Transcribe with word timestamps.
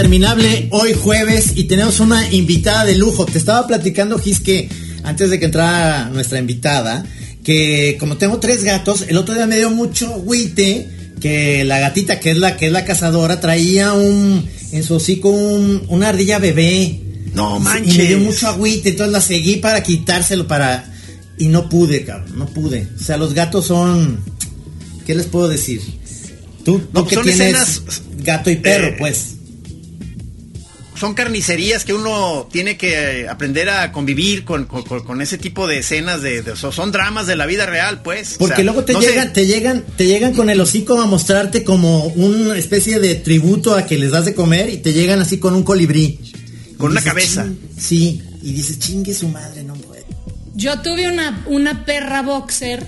interminable 0.00 0.68
hoy 0.70 0.94
jueves 0.94 1.52
y 1.56 1.64
tenemos 1.64 2.00
una 2.00 2.32
invitada 2.32 2.86
de 2.86 2.94
lujo. 2.94 3.26
Te 3.26 3.36
estaba 3.36 3.66
platicando, 3.66 4.18
Gis, 4.18 4.40
que 4.40 4.66
antes 5.02 5.28
de 5.28 5.38
que 5.38 5.44
entrara 5.44 6.08
nuestra 6.08 6.38
invitada, 6.38 7.04
que 7.44 7.98
como 8.00 8.16
tengo 8.16 8.40
tres 8.40 8.64
gatos, 8.64 9.04
el 9.08 9.18
otro 9.18 9.34
día 9.34 9.46
me 9.46 9.58
dio 9.58 9.68
mucho 9.70 10.14
agüite 10.14 10.88
que 11.20 11.66
la 11.66 11.80
gatita, 11.80 12.18
que 12.18 12.30
es 12.30 12.38
la 12.38 12.56
que 12.56 12.68
es 12.68 12.72
la 12.72 12.86
cazadora, 12.86 13.40
traía 13.40 13.92
un 13.92 14.48
en 14.72 14.82
su 14.84 14.94
hocico 14.94 15.28
un, 15.28 15.82
una 15.88 16.08
ardilla 16.08 16.38
bebé. 16.38 16.98
No 17.34 17.60
manches. 17.60 17.94
Y 17.94 17.98
me 17.98 18.06
dio 18.06 18.18
mucho 18.20 18.48
agüite, 18.48 18.88
entonces 18.88 19.12
la 19.12 19.20
seguí 19.20 19.56
para 19.56 19.82
quitárselo 19.82 20.48
para 20.48 20.90
y 21.36 21.48
no 21.48 21.68
pude, 21.68 22.06
cabrón, 22.06 22.38
no 22.38 22.46
pude. 22.46 22.88
O 22.98 23.02
sea, 23.04 23.18
los 23.18 23.34
gatos 23.34 23.66
son 23.66 24.18
¿qué 25.04 25.14
les 25.14 25.26
puedo 25.26 25.46
decir? 25.46 25.82
Tú, 26.64 26.80
no, 26.94 27.06
que 27.06 27.16
tienes 27.16 27.38
escenas, 27.38 27.82
gato 28.24 28.50
y 28.50 28.56
perro, 28.56 28.88
eh, 28.88 28.96
pues. 28.98 29.39
Son 31.00 31.14
carnicerías 31.14 31.86
que 31.86 31.94
uno 31.94 32.46
tiene 32.52 32.76
que 32.76 33.26
aprender 33.26 33.70
a 33.70 33.90
convivir 33.90 34.44
con, 34.44 34.66
con, 34.66 35.22
ese 35.22 35.38
tipo 35.38 35.66
de 35.66 35.78
escenas 35.78 36.20
de, 36.20 36.44
son 36.54 36.92
dramas 36.92 37.26
de 37.26 37.36
la 37.36 37.46
vida 37.46 37.64
real, 37.64 38.02
pues. 38.02 38.36
Porque 38.38 38.62
luego 38.64 38.84
te 38.84 38.92
llegan, 38.92 39.32
te 39.32 39.46
llegan, 39.46 39.82
te 39.96 40.04
llegan 40.04 40.34
con 40.34 40.50
el 40.50 40.60
hocico 40.60 41.00
a 41.00 41.06
mostrarte 41.06 41.64
como 41.64 42.04
una 42.08 42.54
especie 42.58 43.00
de 43.00 43.14
tributo 43.14 43.74
a 43.74 43.86
que 43.86 43.96
les 43.96 44.10
das 44.10 44.26
de 44.26 44.34
comer 44.34 44.68
y 44.68 44.76
te 44.76 44.92
llegan 44.92 45.20
así 45.20 45.38
con 45.38 45.54
un 45.54 45.62
colibrí. 45.62 46.20
Con 46.76 46.90
una 46.90 47.00
cabeza. 47.00 47.48
Sí, 47.78 48.20
y 48.42 48.52
dices, 48.52 48.78
chingue 48.78 49.14
su 49.14 49.28
madre, 49.28 49.62
no 49.62 49.72
puede. 49.76 50.04
Yo 50.54 50.82
tuve 50.82 51.10
una, 51.10 51.46
una 51.46 51.86
perra 51.86 52.20
boxer 52.20 52.86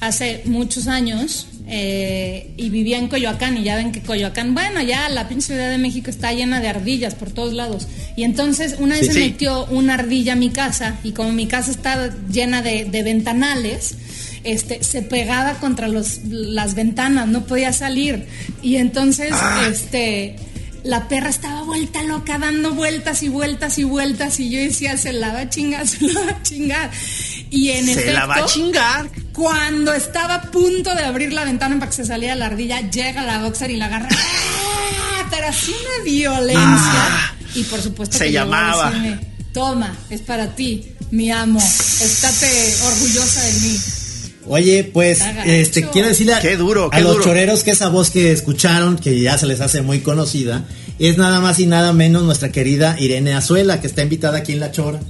hace 0.00 0.42
muchos 0.46 0.88
años 0.88 1.46
eh, 1.66 2.52
y 2.56 2.70
vivía 2.70 2.98
en 2.98 3.08
Coyoacán 3.08 3.56
y 3.56 3.62
ya 3.62 3.76
ven 3.76 3.92
que 3.92 4.00
Coyoacán, 4.00 4.54
bueno, 4.54 4.82
ya 4.82 5.08
la 5.08 5.28
pinche 5.28 5.48
Ciudad 5.48 5.70
de 5.70 5.78
México 5.78 6.10
está 6.10 6.32
llena 6.32 6.60
de 6.60 6.68
ardillas 6.68 7.14
por 7.14 7.30
todos 7.30 7.52
lados. 7.52 7.88
Y 8.16 8.24
entonces 8.24 8.76
una 8.78 8.96
vez 8.96 9.06
se 9.06 9.18
metió 9.18 9.66
una 9.66 9.94
ardilla 9.94 10.34
a 10.34 10.36
mi 10.36 10.50
casa 10.50 10.98
y 11.02 11.12
como 11.12 11.32
mi 11.32 11.46
casa 11.46 11.70
estaba 11.70 12.10
llena 12.30 12.62
de, 12.62 13.02
ventanales, 13.02 13.96
este, 14.44 14.82
se 14.82 15.02
pegaba 15.02 15.54
contra 15.54 15.88
los, 15.88 16.20
las 16.24 16.74
ventanas, 16.74 17.28
no 17.28 17.46
podía 17.46 17.72
salir. 17.72 18.26
Y 18.60 18.76
entonces, 18.76 19.30
ah. 19.32 19.68
este 19.70 20.36
la 20.84 21.08
perra 21.08 21.30
estaba 21.30 21.62
vuelta 21.62 22.02
loca, 22.02 22.38
dando 22.38 22.74
vueltas 22.74 23.22
y 23.22 23.28
vueltas 23.28 23.78
y 23.78 23.84
vueltas, 23.84 24.40
y 24.40 24.50
yo 24.50 24.58
decía, 24.58 24.96
se 24.96 25.12
la 25.12 25.32
va 25.32 25.40
a 25.40 25.48
chingar, 25.48 25.86
se 25.88 26.06
la 26.06 26.20
va 26.20 26.30
a 26.30 26.42
chingar. 26.42 26.90
Y 27.52 27.68
en 27.70 27.86
se 27.86 28.12
la 28.12 28.26
va 28.26 28.36
a 28.36 28.46
chingar. 28.46 29.10
Cuando 29.32 29.92
estaba 29.92 30.34
a 30.34 30.42
punto 30.50 30.94
de 30.94 31.04
abrir 31.04 31.32
la 31.32 31.44
ventana 31.44 31.78
para 31.78 31.90
que 31.90 31.96
se 31.96 32.04
saliera 32.04 32.34
la 32.34 32.46
ardilla, 32.46 32.80
llega 32.90 33.22
la 33.22 33.42
boxer 33.42 33.70
y 33.70 33.76
la 33.76 33.86
agarra. 33.86 34.08
¡Ah! 34.10 35.28
Pero 35.30 35.46
así 35.46 35.70
una 35.70 36.04
violencia. 36.04 36.60
Ah. 36.66 37.34
y 37.54 37.62
por 37.64 37.80
supuesto 37.80 38.16
se 38.16 38.32
llamaba. 38.32 38.92
Toma, 39.52 39.94
es 40.08 40.22
para 40.22 40.54
ti, 40.54 40.92
mi 41.10 41.30
amo. 41.30 41.60
Estate 41.60 42.74
orgullosa 42.86 43.42
de 43.42 43.52
mí. 43.60 43.78
Oye, 44.46 44.84
pues, 44.84 45.20
este, 45.44 45.88
quiero 45.88 46.08
decirle 46.08 46.34
a, 46.34 46.40
qué 46.40 46.56
duro, 46.56 46.90
a 46.90 47.00
los 47.00 47.22
choreros 47.22 47.62
que 47.62 47.70
esa 47.70 47.90
voz 47.90 48.10
que 48.10 48.32
escucharon, 48.32 48.96
que 48.96 49.20
ya 49.20 49.38
se 49.38 49.46
les 49.46 49.60
hace 49.60 49.82
muy 49.82 50.00
conocida, 50.00 50.64
es 50.98 51.16
nada 51.16 51.40
más 51.40 51.60
y 51.60 51.66
nada 51.66 51.92
menos 51.92 52.24
nuestra 52.24 52.50
querida 52.50 52.96
Irene 52.98 53.34
Azuela, 53.34 53.80
que 53.80 53.86
está 53.86 54.02
invitada 54.02 54.38
aquí 54.38 54.52
en 54.52 54.60
La 54.60 54.72
Chora. 54.72 55.00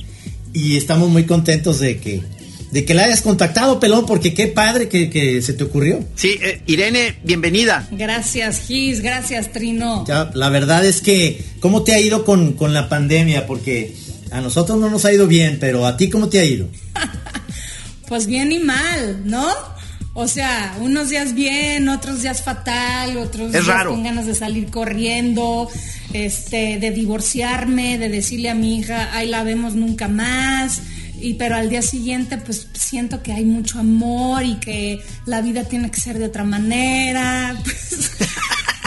Y 0.53 0.77
estamos 0.77 1.08
muy 1.08 1.25
contentos 1.25 1.78
de 1.81 1.98
que, 1.98 2.22
de 2.70 2.84
que 2.84 2.95
la 2.95 3.05
hayas 3.05 3.22
contactado, 3.22 3.80
Pelón, 3.80 4.07
porque 4.07 4.35
qué 4.35 4.48
padre 4.48 4.89
que, 4.89 5.40
se 5.42 5.52
te 5.55 5.64
ocurrió. 5.64 6.05
Sí, 6.14 6.39
eh, 6.42 6.63
Irene, 6.67 7.17
bienvenida. 7.24 7.89
Gracias, 7.90 8.61
Gis, 8.67 9.01
gracias, 9.01 9.52
Trino. 9.52 10.05
Ya, 10.07 10.30
la 10.35 10.48
verdad 10.48 10.85
es 10.85 11.01
que, 11.01 11.45
¿cómo 11.61 11.83
te 11.83 11.92
ha 11.92 12.01
ido 12.01 12.24
con, 12.24 12.52
con 12.52 12.74
la 12.74 12.89
pandemia? 12.89 13.46
Porque 13.46 13.95
a 14.30 14.41
nosotros 14.41 14.79
no 14.79 14.89
nos 14.91 15.05
ha 15.05 15.12
ido 15.12 15.27
bien, 15.27 15.58
pero 15.61 15.86
a 15.86 15.96
ti, 15.96 16.08
¿cómo 16.08 16.29
te 16.29 16.39
ha 16.39 16.45
ido? 16.45 16.68
pues 18.08 18.27
bien 18.27 18.52
y 18.52 18.58
mal, 18.58 19.23
¿no? 19.24 19.46
O 20.14 20.28
sea, 20.28 20.77
unos 20.80 21.08
días 21.08 21.33
bien, 21.33 21.89
otros 21.89 22.20
días 22.20 22.42
fatal, 22.42 23.17
otros 23.17 23.50
días 23.50 23.64
con 23.86 24.02
ganas 24.02 24.27
de 24.27 24.34
salir 24.34 24.70
corriendo, 24.70 25.70
este, 26.12 26.78
de 26.78 26.90
divorciarme, 26.90 27.96
de 27.96 28.11
decirle 28.11 28.50
a 28.50 28.55
mi 28.55 28.78
hija, 28.78 29.08
ahí 29.14 29.28
la 29.28 29.42
vemos 29.42 29.74
nunca 29.74 30.08
más. 30.08 30.83
Y 31.18 31.34
pero 31.34 31.56
al 31.56 31.70
día 31.70 31.80
siguiente, 31.80 32.36
pues 32.36 32.67
siento 32.74 33.23
que 33.23 33.33
hay 33.33 33.45
mucho 33.45 33.78
amor 33.78 34.45
y 34.45 34.56
que 34.56 35.00
la 35.24 35.40
vida 35.40 35.64
tiene 35.64 35.90
que 35.90 36.00
ser 36.00 36.18
de 36.18 36.27
otra 36.27 36.44
manera. 36.44 37.56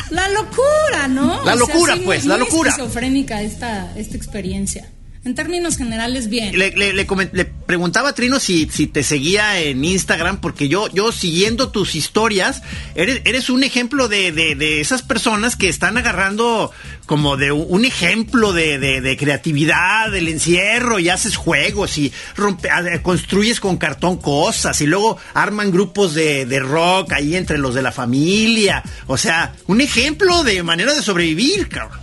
Pues, 0.05 0.11
la 0.11 0.29
locura, 0.29 1.07
¿no? 1.09 1.43
La 1.43 1.55
locura, 1.55 1.97
pues, 2.05 2.25
la 2.25 2.37
locura. 2.37 2.69
esquizofrénica 2.69 3.41
esta, 3.41 3.91
esta 3.97 4.15
experiencia. 4.15 4.87
En 5.25 5.33
términos 5.33 5.75
generales, 5.75 6.29
bien. 6.29 6.55
Le, 6.55 6.69
le, 6.69 6.93
le, 6.93 7.45
preguntaba 7.65 8.09
a 8.09 8.13
Trino 8.13 8.39
si, 8.39 8.69
si 8.71 8.85
te 8.85 9.01
seguía 9.01 9.59
en 9.59 9.83
Instagram, 9.83 10.39
porque 10.39 10.67
yo, 10.67 10.87
yo 10.93 11.11
siguiendo 11.11 11.69
tus 11.69 11.95
historias, 11.95 12.61
eres, 12.93 13.21
eres 13.25 13.49
un 13.49 13.63
ejemplo 13.63 14.07
de, 14.07 14.31
de, 14.31 14.81
esas 14.81 15.01
personas 15.01 15.55
que 15.55 15.67
están 15.67 15.97
agarrando 15.97 16.71
como 17.07 17.37
de 17.37 17.51
un 17.51 17.85
ejemplo 17.85 18.53
de, 18.53 18.77
de, 18.77 19.17
creatividad, 19.17 20.11
del 20.11 20.27
encierro, 20.27 20.99
y 20.99 21.09
haces 21.09 21.37
juegos 21.37 21.97
y 21.97 22.13
rompe, 22.35 22.69
construyes 23.01 23.59
con 23.59 23.77
cartón 23.77 24.17
cosas, 24.17 24.79
y 24.81 24.85
luego 24.85 25.17
arman 25.33 25.71
grupos 25.71 26.13
de, 26.13 26.45
de 26.45 26.59
rock 26.59 27.13
ahí 27.13 27.35
entre 27.35 27.57
los 27.57 27.73
de 27.73 27.81
la 27.81 27.91
familia. 27.91 28.83
O 29.07 29.17
sea, 29.17 29.55
un 29.65 29.81
ejemplo 29.81 30.43
de 30.43 30.61
manera 30.61 30.93
de 30.93 31.01
sobrevivir, 31.01 31.67
cabrón. 31.67 31.99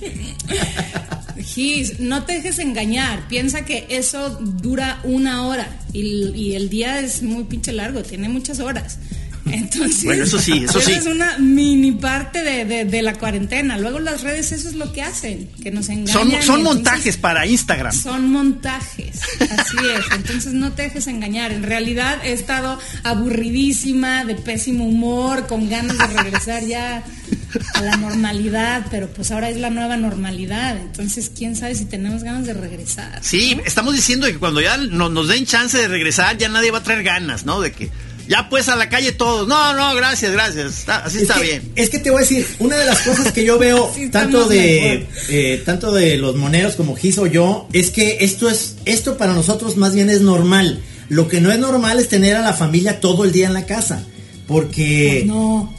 Gis, 1.42 2.00
no 2.00 2.24
te 2.24 2.34
dejes 2.34 2.58
engañar. 2.58 3.28
Piensa 3.28 3.64
que 3.64 3.86
eso 3.90 4.38
dura 4.40 5.00
una 5.04 5.46
hora 5.46 5.68
y, 5.92 6.54
el 6.54 6.68
día 6.68 7.00
es 7.00 7.22
muy 7.22 7.44
pinche 7.44 7.72
largo, 7.72 8.02
tiene 8.02 8.28
muchas 8.28 8.60
horas. 8.60 8.98
Entonces, 9.50 10.04
bueno, 10.04 10.24
eso 10.24 10.38
sí, 10.38 10.64
eso 10.64 10.80
sí. 10.80 10.92
Es 10.92 11.06
una 11.06 11.38
mini 11.38 11.92
parte 11.92 12.42
de, 12.42 13.02
la 13.02 13.14
cuarentena. 13.14 13.78
Luego 13.78 13.98
las 13.98 14.22
redes, 14.22 14.52
eso 14.52 14.68
es 14.68 14.74
lo 14.74 14.92
que 14.92 15.02
hacen, 15.02 15.48
que 15.62 15.70
nos 15.70 15.88
engañan. 15.88 16.42
Son, 16.42 16.62
montajes 16.62 17.16
para 17.16 17.46
Instagram. 17.46 17.92
Son 17.94 18.30
montajes, 18.30 19.20
así 19.40 19.76
es. 19.96 20.04
Entonces 20.14 20.52
no 20.52 20.72
te 20.72 20.82
dejes 20.82 21.06
engañar. 21.06 21.52
En 21.52 21.62
realidad 21.62 22.18
he 22.24 22.32
estado 22.32 22.78
aburridísima, 23.04 24.24
de 24.24 24.34
pésimo 24.34 24.86
humor, 24.86 25.46
con 25.46 25.70
ganas 25.70 25.96
de 25.96 26.06
regresar 26.08 26.64
ya 26.64 27.04
a 27.74 27.82
la 27.82 27.96
normalidad, 27.96 28.86
pero 28.90 29.08
pues 29.08 29.30
ahora 29.30 29.50
es 29.50 29.56
la 29.56 29.70
nueva 29.70 29.96
normalidad. 29.96 30.76
Entonces, 30.76 31.30
quién 31.36 31.56
sabe 31.56 31.74
si 31.74 31.84
tenemos 31.84 32.22
ganas 32.22 32.46
de 32.46 32.54
regresar. 32.54 33.20
Sí, 33.22 33.58
estamos 33.64 33.94
diciendo 33.94 34.26
que 34.26 34.38
cuando 34.38 34.60
ya 34.60 34.76
nos 34.76 35.28
den 35.28 35.46
chance 35.46 35.78
de 35.78 35.88
regresar, 35.88 36.36
ya 36.38 36.48
nadie 36.48 36.70
va 36.70 36.78
a 36.78 36.82
traer 36.82 37.02
ganas, 37.02 37.44
¿no? 37.44 37.60
De 37.60 37.72
que 37.72 37.90
ya 38.28 38.48
pues 38.50 38.68
a 38.68 38.76
la 38.76 38.88
calle 38.88 39.12
todos. 39.12 39.48
No, 39.48 39.74
no, 39.74 39.94
gracias, 39.94 40.32
gracias. 40.32 40.88
así 40.88 41.22
está 41.22 41.40
bien. 41.40 41.72
Es 41.74 41.88
que 41.88 41.98
te 41.98 42.10
voy 42.10 42.18
a 42.18 42.20
decir, 42.20 42.46
una 42.58 42.76
de 42.76 42.84
las 42.84 43.00
cosas 43.00 43.32
que 43.32 43.44
yo 43.44 43.58
veo 43.58 43.90
tanto 44.12 44.46
de 44.46 45.06
eh, 45.28 45.62
tanto 45.64 45.92
de 45.92 46.18
los 46.18 46.36
moneros 46.36 46.76
como 46.76 46.94
Gis 46.94 47.18
o 47.18 47.26
yo, 47.26 47.68
es 47.72 47.90
que 47.90 48.18
esto 48.20 48.48
es 48.48 48.76
esto 48.84 49.16
para 49.16 49.32
nosotros 49.32 49.76
más 49.76 49.94
bien 49.94 50.10
es 50.10 50.20
normal. 50.20 50.82
Lo 51.08 51.26
que 51.26 51.40
no 51.40 51.50
es 51.50 51.58
normal 51.58 51.98
es 51.98 52.08
tener 52.08 52.36
a 52.36 52.42
la 52.42 52.52
familia 52.52 53.00
todo 53.00 53.24
el 53.24 53.32
día 53.32 53.46
en 53.46 53.54
la 53.54 53.64
casa, 53.64 54.04
porque 54.46 55.20
pues 55.20 55.26
no. 55.26 55.74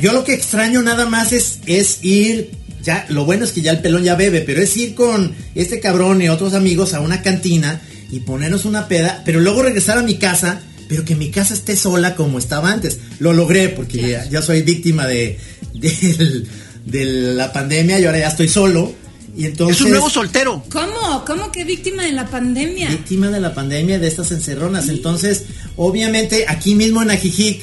Yo 0.00 0.12
lo 0.12 0.24
que 0.24 0.34
extraño 0.34 0.82
nada 0.82 1.06
más 1.06 1.32
es 1.32 1.60
es 1.66 1.98
ir 2.02 2.50
ya 2.82 3.06
lo 3.08 3.24
bueno 3.24 3.44
es 3.44 3.52
que 3.52 3.62
ya 3.62 3.70
el 3.70 3.80
pelón 3.80 4.02
ya 4.02 4.16
bebe, 4.16 4.40
pero 4.40 4.60
es 4.60 4.76
ir 4.76 4.94
con 4.94 5.34
este 5.54 5.80
cabrón 5.80 6.20
y 6.20 6.28
otros 6.28 6.54
amigos 6.54 6.94
a 6.94 7.00
una 7.00 7.22
cantina 7.22 7.80
y 8.10 8.20
ponernos 8.20 8.64
una 8.64 8.88
peda, 8.88 9.22
pero 9.24 9.40
luego 9.40 9.62
regresar 9.62 9.98
a 9.98 10.02
mi 10.02 10.16
casa 10.16 10.60
pero 10.92 11.06
que 11.06 11.16
mi 11.16 11.30
casa 11.30 11.54
esté 11.54 11.74
sola 11.74 12.14
como 12.14 12.38
estaba 12.38 12.70
antes. 12.70 12.98
Lo 13.18 13.32
logré 13.32 13.70
porque 13.70 14.20
ya, 14.30 14.42
soy 14.42 14.60
víctima 14.60 15.06
de, 15.06 15.38
de, 16.84 17.04
la 17.06 17.50
pandemia 17.50 17.98
y 17.98 18.04
ahora 18.04 18.18
ya 18.18 18.28
estoy 18.28 18.48
solo. 18.48 18.92
Y 19.34 19.46
entonces, 19.46 19.78
es 19.78 19.82
un 19.84 19.90
nuevo 19.92 20.10
soltero. 20.10 20.62
¿Cómo? 20.70 21.24
¿Cómo 21.26 21.50
que 21.50 21.64
víctima 21.64 22.04
de 22.04 22.12
la 22.12 22.26
pandemia? 22.26 22.90
Víctima 22.90 23.30
de 23.30 23.40
la 23.40 23.54
pandemia 23.54 23.98
de 23.98 24.06
estas 24.06 24.32
encerronas. 24.32 24.90
Entonces, 24.90 25.44
obviamente, 25.76 26.44
aquí 26.46 26.74
mismo 26.74 27.00
en 27.00 27.10
Ajijic, 27.10 27.62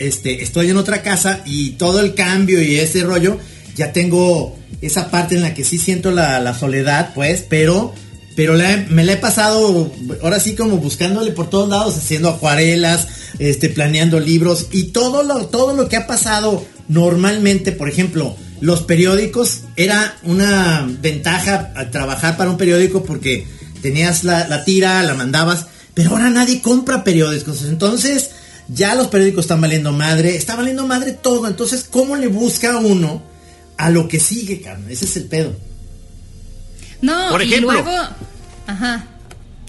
este, 0.00 0.42
estoy 0.42 0.70
en 0.70 0.78
otra 0.78 1.02
casa 1.02 1.42
y 1.44 1.72
todo 1.72 2.00
el 2.00 2.14
cambio 2.14 2.60
y 2.60 2.76
ese 2.76 3.02
rollo, 3.02 3.38
ya 3.76 3.92
tengo 3.92 4.58
esa 4.80 5.10
parte 5.10 5.36
en 5.36 5.42
la 5.42 5.54
que 5.54 5.62
sí 5.62 5.78
siento 5.78 6.10
la, 6.10 6.58
soledad, 6.58 7.12
pues, 7.14 7.44
pero 7.48 7.94
pero 8.34 8.54
me 8.88 9.04
la 9.04 9.12
he 9.12 9.16
pasado 9.18 9.92
ahora 10.22 10.40
sí 10.40 10.54
como 10.54 10.78
buscándole 10.78 11.32
por 11.32 11.50
todos 11.50 11.68
lados, 11.68 11.98
haciendo 11.98 12.30
acuarelas, 12.30 13.08
este, 13.38 13.68
planeando 13.68 14.18
libros 14.18 14.68
y 14.72 14.84
todo 14.84 15.22
lo, 15.22 15.46
todo 15.46 15.76
lo 15.76 15.88
que 15.90 15.96
ha 15.96 16.06
pasado 16.06 16.64
normalmente, 16.88 17.72
por 17.72 17.90
ejemplo, 17.90 18.34
los 18.62 18.82
periódicos, 18.82 19.62
era 19.76 20.16
una 20.22 20.88
ventaja 21.02 21.74
trabajar 21.90 22.38
para 22.38 22.50
un 22.50 22.56
periódico 22.56 23.04
porque 23.04 23.46
tenías 23.82 24.24
la 24.24 24.64
tira, 24.64 25.02
la 25.02 25.14
mandabas, 25.14 25.66
pero 25.92 26.10
ahora 26.10 26.30
nadie 26.30 26.62
compra 26.62 27.04
periódicos, 27.04 27.64
entonces 27.64 28.30
ya 28.72 28.94
los 28.94 29.08
periódicos 29.08 29.44
están 29.44 29.60
valiendo 29.60 29.92
madre, 29.92 30.36
está 30.36 30.56
valiendo 30.56 30.86
madre 30.86 31.12
todo, 31.12 31.46
entonces 31.46 31.86
¿cómo 31.90 32.16
le 32.16 32.28
busca 32.28 32.76
uno 32.78 33.22
a 33.80 33.88
lo 33.88 34.08
que 34.08 34.20
sigue, 34.20 34.60
carnal. 34.60 34.90
Ese 34.90 35.06
es 35.06 35.16
el 35.16 35.24
pedo. 35.24 35.56
No, 37.00 37.30
Por 37.30 37.42
y 37.42 37.46
ejemplo. 37.46 37.72
luego. 37.72 37.90
Ajá. 38.66 39.06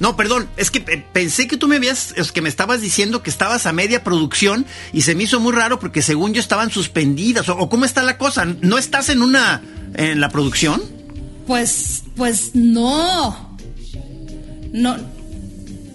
No, 0.02 0.18
perdón, 0.18 0.50
es 0.58 0.70
que 0.70 0.82
pensé 0.82 1.48
que 1.48 1.56
tú 1.56 1.68
me 1.68 1.78
habías, 1.78 2.14
es 2.18 2.32
que 2.32 2.42
me 2.42 2.50
estabas 2.50 2.82
diciendo 2.82 3.24
que 3.24 3.30
estabas 3.30 3.66
a 3.68 3.72
media 3.72 4.04
producción 4.04 4.66
y 4.92 5.04
se 5.04 5.16
me 5.16 5.24
hizo 5.24 5.40
muy 5.40 5.54
raro 5.54 5.80
porque 5.80 6.02
según 6.02 6.34
yo 6.34 6.42
estaban 6.42 6.72
suspendidas 6.72 7.48
o 7.50 7.70
cómo 7.70 7.86
está 7.86 8.04
la 8.04 8.18
cosa, 8.18 8.46
¿no 8.46 8.78
estás 8.78 9.10
en 9.10 9.22
una 9.22 9.62
en 9.94 10.20
la 10.20 10.30
producción? 10.30 10.82
Pues, 11.48 12.04
pues 12.16 12.52
no. 12.54 13.58
No, 14.74 14.98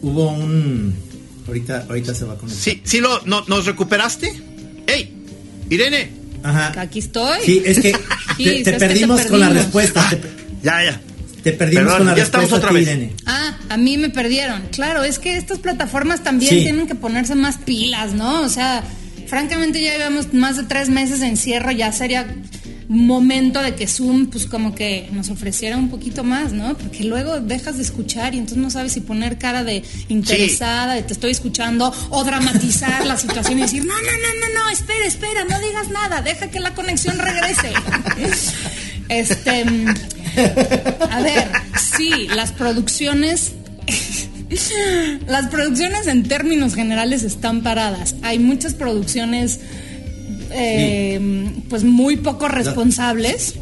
Hubo 0.02 0.30
un. 0.30 0.94
Ahorita, 1.46 1.84
ahorita 1.88 2.14
se 2.14 2.24
va 2.24 2.34
a 2.34 2.36
conectar. 2.36 2.62
Sí, 2.62 2.80
sí 2.84 3.00
lo 3.00 3.20
no- 3.24 3.44
nos 3.46 3.66
recuperaste. 3.66 4.32
Ey, 4.86 5.12
Irene, 5.70 6.10
Ajá. 6.42 6.80
aquí 6.80 6.98
estoy. 7.00 7.38
Sí, 7.44 7.62
es 7.64 7.78
que 7.80 7.92
Sí, 8.36 8.44
te, 8.44 8.50
te 8.50 8.56
que 8.64 8.72
te 8.72 8.78
perdimos 8.78 9.20
con 9.26 9.40
la 9.40 9.48
respuesta. 9.50 10.08
Te, 10.10 10.20
ya, 10.62 10.82
ya. 10.84 11.00
te 11.42 11.52
perdimos 11.52 11.84
Perdón, 11.84 11.98
con 11.98 12.06
la 12.08 12.16
ya 12.16 12.22
estamos 12.24 12.50
respuesta. 12.50 12.68
otra 12.68 12.78
a 12.78 12.80
ti, 12.80 12.84
vez. 12.86 12.96
Irene. 12.96 13.14
Ah, 13.26 13.58
a 13.68 13.76
mí 13.76 13.96
me 13.98 14.10
perdieron. 14.10 14.62
Claro, 14.72 15.04
es 15.04 15.18
que 15.18 15.36
estas 15.36 15.58
plataformas 15.58 16.22
también 16.22 16.50
Sí. 16.50 16.62
tienen 16.62 16.86
que 16.86 16.94
ponerse 16.94 17.34
más 17.34 17.58
pilas, 17.58 18.12
¿no? 18.14 18.42
O 18.42 18.48
sea, 18.48 18.82
francamente 19.28 19.80
ya 19.80 19.92
llevamos 19.96 20.32
más 20.34 20.56
de 20.56 20.64
tres 20.64 20.88
meses 20.88 21.20
de 21.20 21.26
encierro, 21.28 21.70
ya 21.70 21.92
sería 21.92 22.26
momento 22.88 23.60
de 23.62 23.74
que 23.74 23.86
Zoom, 23.86 24.26
pues 24.26 24.46
como 24.46 24.74
que 24.74 25.08
nos 25.12 25.30
ofreciera 25.30 25.76
un 25.76 25.88
poquito 25.88 26.24
más, 26.24 26.52
¿no? 26.52 26.76
Porque 26.76 27.04
luego 27.04 27.40
dejas 27.40 27.76
de 27.76 27.82
escuchar 27.82 28.34
y 28.34 28.38
entonces 28.38 28.58
no 28.58 28.70
sabes 28.70 28.92
si 28.92 29.00
poner 29.00 29.38
cara 29.38 29.64
de 29.64 29.82
interesada, 30.08 30.94
de 30.94 31.02
te 31.02 31.12
estoy 31.12 31.32
escuchando, 31.32 31.92
o 32.10 32.24
dramatizar 32.24 33.04
la 33.06 33.16
situación 33.16 33.58
y 33.58 33.62
decir, 33.62 33.84
no, 33.84 33.94
no, 33.94 34.00
no, 34.00 34.54
no, 34.54 34.60
no, 34.60 34.70
espera, 34.70 35.06
espera, 35.06 35.44
no 35.44 35.58
digas 35.60 35.88
nada, 35.90 36.22
deja 36.22 36.50
que 36.50 36.60
la 36.60 36.74
conexión 36.74 37.18
regrese. 37.18 37.72
este, 39.08 39.64
a 41.10 41.20
ver, 41.22 41.48
sí, 41.96 42.28
las 42.34 42.52
producciones 42.52 43.52
las 45.26 45.48
producciones 45.48 46.06
en 46.06 46.22
términos 46.22 46.74
generales 46.74 47.22
están 47.22 47.62
paradas. 47.62 48.14
Hay 48.22 48.38
muchas 48.38 48.74
producciones 48.74 49.60
eh, 50.56 51.50
pues 51.68 51.84
muy 51.84 52.16
poco 52.16 52.48
responsables 52.48 53.54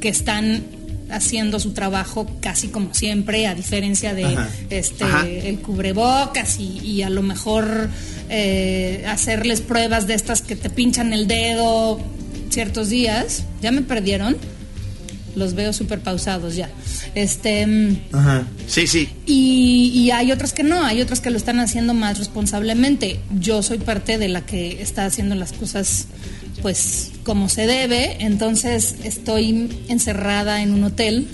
que 0.00 0.08
están 0.08 0.62
haciendo 1.10 1.60
su 1.60 1.72
trabajo 1.72 2.26
casi 2.40 2.68
como 2.68 2.94
siempre, 2.94 3.46
a 3.46 3.54
diferencia 3.54 4.14
de 4.14 4.24
Ajá. 4.24 4.48
este 4.70 5.04
Ajá. 5.04 5.26
el 5.28 5.58
cubrebocas 5.60 6.58
y, 6.58 6.78
y 6.78 7.02
a 7.02 7.10
lo 7.10 7.22
mejor 7.22 7.90
eh, 8.30 9.04
hacerles 9.06 9.60
pruebas 9.60 10.06
de 10.06 10.14
estas 10.14 10.40
que 10.42 10.56
te 10.56 10.70
pinchan 10.70 11.12
el 11.12 11.26
dedo 11.28 12.00
ciertos 12.50 12.88
días. 12.88 13.44
¿Ya 13.60 13.70
me 13.72 13.82
perdieron? 13.82 14.36
Los 15.34 15.54
veo 15.54 15.72
súper 15.72 16.00
pausados 16.00 16.56
ya. 16.56 16.70
Este. 17.14 17.66
Ajá. 18.12 18.46
Sí, 18.66 18.86
sí. 18.86 19.08
y, 19.26 19.90
y 19.94 20.10
hay 20.10 20.32
otras 20.32 20.52
que 20.52 20.62
no, 20.62 20.84
hay 20.84 21.00
otras 21.00 21.20
que 21.20 21.30
lo 21.30 21.36
están 21.36 21.60
haciendo 21.60 21.94
más 21.94 22.18
responsablemente. 22.18 23.20
Yo 23.38 23.62
soy 23.62 23.78
parte 23.78 24.18
de 24.18 24.28
la 24.28 24.42
que 24.46 24.82
está 24.82 25.04
haciendo 25.06 25.34
las 25.34 25.52
cosas 25.52 26.06
pues 26.62 27.10
como 27.24 27.48
se 27.48 27.66
debe, 27.66 28.16
entonces 28.24 28.96
estoy 29.04 29.68
encerrada 29.88 30.62
en 30.62 30.72
un 30.72 30.84
hotel 30.84 31.26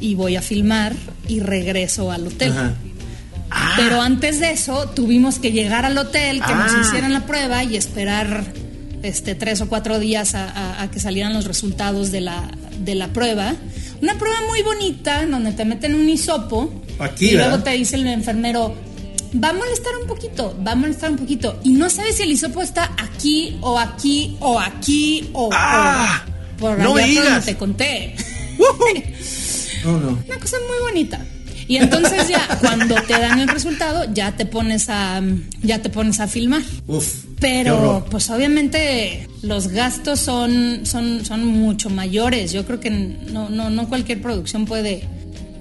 y 0.00 0.14
voy 0.14 0.36
a 0.36 0.42
filmar 0.42 0.94
y 1.28 1.40
regreso 1.40 2.12
al 2.12 2.26
hotel. 2.28 2.52
Ajá. 2.52 2.74
Pero 3.76 4.00
antes 4.02 4.40
de 4.40 4.50
eso 4.50 4.88
tuvimos 4.90 5.38
que 5.38 5.52
llegar 5.52 5.84
al 5.84 5.96
hotel, 5.98 6.38
que 6.38 6.52
Ah. 6.52 6.66
nos 6.72 6.86
hicieran 6.86 7.12
la 7.12 7.26
prueba 7.26 7.64
y 7.64 7.76
esperar 7.76 8.44
este 9.02 9.34
tres 9.34 9.60
o 9.60 9.68
cuatro 9.68 9.98
días 9.98 10.34
a, 10.34 10.48
a- 10.50 10.82
a 10.82 10.90
que 10.90 10.98
salieran 11.00 11.32
los 11.32 11.44
resultados 11.44 12.10
de 12.10 12.20
la, 12.22 12.50
de 12.80 12.94
la 12.94 13.08
prueba. 13.08 13.54
Una 14.02 14.18
prueba 14.18 14.36
muy 14.48 14.62
bonita 14.62 15.24
donde 15.26 15.52
te 15.52 15.64
meten 15.64 15.94
un 15.94 16.08
hisopo 16.08 16.72
Aquí, 16.98 17.28
y 17.28 17.32
luego 17.32 17.50
¿verdad? 17.52 17.64
te 17.64 17.70
dice 17.72 17.96
el 17.96 18.06
enfermero, 18.08 18.74
va 19.42 19.50
a 19.50 19.52
molestar 19.52 19.92
un 20.00 20.06
poquito, 20.06 20.56
va 20.66 20.72
a 20.72 20.74
molestar 20.74 21.10
un 21.10 21.16
poquito. 21.18 21.58
Y 21.64 21.70
no 21.70 21.88
sabes 21.90 22.16
si 22.16 22.22
el 22.22 22.30
hisopo 22.32 22.62
está 22.62 22.92
aquí 22.98 23.58
o 23.60 23.78
aquí 23.78 24.36
o 24.40 24.58
aquí 24.58 25.28
o, 25.32 25.50
Ah, 25.52 26.24
o 26.56 26.58
por 26.60 26.78
no 26.78 26.96
allá 26.96 27.06
donde 27.06 27.20
digas. 27.20 27.44
te 27.44 27.56
conté. 27.56 28.14
No, 29.84 30.00
no. 30.00 30.08
Una 30.26 30.38
cosa 30.40 30.56
muy 30.68 30.78
bonita. 30.90 31.24
Y 31.68 31.76
entonces 31.76 32.28
ya 32.28 32.46
cuando 32.60 32.94
te 33.02 33.12
dan 33.12 33.38
el 33.38 33.48
resultado 33.48 34.04
ya 34.12 34.32
te 34.36 34.46
pones 34.46 34.88
a 34.88 35.20
ya 35.62 35.80
te 35.82 35.90
pones 35.90 36.18
a 36.20 36.26
filmar. 36.26 36.62
Uf. 36.88 37.24
Pero 37.40 38.04
pues 38.10 38.28
obviamente 38.30 39.28
los 39.42 39.68
gastos 39.68 40.18
son 40.20 40.80
son 40.86 41.24
son 41.24 41.44
mucho 41.46 41.90
mayores. 41.90 42.52
Yo 42.52 42.64
creo 42.66 42.80
que 42.80 42.90
no 42.90 43.48
no 43.50 43.70
no 43.70 43.88
cualquier 43.88 44.20
producción 44.22 44.64
puede 44.64 45.06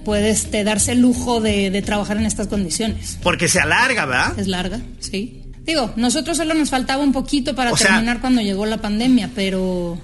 puede 0.05 0.29
este, 0.29 0.63
darse 0.63 0.93
el 0.93 1.01
lujo 1.01 1.41
de, 1.41 1.69
de 1.69 1.81
trabajar 1.81 2.15
en 2.15 2.25
estas 2.25 2.47
condiciones. 2.47 3.17
Porque 3.21 3.49
se 3.49 3.59
alarga, 3.59 4.05
¿verdad? 4.05 4.39
Es 4.39 4.47
larga, 4.47 4.79
sí. 4.99 5.41
Digo, 5.65 5.91
nosotros 5.97 6.37
solo 6.37 6.53
nos 6.53 6.69
faltaba 6.69 7.03
un 7.03 7.11
poquito 7.11 7.53
para 7.55 7.73
O 7.73 7.75
sea- 7.77 7.87
terminar 7.87 8.21
cuando 8.21 8.41
llegó 8.41 8.65
la 8.65 8.77
pandemia, 8.77 9.31
pero 9.35 9.99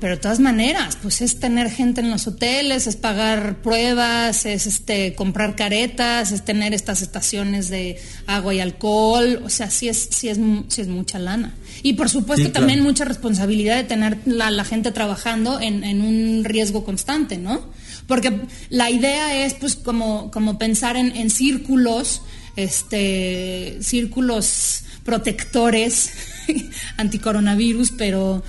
pero 0.00 0.14
de 0.14 0.20
todas 0.22 0.38
maneras, 0.38 0.96
pues 1.02 1.20
es 1.22 1.40
tener 1.40 1.68
gente 1.72 2.00
en 2.00 2.08
los 2.10 2.28
hoteles, 2.28 2.86
es 2.86 2.94
pagar 2.94 3.56
pruebas, 3.62 4.46
es 4.46 4.66
este 4.68 5.16
comprar 5.16 5.56
caretas, 5.56 6.30
es 6.30 6.44
tener 6.44 6.72
estas 6.72 7.02
estaciones 7.02 7.68
de 7.68 8.00
agua 8.28 8.54
y 8.54 8.60
alcohol, 8.60 9.42
o 9.44 9.48
sea, 9.48 9.70
sí 9.70 9.88
es 9.88 10.08
sí 10.12 10.28
es 10.28 10.38
mu- 10.38 10.62
sí 10.68 10.82
es 10.82 10.86
mucha 10.88 11.18
lana. 11.18 11.52
Y 11.82 11.94
por 11.94 12.08
supuesto 12.10 12.44
Sí, 12.46 12.50
claro. 12.52 12.66
también 12.66 12.84
mucha 12.84 13.04
responsabilidad 13.06 13.74
de 13.76 13.82
tener 13.84 14.18
la, 14.24 14.52
la 14.52 14.64
gente 14.64 14.92
trabajando 14.92 15.60
en, 15.60 15.82
en 15.82 16.00
un 16.00 16.44
riesgo 16.44 16.84
constante, 16.84 17.36
¿no? 17.36 17.62
Porque 18.08 18.40
la 18.70 18.90
idea 18.90 19.44
es 19.44 19.54
pues 19.54 19.76
como, 19.76 20.30
como 20.32 20.58
pensar 20.58 20.96
en, 20.96 21.14
en 21.14 21.30
círculos, 21.30 22.22
este, 22.56 23.78
círculos 23.80 24.82
protectores 25.04 26.10
anticoronavirus, 26.96 27.92
pero, 27.96 28.42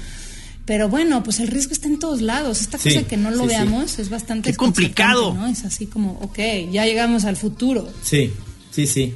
pero 0.66 0.90
bueno, 0.90 1.24
pues 1.24 1.40
el 1.40 1.48
riesgo 1.50 1.74
está 1.74 1.88
en 1.88 2.00
todos 2.00 2.22
lados. 2.22 2.62
Esta 2.62 2.78
Sí, 2.78 2.94
cosa 2.94 3.08
que 3.08 3.18
no 3.18 3.32
lo 3.32 3.44
sí, 3.44 3.44
sí. 3.44 3.48
veamos 3.50 4.00
es 4.00 4.10
bastante 4.10 4.52
Qué 4.52 4.56
complicado. 4.58 5.34
¿no? 5.34 5.48
Es 5.48 5.64
así 5.66 5.86
como, 5.88 6.14
ok, 6.22 6.40
ya 6.72 6.86
llegamos 6.86 7.26
al 7.26 7.36
futuro. 7.36 7.88
Sí, 8.02 8.32
sí, 8.72 8.88
sí. 8.88 9.14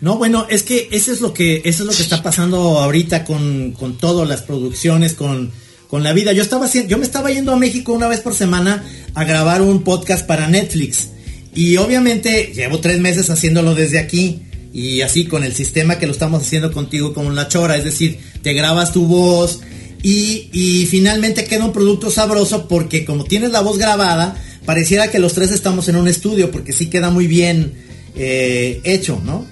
No, 0.00 0.16
bueno, 0.18 0.46
es 0.50 0.62
que 0.62 0.88
eso 0.92 1.12
es 1.12 1.20
lo 1.20 1.32
que, 1.32 1.62
eso 1.64 1.82
es 1.82 1.86
lo 1.90 1.92
que 1.94 2.02
está 2.02 2.22
pasando 2.22 2.78
ahorita 2.80 3.24
con, 3.24 3.72
con 3.72 3.96
todas 3.96 4.28
las 4.28 4.42
producciones, 4.42 5.14
con, 5.14 5.52
con 5.94 6.02
la 6.02 6.12
vida. 6.12 6.32
Yo 6.32 6.42
estaba 6.42 6.68
yo 6.68 6.98
me 6.98 7.04
estaba 7.04 7.30
yendo 7.30 7.52
a 7.52 7.56
México 7.56 7.92
una 7.92 8.08
vez 8.08 8.18
por 8.18 8.34
semana 8.34 8.84
a 9.14 9.22
grabar 9.22 9.62
un 9.62 9.84
podcast 9.84 10.26
para 10.26 10.48
Netflix. 10.48 11.10
Y 11.54 11.76
obviamente 11.76 12.50
llevo 12.52 12.80
tres 12.80 12.98
meses 12.98 13.30
haciéndolo 13.30 13.76
desde 13.76 14.00
aquí. 14.00 14.42
Y 14.72 15.02
así 15.02 15.26
con 15.26 15.44
el 15.44 15.54
sistema 15.54 15.96
que 16.00 16.08
lo 16.08 16.12
estamos 16.12 16.42
haciendo 16.42 16.72
contigo 16.72 17.14
como 17.14 17.30
la 17.30 17.46
chora. 17.46 17.76
Es 17.76 17.84
decir, 17.84 18.18
te 18.42 18.54
grabas 18.54 18.92
tu 18.92 19.06
voz. 19.06 19.60
Y, 20.02 20.48
y 20.52 20.86
finalmente 20.86 21.44
queda 21.44 21.64
un 21.64 21.72
producto 21.72 22.10
sabroso 22.10 22.66
porque 22.66 23.04
como 23.04 23.22
tienes 23.22 23.52
la 23.52 23.60
voz 23.60 23.78
grabada, 23.78 24.36
pareciera 24.64 25.12
que 25.12 25.20
los 25.20 25.34
tres 25.34 25.52
estamos 25.52 25.88
en 25.88 25.94
un 25.94 26.08
estudio 26.08 26.50
porque 26.50 26.72
sí 26.72 26.90
queda 26.90 27.10
muy 27.10 27.28
bien 27.28 27.72
eh, 28.16 28.80
hecho, 28.82 29.22
¿no? 29.24 29.46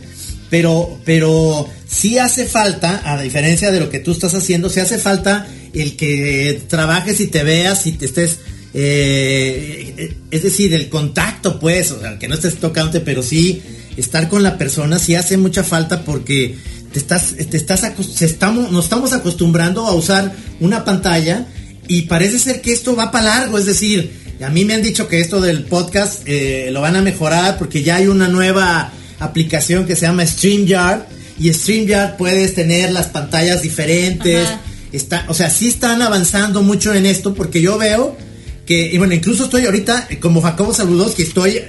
Pero, 0.51 0.99
pero 1.05 1.69
sí 1.87 2.19
hace 2.19 2.47
falta, 2.47 3.01
a 3.05 3.23
diferencia 3.23 3.71
de 3.71 3.79
lo 3.79 3.91
que 3.91 4.01
tú 4.01 4.11
estás 4.11 4.35
haciendo, 4.35 4.69
sí 4.71 4.81
hace 4.81 4.99
falta 4.99 5.47
el 5.75 5.97
que 5.97 6.62
trabajes 6.69 7.21
y 7.21 7.29
te 7.29 7.43
veas 7.43 7.87
y 7.87 7.93
te 7.93 8.07
estés, 8.07 8.38
eh, 8.75 10.14
es 10.31 10.43
decir, 10.43 10.75
el 10.75 10.88
contacto, 10.88 11.59
pues, 11.59 11.91
o 11.91 12.00
sea, 12.00 12.19
que 12.19 12.29
no 12.29 12.35
estés 12.35 12.57
tocante, 12.57 13.00
pero 13.00 13.23
sí 13.23 13.62
estar 13.97 14.29
con 14.29 14.43
la 14.43 14.57
persona 14.57 14.99
sí 14.99 15.14
hace 15.14 15.37
mucha 15.37 15.62
falta 15.62 16.05
porque 16.05 16.57
te 16.93 16.99
estás, 16.99 17.35
te 17.37 17.57
estás, 17.57 17.83
se 18.14 18.25
estamos, 18.25 18.71
nos 18.71 18.85
estamos 18.85 19.12
acostumbrando 19.12 19.87
a 19.87 19.95
usar 19.95 20.35
una 20.61 20.85
pantalla 20.85 21.47
y 21.88 22.02
parece 22.02 22.38
ser 22.38 22.61
que 22.61 22.73
esto 22.73 22.95
va 22.97 23.11
para 23.11 23.25
largo, 23.25 23.59
es 23.59 23.67
decir, 23.67 24.11
a 24.43 24.50
mí 24.50 24.64
me 24.64 24.75
han 24.75 24.83
dicho 24.83 25.09
que 25.09 25.21
esto 25.21 25.41
del 25.41 25.64
podcast 25.64 26.23
eh, 26.26 26.71
lo 26.73 26.81
van 26.81 26.97
a 26.97 27.02
mejorar 27.02 27.59
porque 27.59 27.83
ya 27.83 27.97
hay 27.97 28.09
una 28.09 28.29
nueva 28.29 28.93
aplicación 29.19 29.87
que 29.87 29.95
se 29.95 30.07
llama 30.07 30.26
StreamYard 30.26 31.02
y 31.38 31.52
StreamYard 31.52 32.17
puedes 32.17 32.55
tener 32.55 32.93
las 32.93 33.07
pantallas 33.07 33.62
diferentes. 33.62 34.49
Está, 34.93 35.25
o 35.29 35.35
sea, 35.35 35.49
sí 35.51 35.69
están 35.69 36.03
avanzando 36.03 36.63
mucho 36.63 36.93
en 36.95 37.07
esto 37.07 37.35
porque 37.35 37.61
yo 37.63 37.79
veo 37.79 38.17
que, 38.67 38.91
y 38.93 38.99
bueno, 38.99 39.15
incluso 39.15 39.45
estoy 39.45 39.65
ahorita, 39.67 40.07
eh, 40.11 40.19
como 40.19 40.41
Jacobo 40.43 40.75
Saludos, 40.75 41.13
que 41.15 41.23
estoy 41.23 41.61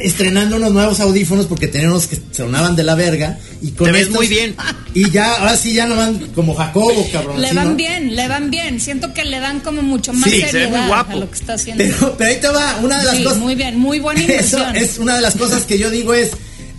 estrenando 0.00 0.56
unos 0.56 0.72
nuevos 0.72 1.00
audífonos 1.00 1.46
porque 1.46 1.66
teníamos 1.68 2.06
que 2.06 2.18
sonaban 2.32 2.76
de 2.76 2.84
la 2.84 2.94
verga 2.94 3.38
y 3.60 3.72
con 3.72 3.86
Te 3.86 3.92
ves 3.92 4.02
estos- 4.02 4.16
muy 4.16 4.28
bien. 4.28 4.54
y 4.94 5.10
ya 5.10 5.34
ahora 5.36 5.56
sí 5.56 5.72
ya 5.74 5.86
no 5.86 5.96
van 5.96 6.18
como 6.34 6.54
Jacobo 6.54 7.06
cabrón 7.12 7.40
Le 7.40 7.48
así, 7.48 7.56
van 7.56 7.68
¿no? 7.70 7.74
bien, 7.74 8.14
le 8.16 8.28
van 8.28 8.50
bien. 8.50 8.80
Siento 8.80 9.12
que 9.12 9.24
le 9.24 9.40
dan 9.40 9.60
como 9.60 9.82
mucho 9.82 10.12
más 10.12 10.24
Sí, 10.30 10.30
se 10.30 10.36
ve 10.36 10.42
muy 10.42 10.50
seriedad 10.52 10.86
guapo. 10.88 11.12
a 11.12 11.16
lo 11.16 11.30
que 11.30 11.38
está 11.38 11.54
haciendo. 11.54 11.82
pero, 11.84 12.14
pero 12.16 12.30
ahí 12.30 12.40
te 12.40 12.48
va 12.48 12.78
una 12.82 12.98
de 12.98 13.04
las 13.04 13.16
Sí, 13.16 13.24
cosas 13.24 13.38
muy 13.40 13.54
bien, 13.56 13.78
muy 13.78 13.98
buena 13.98 14.20
Eso 14.28 14.64
es 14.74 14.98
una 14.98 15.16
de 15.16 15.22
las 15.22 15.34
cosas 15.34 15.64
que 15.64 15.76
yo 15.78 15.90
digo 15.90 16.14
es, 16.14 16.30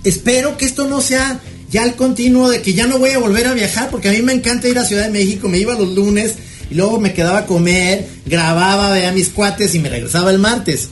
espero 0.04 0.58
que 0.58 0.66
esto 0.66 0.88
no 0.88 1.02
sea 1.02 1.40
ya 1.72 1.84
el 1.84 1.96
continuo 1.96 2.50
de 2.50 2.62
que 2.62 2.74
ya 2.74 2.86
no 2.86 3.00
voy 3.00 3.12
a 3.12 3.20
volver 3.20 3.48
a 3.48 3.54
viajar, 3.54 3.90
porque 3.90 4.10
a 4.10 4.12
mí 4.12 4.22
me 4.22 4.34
encanta 4.34 4.68
ir 4.68 4.78
a 4.78 4.86
Ciudad 4.86 5.06
de 5.06 5.10
México, 5.10 5.48
me 5.48 5.58
iba 5.58 5.74
los 5.74 5.94
lunes 5.96 6.36
y 6.70 6.76
luego 6.76 7.00
me 7.00 7.14
quedaba 7.14 7.40
a 7.40 7.46
comer, 7.46 8.08
grababa, 8.26 8.90
veía 8.90 9.10
a 9.10 9.14
mis 9.14 9.30
cuates 9.30 9.74
y 9.74 9.80
me 9.80 9.90
regresaba 9.90 10.32
el 10.32 10.40
martes. 10.40 10.90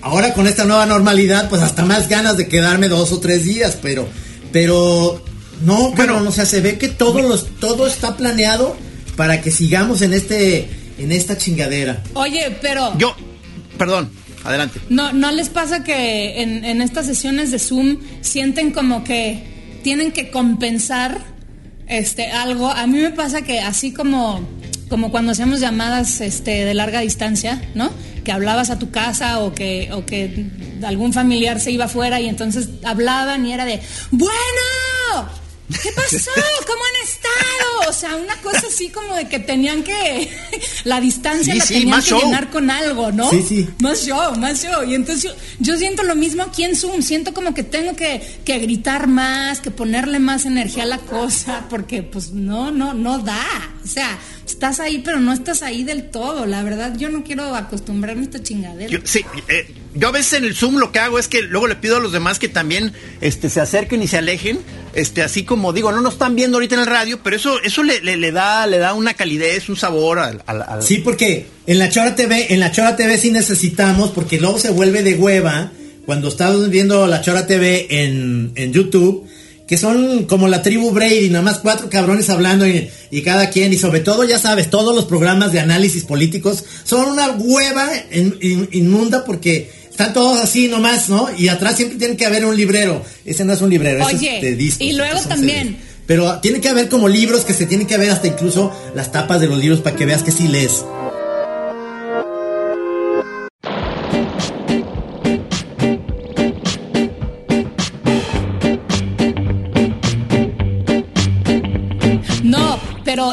Ahora 0.00 0.32
con 0.34 0.46
esta 0.46 0.64
nueva 0.64 0.86
normalidad, 0.86 1.48
pues 1.48 1.62
hasta 1.62 1.84
más 1.84 2.08
ganas 2.08 2.36
de 2.36 2.46
quedarme 2.46 2.88
dos 2.88 3.10
o 3.10 3.18
tres 3.18 3.44
días, 3.44 3.76
pero, 3.82 4.08
pero 4.52 5.22
no, 5.64 5.90
bueno, 5.90 6.18
o 6.18 6.32
sea, 6.32 6.46
se 6.46 6.60
ve 6.60 6.78
que 6.78 6.88
todo 6.88 7.20
los, 7.20 7.46
todo 7.58 7.88
está 7.88 8.16
planeado 8.16 8.76
para 9.16 9.40
que 9.40 9.50
sigamos 9.50 10.00
en 10.02 10.14
este, 10.14 10.70
en 10.98 11.10
esta 11.10 11.36
chingadera. 11.36 12.04
Oye, 12.14 12.56
pero. 12.62 12.96
Yo, 12.98 13.16
perdón, 13.76 14.10
adelante. 14.44 14.78
No, 14.88 15.12
¿no 15.12 15.32
les 15.32 15.48
pasa 15.48 15.82
que 15.82 16.40
en, 16.40 16.64
en 16.64 16.80
estas 16.82 17.06
sesiones 17.06 17.50
de 17.50 17.58
Zoom 17.58 17.98
sienten 18.20 18.70
como 18.70 19.02
que 19.02 19.57
tienen 19.82 20.12
que 20.12 20.30
compensar 20.30 21.18
este 21.86 22.30
algo? 22.30 22.68
A 22.68 22.86
mí 22.86 22.98
me 22.98 23.10
pasa 23.10 23.42
que 23.42 23.60
así 23.60 23.92
como 23.92 24.46
como 24.88 25.10
cuando 25.10 25.32
hacemos 25.32 25.60
llamadas 25.60 26.20
este, 26.20 26.64
de 26.64 26.74
larga 26.74 27.00
distancia, 27.00 27.60
¿no? 27.74 27.90
Que 28.24 28.32
hablabas 28.32 28.70
a 28.70 28.78
tu 28.78 28.90
casa 28.90 29.40
o 29.40 29.54
que, 29.54 29.90
o 29.92 30.04
que 30.06 30.46
algún 30.82 31.12
familiar 31.12 31.60
se 31.60 31.70
iba 31.70 31.84
afuera 31.84 32.20
y 32.20 32.28
entonces 32.28 32.70
hablaban 32.84 33.46
y 33.46 33.52
era 33.52 33.64
de, 33.64 33.80
bueno, 34.10 35.28
¿Qué 35.70 35.90
pasó? 35.92 36.30
¿Cómo 36.66 36.80
han 36.82 37.08
estado? 37.08 37.90
O 37.90 37.92
sea, 37.92 38.16
una 38.16 38.36
cosa 38.40 38.66
así 38.68 38.88
como 38.88 39.14
de 39.14 39.28
que 39.28 39.38
tenían 39.38 39.82
que. 39.82 40.30
La 40.84 41.00
distancia 41.00 41.52
Sí, 41.52 41.58
la 41.58 41.64
sí, 41.66 41.74
tenían 41.74 42.00
que 42.00 42.06
show. 42.06 42.20
llenar 42.22 42.50
con 42.50 42.70
algo, 42.70 43.12
¿no? 43.12 43.28
Sí, 43.30 43.44
sí. 43.46 43.68
Más 43.80 44.04
show, 44.06 44.34
más 44.38 44.62
show. 44.62 44.82
Y 44.84 44.94
entonces 44.94 45.24
yo, 45.24 45.36
yo 45.60 45.76
siento 45.76 46.02
lo 46.04 46.14
mismo 46.14 46.42
aquí 46.42 46.64
en 46.64 46.74
Zoom. 46.74 47.02
Siento 47.02 47.34
como 47.34 47.52
que 47.52 47.62
tengo 47.64 47.94
que, 47.94 48.40
que 48.44 48.58
gritar 48.58 49.06
más, 49.08 49.60
que 49.60 49.70
ponerle 49.70 50.18
más 50.18 50.46
energía 50.46 50.84
a 50.84 50.86
la 50.86 50.98
cosa, 50.98 51.66
porque 51.68 52.02
pues 52.02 52.30
no, 52.32 52.70
no, 52.70 52.94
no 52.94 53.18
da. 53.18 53.44
O 53.84 53.86
sea, 53.86 54.18
estás 54.48 54.80
ahí, 54.80 55.02
pero 55.04 55.20
no 55.20 55.32
estás 55.32 55.62
ahí 55.62 55.84
del 55.84 56.10
todo. 56.10 56.46
La 56.46 56.62
verdad, 56.62 56.96
yo 56.96 57.08
no 57.08 57.24
quiero 57.24 57.54
acostumbrarme 57.54 58.22
a 58.22 58.24
esta 58.24 58.42
chingadera. 58.42 58.90
Yo, 58.90 58.98
sí, 59.04 59.24
eh, 59.48 59.66
yo 59.94 60.08
a 60.08 60.12
veces 60.12 60.34
en 60.34 60.44
el 60.44 60.54
Zoom 60.54 60.76
lo 60.78 60.90
que 60.92 60.98
hago 60.98 61.18
es 61.18 61.28
que 61.28 61.42
luego 61.42 61.66
le 61.68 61.76
pido 61.76 61.96
a 61.96 62.00
los 62.00 62.12
demás 62.12 62.38
que 62.38 62.48
también 62.48 62.92
este, 63.20 63.50
se 63.50 63.60
acerquen 63.60 64.02
y 64.02 64.08
se 64.08 64.18
alejen. 64.18 64.58
Este, 64.94 65.22
así 65.22 65.44
como 65.44 65.72
digo, 65.72 65.92
no 65.92 66.00
nos 66.00 66.14
están 66.14 66.34
viendo 66.34 66.56
ahorita 66.56 66.74
en 66.74 66.80
el 66.80 66.86
radio, 66.86 67.20
pero 67.22 67.36
eso, 67.36 67.62
eso 67.62 67.82
le, 67.82 68.00
le- 68.00 68.16
le 68.16 68.32
da, 68.32 68.66
le 68.66 68.78
da 68.78 68.94
una 68.94 69.14
calidez, 69.14 69.68
un 69.68 69.76
sabor 69.76 70.18
al, 70.18 70.42
al- 70.46 70.62
al- 70.62 70.82
Sí, 70.82 70.98
porque 70.98 71.46
en 71.66 71.78
la 71.78 71.88
Chora 71.90 72.14
TV, 72.16 72.52
en 72.52 72.60
la 72.60 72.72
Chora 72.72 72.96
TV 72.96 73.16
sí 73.18 73.30
necesitamos, 73.30 74.10
porque 74.10 74.40
luego 74.40 74.58
se 74.58 74.70
vuelve 74.70 75.02
de 75.02 75.14
hueva 75.14 75.70
cuando 76.06 76.28
estamos 76.28 76.68
viendo 76.70 77.06
la 77.06 77.20
Chora 77.20 77.46
TV 77.46 77.86
en, 78.02 78.52
en 78.56 78.72
YouTube, 78.72 79.28
que 79.68 79.76
son 79.76 80.24
como 80.24 80.48
la 80.48 80.62
tribu 80.62 80.90
Brady, 80.90 81.28
nada 81.28 81.44
más 81.44 81.58
cuatro 81.58 81.88
cabrones 81.90 82.28
hablando 82.30 82.66
y, 82.66 82.90
y 83.10 83.22
cada 83.22 83.50
quien, 83.50 83.72
y 83.72 83.76
sobre 83.78 84.00
todo, 84.00 84.24
ya 84.24 84.38
sabes, 84.38 84.70
todos 84.70 84.94
los 84.96 85.04
programas 85.04 85.52
de 85.52 85.60
análisis 85.60 86.04
políticos 86.04 86.64
son 86.84 87.06
una 87.10 87.30
hueva 87.32 87.88
in- 88.10 88.36
in- 88.40 88.68
inmunda 88.72 89.24
porque 89.24 89.70
están 89.90 90.12
todos 90.14 90.40
así 90.40 90.68
nomás, 90.68 91.08
¿no? 91.08 91.28
Y 91.36 91.48
atrás 91.48 91.76
siempre 91.76 91.98
tiene 91.98 92.16
que 92.16 92.24
haber 92.24 92.44
un 92.46 92.56
librero. 92.56 93.02
Ese 93.26 93.44
no 93.44 93.52
es 93.52 93.60
un 93.60 93.68
librero, 93.70 94.04
ese 94.06 94.16
Oye, 94.16 94.36
es 94.36 94.42
de 94.42 94.54
discos. 94.56 94.86
y 94.86 94.92
luego 94.94 95.20
también- 95.20 95.68
CDs. 95.76 95.88
Pero 96.06 96.40
tiene 96.40 96.62
que 96.62 96.70
haber 96.70 96.88
como 96.88 97.06
libros 97.06 97.44
que 97.44 97.52
se 97.52 97.66
tienen 97.66 97.86
que 97.86 97.98
ver 97.98 98.08
hasta 98.10 98.28
incluso 98.28 98.72
las 98.94 99.12
tapas 99.12 99.42
de 99.42 99.46
los 99.48 99.58
libros 99.58 99.80
para 99.80 99.94
que 99.94 100.06
veas 100.06 100.22
que 100.22 100.32
sí 100.32 100.48
lees. 100.48 100.82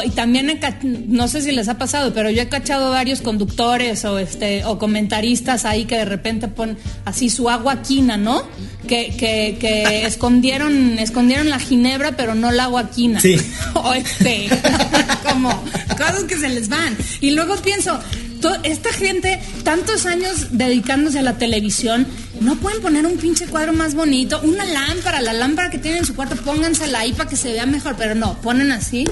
Y 0.02 0.10
también 0.10 0.50
he 0.50 0.60
no 0.84 1.28
sé 1.28 1.42
si 1.42 1.52
les 1.52 1.68
ha 1.68 1.78
pasado, 1.78 2.12
pero 2.14 2.30
yo 2.30 2.42
he 2.42 2.48
cachado 2.48 2.90
varios 2.90 3.20
conductores 3.20 4.04
o 4.04 4.18
este 4.18 4.64
o 4.64 4.78
comentaristas 4.78 5.64
ahí 5.64 5.84
que 5.84 5.96
de 5.96 6.04
repente 6.04 6.48
ponen 6.48 6.76
así 7.04 7.30
su 7.30 7.48
agua 7.50 7.82
quina, 7.82 8.16
¿no? 8.16 8.42
Que, 8.88 9.14
que, 9.16 9.56
que 9.60 10.06
escondieron 10.06 10.98
escondieron 10.98 11.48
la 11.50 11.58
ginebra, 11.58 12.16
pero 12.16 12.34
no 12.34 12.50
la 12.52 12.64
agua 12.64 12.90
quina. 12.90 13.20
Sí. 13.20 13.36
O 13.74 13.92
este, 13.94 14.48
como 15.30 15.50
cosas 15.96 16.24
que 16.24 16.36
se 16.36 16.48
les 16.48 16.68
van. 16.68 16.96
Y 17.20 17.32
luego 17.32 17.56
pienso, 17.56 17.98
to- 18.40 18.56
esta 18.64 18.92
gente, 18.92 19.38
tantos 19.64 20.06
años 20.06 20.48
dedicándose 20.50 21.18
a 21.18 21.22
la 21.22 21.34
televisión, 21.38 22.06
no 22.40 22.56
pueden 22.56 22.80
poner 22.82 23.06
un 23.06 23.16
pinche 23.16 23.46
cuadro 23.46 23.72
más 23.72 23.94
bonito, 23.94 24.40
una 24.42 24.64
lámpara, 24.64 25.20
la 25.20 25.32
lámpara 25.32 25.70
que 25.70 25.78
tienen 25.78 26.00
en 26.00 26.06
su 26.06 26.14
cuarto, 26.16 26.36
póngansela 26.36 27.00
ahí 27.00 27.12
para 27.12 27.28
que 27.30 27.36
se 27.36 27.52
vea 27.52 27.66
mejor, 27.66 27.94
pero 27.96 28.14
no, 28.14 28.40
ponen 28.40 28.72
así, 28.72 29.04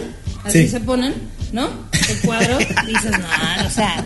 así 0.44 0.64
Sí. 0.64 0.68
se 0.68 0.80
ponen, 0.80 1.14
¿no? 1.52 1.68
El 2.08 2.18
cuadro, 2.20 2.58
y 2.60 2.86
dices, 2.94 3.10
no, 3.10 3.66
o 3.66 3.70
sea, 3.70 4.04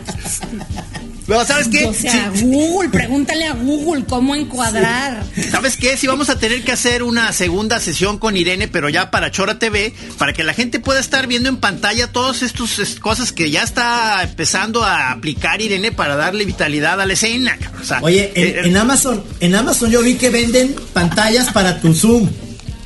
Pero 1.26 1.44
¿sabes 1.44 1.68
qué? 1.68 1.84
o 1.84 1.92
sea, 1.92 2.32
Google, 2.40 2.88
pregúntale 2.88 3.44
a 3.46 3.52
Google 3.52 4.04
cómo 4.08 4.34
encuadrar. 4.34 5.22
¿Sabes 5.50 5.76
qué? 5.76 5.96
Si 5.98 6.06
vamos 6.06 6.30
a 6.30 6.38
tener 6.38 6.62
que 6.64 6.72
hacer 6.72 7.02
una 7.02 7.32
segunda 7.34 7.80
sesión 7.80 8.18
con 8.18 8.34
Irene, 8.36 8.66
pero 8.68 8.88
ya 8.88 9.10
para 9.10 9.30
Chora 9.30 9.58
TV, 9.58 9.92
para 10.16 10.32
que 10.32 10.42
la 10.42 10.54
gente 10.54 10.80
pueda 10.80 11.00
estar 11.00 11.26
viendo 11.26 11.50
en 11.50 11.58
pantalla 11.58 12.06
todas 12.12 12.42
estas 12.42 12.78
cosas 13.00 13.32
que 13.32 13.50
ya 13.50 13.62
está 13.62 14.22
empezando 14.22 14.82
a 14.84 15.10
aplicar 15.12 15.60
Irene 15.60 15.92
para 15.92 16.16
darle 16.16 16.46
vitalidad 16.46 16.98
a 16.98 17.04
la 17.04 17.12
escena. 17.12 17.58
cabrón. 17.58 17.82
O 17.82 17.84
sea, 17.84 17.98
Oye, 18.00 18.32
en, 18.34 18.46
eh, 18.46 18.60
en 18.64 18.76
Amazon, 18.78 19.22
en 19.40 19.54
Amazon 19.54 19.90
yo 19.90 20.00
vi 20.02 20.14
que 20.14 20.30
venden 20.30 20.74
pantallas 20.94 21.52
para 21.52 21.78
tu 21.80 21.94
Zoom. 21.94 22.26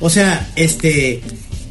O 0.01 0.09
sea, 0.09 0.49
este 0.57 1.21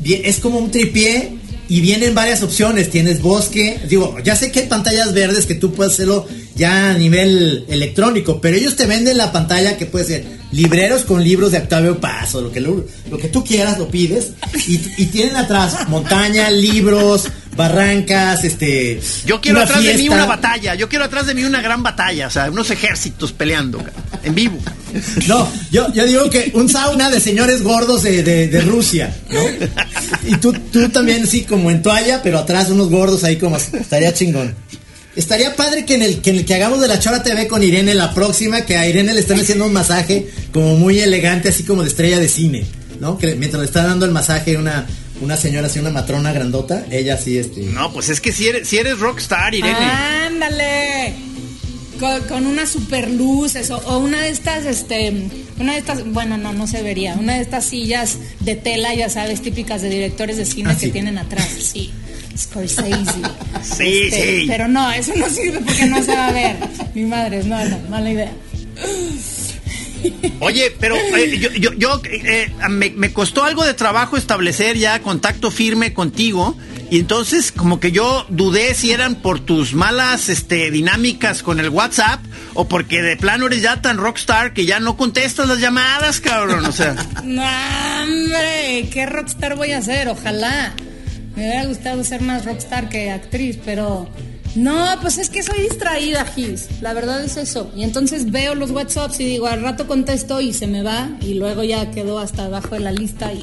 es 0.05 0.39
como 0.41 0.59
un 0.59 0.71
tripié 0.71 1.37
y 1.73 1.81
vienen 1.81 2.15
varias 2.15 2.43
opciones. 2.43 2.91
Tienes 2.91 3.23
bosque, 3.23 3.81
digo, 3.89 4.19
ya 4.23 4.37
sé 4.37 4.53
que 4.53 4.61
hay 4.61 4.67
pantallas 4.67 5.15
verdes 5.15 5.47
que 5.47 5.55
tú 5.55 5.73
puedes 5.73 5.95
hacerlo 5.95 6.29
ya 6.55 6.91
a 6.91 6.99
nivel 6.99 7.65
electrónico, 7.67 8.43
pero 8.43 8.59
ellos 8.59 8.77
te 8.77 8.85
venden 8.85 9.17
la 9.17 9.33
pantalla 9.33 9.79
que 9.79 9.87
puede 9.87 10.05
ser 10.05 10.27
libreros 10.51 11.05
con 11.05 11.25
libros 11.25 11.51
de 11.51 11.57
Octavio 11.57 11.99
Paz 11.99 12.35
o 12.35 12.43
lo 12.43 12.53
que 12.53 12.61
lo, 12.61 12.85
lo 13.11 13.17
que 13.17 13.29
tú 13.29 13.43
quieras 13.43 13.79
lo 13.79 13.89
pides 13.89 14.33
y, 14.69 14.83
y 14.99 15.07
tienen 15.07 15.35
atrás 15.35 15.89
montaña, 15.89 16.51
libros, 16.51 17.29
barrancas, 17.57 18.45
este 18.45 19.01
yo 19.25 19.41
quiero 19.41 19.63
atrás 19.63 19.83
de 19.83 19.95
mí 19.95 20.11
una 20.11 20.27
batalla, 20.27 20.75
yo 20.75 20.91
quiero 20.91 21.07
atrás 21.07 21.27
de 21.27 21.35
mí 21.35 21.43
una 21.45 21.63
gran 21.63 21.83
batalla, 21.83 22.27
o 22.27 22.31
sea, 22.31 22.51
unos 22.51 22.71
ejércitos 22.71 23.33
peleando 23.33 23.83
en 24.23 24.35
vivo. 24.35 24.59
No, 25.29 25.49
yo, 25.71 25.93
yo 25.93 26.07
digo 26.07 26.29
que 26.31 26.51
un 26.55 26.69
sauna 26.69 27.11
de 27.11 27.21
señores 27.21 27.63
gordos 27.63 28.03
de, 28.03 28.23
de- 28.23 28.49
de 28.49 28.61
Rusia, 28.61 29.15
¿no? 29.31 29.41
Y 30.29 30.37
tú, 30.37 30.53
tú 30.53 30.89
también, 30.89 31.27
sí, 31.27 31.43
como 31.43 31.71
en 31.71 31.83
toalla, 31.83 32.23
pero 32.23 32.39
atrás 32.39 32.69
unos 32.71 32.89
gordos 32.91 33.25
ahí 33.25 33.37
como 33.37 33.57
estaría 33.57 34.13
chingón. 34.15 34.55
Estaría 35.15 35.55
padre 35.57 35.85
que 35.85 35.95
en 35.97 36.03
el 36.03 36.21
que, 36.23 36.31
en 36.31 36.37
el 36.37 36.45
que 36.47 36.55
hagamos 36.55 36.81
de 36.81 36.89
la 36.89 36.99
Chora 36.99 37.23
TV 37.23 37.47
con 37.47 37.63
Irene 37.63 37.95
la 37.95 38.15
próxima, 38.15 38.63
que 38.63 38.77
a 38.79 38.89
Irene 38.89 39.13
le 39.13 39.21
están 39.21 39.39
haciendo 39.39 39.67
un 39.67 39.73
masaje 39.75 40.29
como 40.53 40.77
muy 40.77 41.01
elegante, 41.01 41.51
así 41.51 41.65
como 41.65 41.83
de 41.83 41.89
estrella 41.91 42.19
de 42.19 42.29
cine, 42.29 42.65
¿no? 42.99 43.19
Que 43.19 43.35
mientras 43.35 43.61
le 43.61 43.67
está 43.67 43.85
dando 43.85 44.07
el 44.07 44.11
masaje 44.13 44.57
una, 44.57 44.87
una 45.21 45.37
señora 45.37 45.67
así, 45.67 45.81
una 45.81 45.91
matrona 45.91 46.33
grandota, 46.33 46.87
ella 46.91 47.19
sí, 47.19 47.37
este... 47.37 47.61
No, 47.61 47.93
pues 47.93 48.09
es 48.09 48.23
que 48.23 48.33
si 48.33 48.49
eres, 48.49 48.67
si 48.67 48.79
eres 48.79 48.99
rockstar, 49.01 49.55
Irene. 49.55 49.77
Ándale. 49.77 51.15
Con, 52.03 52.21
con 52.25 52.47
unas 52.49 52.69
super 52.69 53.09
luces 53.09 53.71
o, 53.71 53.77
o 53.77 53.99
una 53.99 54.23
de 54.23 54.31
estas, 54.31 54.65
este, 54.67 55.13
una 55.61 55.75
de 55.75 55.79
estas, 55.79 56.05
bueno, 56.13 56.37
no, 56.37 56.53
no 56.53 56.67
se 56.67 56.83
vería, 56.83 57.15
una 57.15 57.35
de 57.37 57.43
estas 57.43 57.65
sillas 57.65 58.19
de 58.41 58.57
tela, 58.57 58.93
ya 58.93 59.09
sabes, 59.09 59.41
típicas 59.41 59.83
de 59.83 59.89
directores 59.89 60.37
de 60.37 60.45
cine 60.45 60.71
Ah, 60.73 60.75
que 60.75 60.87
sí. 60.87 60.91
tienen 60.93 61.17
atrás, 61.17 61.49
sí. 61.49 61.93
Scorsese. 62.37 63.05
Sí, 63.63 64.11
sí. 64.11 64.45
Pero 64.49 64.67
no, 64.67 64.91
eso 64.91 65.13
no 65.15 65.29
sirve 65.29 65.61
porque 65.61 65.87
no 65.87 66.03
se 66.03 66.11
va 66.13 66.27
a 66.27 66.33
ver. 66.33 66.57
Mi 66.95 67.05
madre, 67.05 67.45
no, 67.45 67.65
no, 67.67 67.79
mala 67.89 68.11
idea. 68.11 68.33
Oye, 70.41 70.73
pero 70.81 70.97
eh, 70.97 71.39
yo, 71.39 71.51
yo, 71.53 71.73
yo, 71.75 72.03
eh, 72.05 72.51
me, 72.69 72.91
me 72.91 73.13
costó 73.13 73.45
algo 73.45 73.65
de 73.65 73.75
trabajo 73.75 74.17
establecer 74.17 74.77
ya 74.77 75.01
contacto 75.01 75.51
firme 75.53 75.93
contigo 75.95 76.57
y 76.93 76.99
entonces 76.99 77.53
como 77.53 77.81
que 77.81 77.91
yo 77.91 78.27
dudé 78.29 78.75
si 78.75 78.93
eran 78.93 79.15
por 79.15 79.41
tus 79.41 79.73
malas 79.73 80.29
este, 80.29 80.71
dinámicas 80.71 81.43
con 81.43 81.59
el 81.59 81.71
WhatsApp 81.71 82.21
o 82.53 82.69
porque 82.69 83.01
de 83.01 83.17
plano 83.17 83.47
eres 83.47 83.63
ya 83.63 83.81
tan 83.81 83.97
rockstar 83.97 84.53
que 84.53 84.67
ya 84.67 84.79
no 84.79 84.95
contestas 84.99 85.49
las 85.49 85.59
llamadas, 85.59 86.21
cabrón. 86.21 86.67
O 86.67 86.71
sea, 86.71 86.93
No, 87.25 87.43
hombre, 88.03 88.91
¿qué 88.93 89.07
rockstar 89.07 89.57
voy 89.57 89.73
a 89.73 89.79
hacer? 89.79 90.09
Ojalá. 90.09 90.75
Me 91.35 91.47
hubiera 91.47 91.65
gustado 91.65 92.05
ser 92.05 92.21
más 92.21 92.45
rockstar 92.45 92.91
que 92.91 93.11
actriz, 93.11 93.59
pero 93.65 94.07
no, 94.55 94.87
pues 95.01 95.17
es 95.17 95.31
que 95.31 95.43
soy 95.43 95.63
distraída, 95.63 96.27
Gis. 96.27 96.69
La 96.83 96.93
verdad 96.93 97.25
es 97.25 97.39
eso. 97.39 97.73
Y 97.75 97.85
entonces 97.85 98.31
veo 98.31 98.55
los 98.55 98.71
WhatsApps 98.71 99.19
y 99.21 99.25
digo, 99.25 99.47
al 99.47 99.63
rato 99.63 99.87
contesto 99.87 100.43
y 100.43 100.53
se 100.53 100.67
me 100.67 100.83
va 100.83 101.09
y 101.23 101.33
luego 101.37 101.63
ya 101.63 101.91
quedó 101.91 102.19
hasta 102.19 102.45
abajo 102.45 102.75
de 102.75 102.81
la 102.81 102.93
lista 102.93 103.33
y 103.33 103.43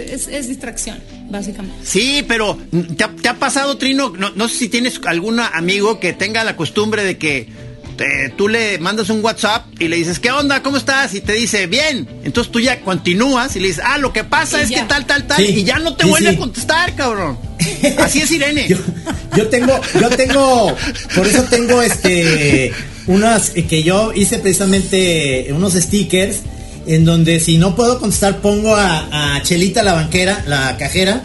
es, 0.00 0.28
es 0.28 0.48
distracción, 0.48 0.98
básicamente. 1.30 1.78
sí, 1.84 2.24
pero 2.26 2.58
¿te 2.96 3.04
ha, 3.04 3.08
te 3.14 3.28
ha 3.28 3.34
pasado, 3.38 3.76
Trino? 3.76 4.10
No, 4.16 4.30
no 4.30 4.48
sé 4.48 4.56
si 4.56 4.68
tienes 4.68 5.00
algún 5.06 5.40
amigo 5.40 6.00
que 6.00 6.12
tenga 6.12 6.44
la 6.44 6.56
costumbre 6.56 7.04
de 7.04 7.18
que 7.18 7.48
eh, 7.98 8.32
tú 8.36 8.48
le 8.48 8.78
mandas 8.78 9.10
un 9.10 9.22
WhatsApp 9.22 9.66
y 9.78 9.88
le 9.88 9.96
dices, 9.96 10.18
¿qué 10.18 10.30
onda? 10.30 10.62
¿Cómo 10.62 10.78
estás? 10.78 11.12
Y 11.14 11.20
te 11.20 11.34
dice, 11.34 11.66
bien. 11.66 12.08
Entonces 12.24 12.50
tú 12.50 12.58
ya 12.58 12.80
continúas 12.80 13.54
y 13.56 13.60
le 13.60 13.68
dices, 13.68 13.84
ah, 13.86 13.98
lo 13.98 14.10
que 14.12 14.24
pasa 14.24 14.58
Y 14.60 14.64
es 14.64 14.68
ya. 14.70 14.82
que 14.82 14.88
tal, 14.88 15.04
tal, 15.06 15.26
tal. 15.26 15.36
Sí, 15.36 15.52
Y 15.52 15.64
ya 15.64 15.78
no 15.78 15.94
te 15.94 16.04
sí, 16.04 16.10
vuelve 16.10 16.30
sí. 16.30 16.36
a 16.36 16.38
contestar, 16.38 16.94
cabrón. 16.94 17.38
Así 17.98 18.22
es 18.22 18.30
Irene. 18.30 18.66
Yo, 18.68 18.78
yo 19.36 19.48
tengo, 19.48 19.78
yo 20.00 20.08
tengo, 20.10 20.74
por 21.14 21.26
eso 21.26 21.42
tengo 21.44 21.82
este, 21.82 22.72
unas 23.06 23.52
eh, 23.54 23.66
que 23.66 23.82
yo 23.82 24.14
hice 24.14 24.38
precisamente 24.38 25.48
unos 25.50 25.74
stickers 25.74 26.38
en 26.86 27.04
donde 27.04 27.40
si 27.40 27.58
no 27.58 27.76
puedo 27.76 27.98
contestar 27.98 28.40
pongo 28.40 28.74
a, 28.76 29.40
Chelita 29.42 29.82
la 29.82 29.94
banquera, 29.94 30.44
la 30.46 30.76
cajera, 30.76 31.22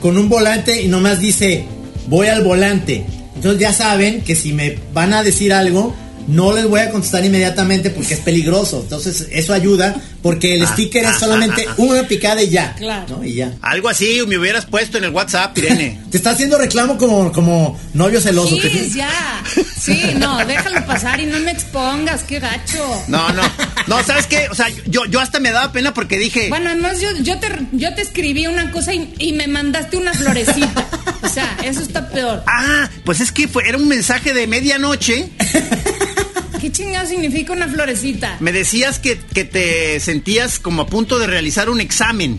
con 0.00 0.16
un 0.16 0.28
volante 0.28 0.82
y 0.82 0.88
nomás 0.88 1.20
dice, 1.20 1.64
voy 2.06 2.28
al 2.28 2.44
volante. 2.44 3.04
Entonces 3.34 3.60
ya 3.60 3.72
saben 3.72 4.22
que 4.22 4.34
si 4.34 4.52
me 4.52 4.78
van 4.92 5.12
a 5.12 5.22
decir 5.22 5.52
algo, 5.52 5.94
no 6.28 6.52
les 6.52 6.66
voy 6.66 6.80
a 6.80 6.90
contestar 6.90 7.24
inmediatamente 7.24 7.90
porque 7.90 8.14
es 8.14 8.20
peligroso. 8.20 8.80
Entonces 8.82 9.26
eso 9.32 9.52
ayuda 9.52 9.96
porque 10.22 10.54
el 10.54 10.62
Ah, 10.64 10.68
sticker 10.72 11.06
ah, 11.06 11.10
es 11.10 11.18
solamente 11.18 11.64
ah, 11.68 11.70
ah, 11.72 11.74
una 11.78 12.02
picada 12.06 12.42
y 12.42 12.50
ya. 12.50 12.74
Claro. 12.74 13.16
¿no? 13.18 13.24
Y 13.24 13.34
ya. 13.34 13.54
Algo 13.62 13.88
así 13.88 14.20
me 14.28 14.38
hubieras 14.38 14.66
puesto 14.66 14.98
en 14.98 15.04
el 15.04 15.10
WhatsApp, 15.10 15.56
Irene. 15.58 16.00
Te 16.10 16.16
está 16.18 16.30
haciendo 16.30 16.58
reclamo 16.58 16.96
como, 16.98 17.32
como 17.32 17.78
novio 17.94 18.20
celoso. 18.20 18.56
Sí, 18.56 18.60
¿te- 18.68 18.90
ya. 18.90 19.42
Sí, 19.80 20.02
no, 20.16 20.44
déjalo 20.44 20.84
pasar 20.86 21.18
y 21.20 21.26
no 21.26 21.38
me 21.40 21.50
expongas, 21.50 22.22
qué 22.24 22.38
gacho. 22.40 23.04
No, 23.08 23.28
no. 23.32 23.42
No, 23.86 24.02
¿sabes 24.04 24.26
qué? 24.26 24.48
O 24.50 24.54
sea, 24.54 24.66
yo, 24.86 25.06
yo 25.06 25.20
hasta 25.20 25.40
me 25.40 25.50
daba 25.50 25.72
pena 25.72 25.94
porque 25.94 26.18
dije. 26.18 26.48
Bueno, 26.50 26.68
además 26.70 27.00
yo, 27.00 27.08
yo, 27.22 27.38
te, 27.38 27.48
yo 27.72 27.94
te 27.94 28.02
escribí 28.02 28.46
una 28.46 28.70
cosa 28.70 28.92
y, 28.92 29.14
y 29.18 29.32
me 29.32 29.46
mandaste 29.48 29.96
una 29.96 30.12
florecita. 30.12 30.86
O 31.22 31.28
sea, 31.28 31.56
eso 31.64 31.80
está 31.80 32.08
peor. 32.10 32.42
Ah, 32.46 32.88
pues 33.04 33.20
es 33.20 33.32
que 33.32 33.48
fue, 33.48 33.66
era 33.68 33.78
un 33.78 33.88
mensaje 33.88 34.34
de 34.34 34.46
medianoche. 34.46 35.30
¿Qué 36.60 36.70
chingado 36.72 37.06
significa 37.08 37.52
una 37.52 37.68
florecita? 37.68 38.36
Me 38.40 38.52
decías 38.52 38.98
que, 38.98 39.18
que 39.18 39.44
te 39.44 40.00
sentías 40.00 40.58
como 40.58 40.82
a 40.82 40.86
punto 40.86 41.18
de 41.18 41.26
realizar 41.26 41.70
un 41.70 41.80
examen. 41.80 42.38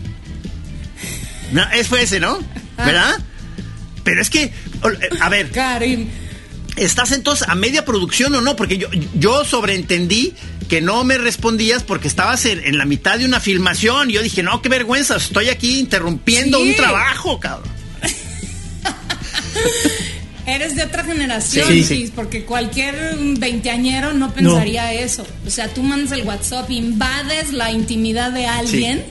No, 1.52 1.68
es 1.70 1.88
fue 1.88 2.02
ese, 2.02 2.20
¿no? 2.20 2.38
Ah. 2.76 2.84
¿Verdad? 2.86 3.18
Pero 4.04 4.22
es 4.22 4.30
que, 4.30 4.44
eh, 4.44 4.52
a 5.20 5.28
ver, 5.28 5.50
Karim. 5.50 6.08
¿estás 6.76 7.12
entonces 7.12 7.48
a 7.48 7.54
media 7.54 7.84
producción 7.84 8.34
o 8.34 8.40
no? 8.40 8.56
Porque 8.56 8.78
yo, 8.78 8.88
yo 9.18 9.44
sobreentendí 9.44 10.34
que 10.68 10.80
no 10.80 11.02
me 11.04 11.18
respondías 11.18 11.82
porque 11.82 12.06
estabas 12.08 12.44
en, 12.46 12.64
en 12.64 12.78
la 12.78 12.84
mitad 12.84 13.18
de 13.18 13.24
una 13.24 13.40
filmación. 13.40 14.08
Y 14.10 14.14
yo 14.14 14.22
dije, 14.22 14.42
no, 14.42 14.62
qué 14.62 14.68
vergüenza, 14.68 15.16
estoy 15.16 15.48
aquí 15.48 15.78
interrumpiendo 15.80 16.58
Sí. 16.62 16.70
un 16.70 16.76
trabajo, 16.76 17.40
cabrón. 17.40 17.68
Eres 20.50 20.74
de 20.76 20.82
otra 20.84 21.04
generación, 21.04 21.66
Sí, 21.84 22.12
porque 22.14 22.44
cualquier 22.44 22.94
veinteañero 23.38 24.12
no 24.12 24.32
pensaría 24.34 24.92
eso. 24.92 25.24
O 25.46 25.50
sea, 25.50 25.68
tú 25.68 25.82
mandas 25.82 26.12
el 26.18 26.26
WhatsApp, 26.26 26.70
invades 26.70 27.52
la 27.52 27.70
intimidad 27.70 28.32
de 28.32 28.46
alguien 28.46 29.02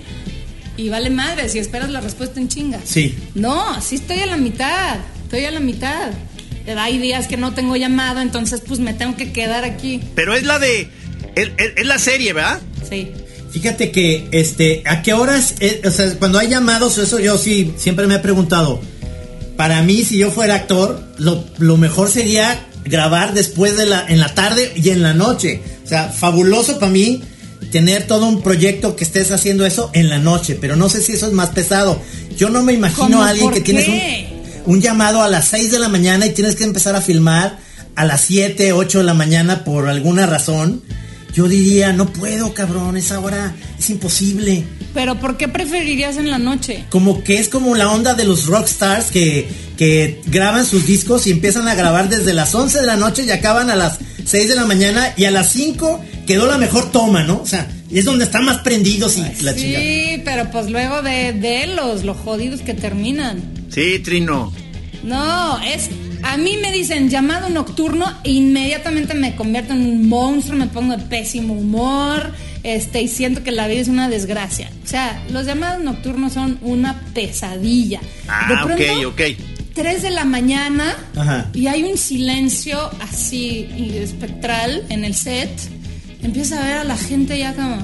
y 0.78 0.90
vale 0.90 1.10
madre 1.10 1.50
si 1.50 1.60
esperas 1.60 1.90
la 1.90 2.02
respuesta 2.02 2.40
en 2.40 2.48
chinga. 2.50 2.80
Sí. 2.84 3.16
No, 3.36 3.82
sí 3.82 3.96
estoy 3.96 4.20
a 4.20 4.26
la 4.26 4.38
mitad, 4.38 4.98
estoy 5.24 5.46
a 5.46 5.52
la 5.52 5.60
mitad. 5.60 6.12
Hay 6.78 7.00
días 7.00 7.28
que 7.28 7.36
no 7.38 7.54
tengo 7.54 7.76
llamado, 7.76 8.22
entonces 8.22 8.62
pues 8.68 8.80
me 8.80 8.94
tengo 8.94 9.16
que 9.16 9.32
quedar 9.32 9.64
aquí. 9.64 10.02
Pero 10.16 10.36
es 10.36 10.44
la 10.44 10.60
de. 10.60 10.88
Es, 11.36 11.50
es- 11.58 11.74
es 11.78 11.86
la 11.86 11.98
serie, 12.00 12.34
¿verdad? 12.34 12.60
Sí. 12.88 13.12
Fíjate 13.52 13.92
que, 13.92 14.28
este, 14.32 14.84
¿a 14.86 15.02
qué 15.02 15.14
horas? 15.14 15.56
eh, 15.60 15.82
o 15.84 15.90
sea, 15.90 16.14
cuando 16.20 16.38
hay 16.38 16.50
llamados, 16.50 17.00
eso 17.00 17.18
yo 17.20 17.38
sí 17.40 17.74
siempre 17.78 18.06
me 18.06 18.16
he 18.16 18.20
preguntado. 18.20 18.80
Para 19.60 19.82
mí, 19.82 20.06
si 20.06 20.18
yo 20.18 20.32
fuera 20.32 20.56
actor, 20.56 21.04
lo, 21.18 21.44
lo 21.58 21.76
mejor 21.76 22.10
sería 22.10 22.66
grabar 22.86 23.34
después 23.34 23.76
de 23.76 23.88
la, 23.88 24.06
en 24.08 24.22
la 24.22 24.34
tarde 24.34 24.72
y 24.74 24.88
en 24.88 25.02
la 25.02 25.14
noche. 25.14 25.62
O 25.84 25.86
sea, 25.86 26.08
fabuloso 26.08 26.80
para 26.80 26.94
mí 26.94 27.22
tener 27.70 28.08
todo 28.08 28.26
un 28.26 28.42
proyecto 28.42 28.96
que 28.96 29.04
estés 29.04 29.34
haciendo 29.34 29.66
eso 29.66 29.90
en 29.92 30.08
la 30.08 30.18
noche, 30.18 30.58
pero 30.62 30.78
no 30.78 30.88
sé 30.88 31.02
si 31.02 31.12
eso 31.12 31.28
es 31.28 31.34
más 31.34 31.50
pesado. 31.50 32.02
Yo 32.38 32.50
no 32.50 32.64
me 32.64 32.72
imagino 32.72 33.22
a 33.22 33.32
alguien 33.32 33.48
¿Por 33.48 33.56
que 33.56 33.60
tienes 33.60 33.90
un, 33.90 34.76
un 34.76 34.82
llamado 34.82 35.22
a 35.22 35.28
las 35.28 35.50
6 35.50 35.72
de 35.72 35.80
la 35.80 35.90
mañana 35.90 36.26
y 36.26 36.30
tienes 36.30 36.56
que 36.56 36.64
empezar 36.64 36.96
a 36.96 37.02
filmar 37.02 37.60
a 37.96 38.06
las 38.06 38.22
7, 38.22 38.72
8 38.72 39.00
de 39.00 39.04
la 39.04 39.14
mañana 39.14 39.66
por 39.66 39.90
alguna 39.90 40.26
razón. 40.26 40.82
Yo 41.34 41.50
diría, 41.50 41.92
no 41.92 42.14
puedo, 42.14 42.54
cabrón, 42.54 42.96
esa 42.96 43.20
hora 43.20 43.54
es 43.78 43.90
imposible. 43.90 44.64
Pero 44.94 45.20
¿por 45.20 45.38
qué 45.38 45.48
preferirías 45.48 46.18
en 46.18 46.30
la 46.30 46.40
noche? 46.40 46.86
Como 46.90 47.24
que 47.24 47.40
es 47.40 47.50
como 47.50 47.76
la 47.76 47.92
onda 47.92 48.16
de 48.16 48.26
los 48.26 48.48
rockstars 48.48 49.12
que, 49.12 49.48
que 49.78 50.22
graban 50.26 50.66
sus 50.66 50.88
discos 50.88 51.28
y 51.28 51.32
empiezan 51.32 51.68
a 51.68 51.76
grabar 51.76 52.10
desde 52.10 52.34
las 52.34 52.56
11 52.56 52.80
de 52.80 52.86
la 52.88 52.96
noche 52.96 53.24
y 53.24 53.32
acaban 53.32 53.70
a 53.70 53.76
las 53.76 54.00
6 54.26 54.50
de 54.50 54.56
la 54.56 54.66
mañana 54.66 55.14
y 55.16 55.26
a 55.26 55.32
las 55.32 55.52
5 55.52 56.04
quedó 56.26 56.48
la 56.48 56.58
mejor 56.58 56.92
toma, 56.92 57.24
¿no? 57.24 57.42
O 57.42 57.46
sea, 57.46 57.68
y 57.90 58.00
es 58.00 58.06
donde 58.06 58.26
están 58.26 58.46
más 58.46 58.60
prendidos 58.60 59.18
y 59.18 59.44
la 59.44 59.56
chingada. 59.56 59.84
Sí, 59.84 60.22
pero 60.26 60.52
pues 60.52 60.70
luego 60.70 61.02
de, 61.02 61.34
de 61.34 61.68
los, 61.68 62.04
los 62.04 62.18
jodidos 62.18 62.62
que 62.62 62.74
terminan. 62.74 63.42
Sí, 63.70 64.00
Trino. 64.00 64.52
No, 65.04 65.60
es. 65.62 65.90
A 66.24 66.38
mí 66.38 66.58
me 66.62 66.72
dicen 66.72 67.10
llamado 67.10 67.50
nocturno, 67.50 68.06
e 68.24 68.32
inmediatamente 68.32 69.14
me 69.14 69.36
convierto 69.36 69.74
en 69.74 69.82
un 69.82 70.10
monstruo, 70.10 70.58
me 70.58 70.68
pongo 70.68 70.96
de 70.96 71.04
pésimo 71.04 71.54
humor, 71.54 72.34
este, 72.64 73.02
y 73.02 73.08
siento 73.08 73.44
que 73.44 73.52
la 73.52 73.68
vida 73.68 73.82
es 73.82 73.88
una 73.88 74.10
desgracia. 74.10 74.70
O 74.84 74.88
sea, 74.88 75.24
los 75.32 75.46
llamados 75.46 75.84
nocturnos 75.84 76.34
son 76.34 76.60
una 76.62 77.00
pesadilla. 77.14 78.02
Ah, 78.28 78.66
ok, 78.66 79.06
ok. 79.08 79.22
3 79.74 80.02
de 80.02 80.10
la 80.10 80.26
mañana 80.26 80.96
Ajá. 81.16 81.50
y 81.54 81.68
hay 81.68 81.84
un 81.84 81.98
silencio 81.98 82.90
así 83.00 83.70
espectral 83.96 84.84
en 84.90 85.06
el 85.06 85.16
set. 85.16 85.50
Empieza 86.22 86.62
a 86.62 86.66
ver 86.68 86.78
a 86.80 86.84
la 86.84 86.98
gente 86.98 87.38
ya 87.38 87.54
como 87.54 87.78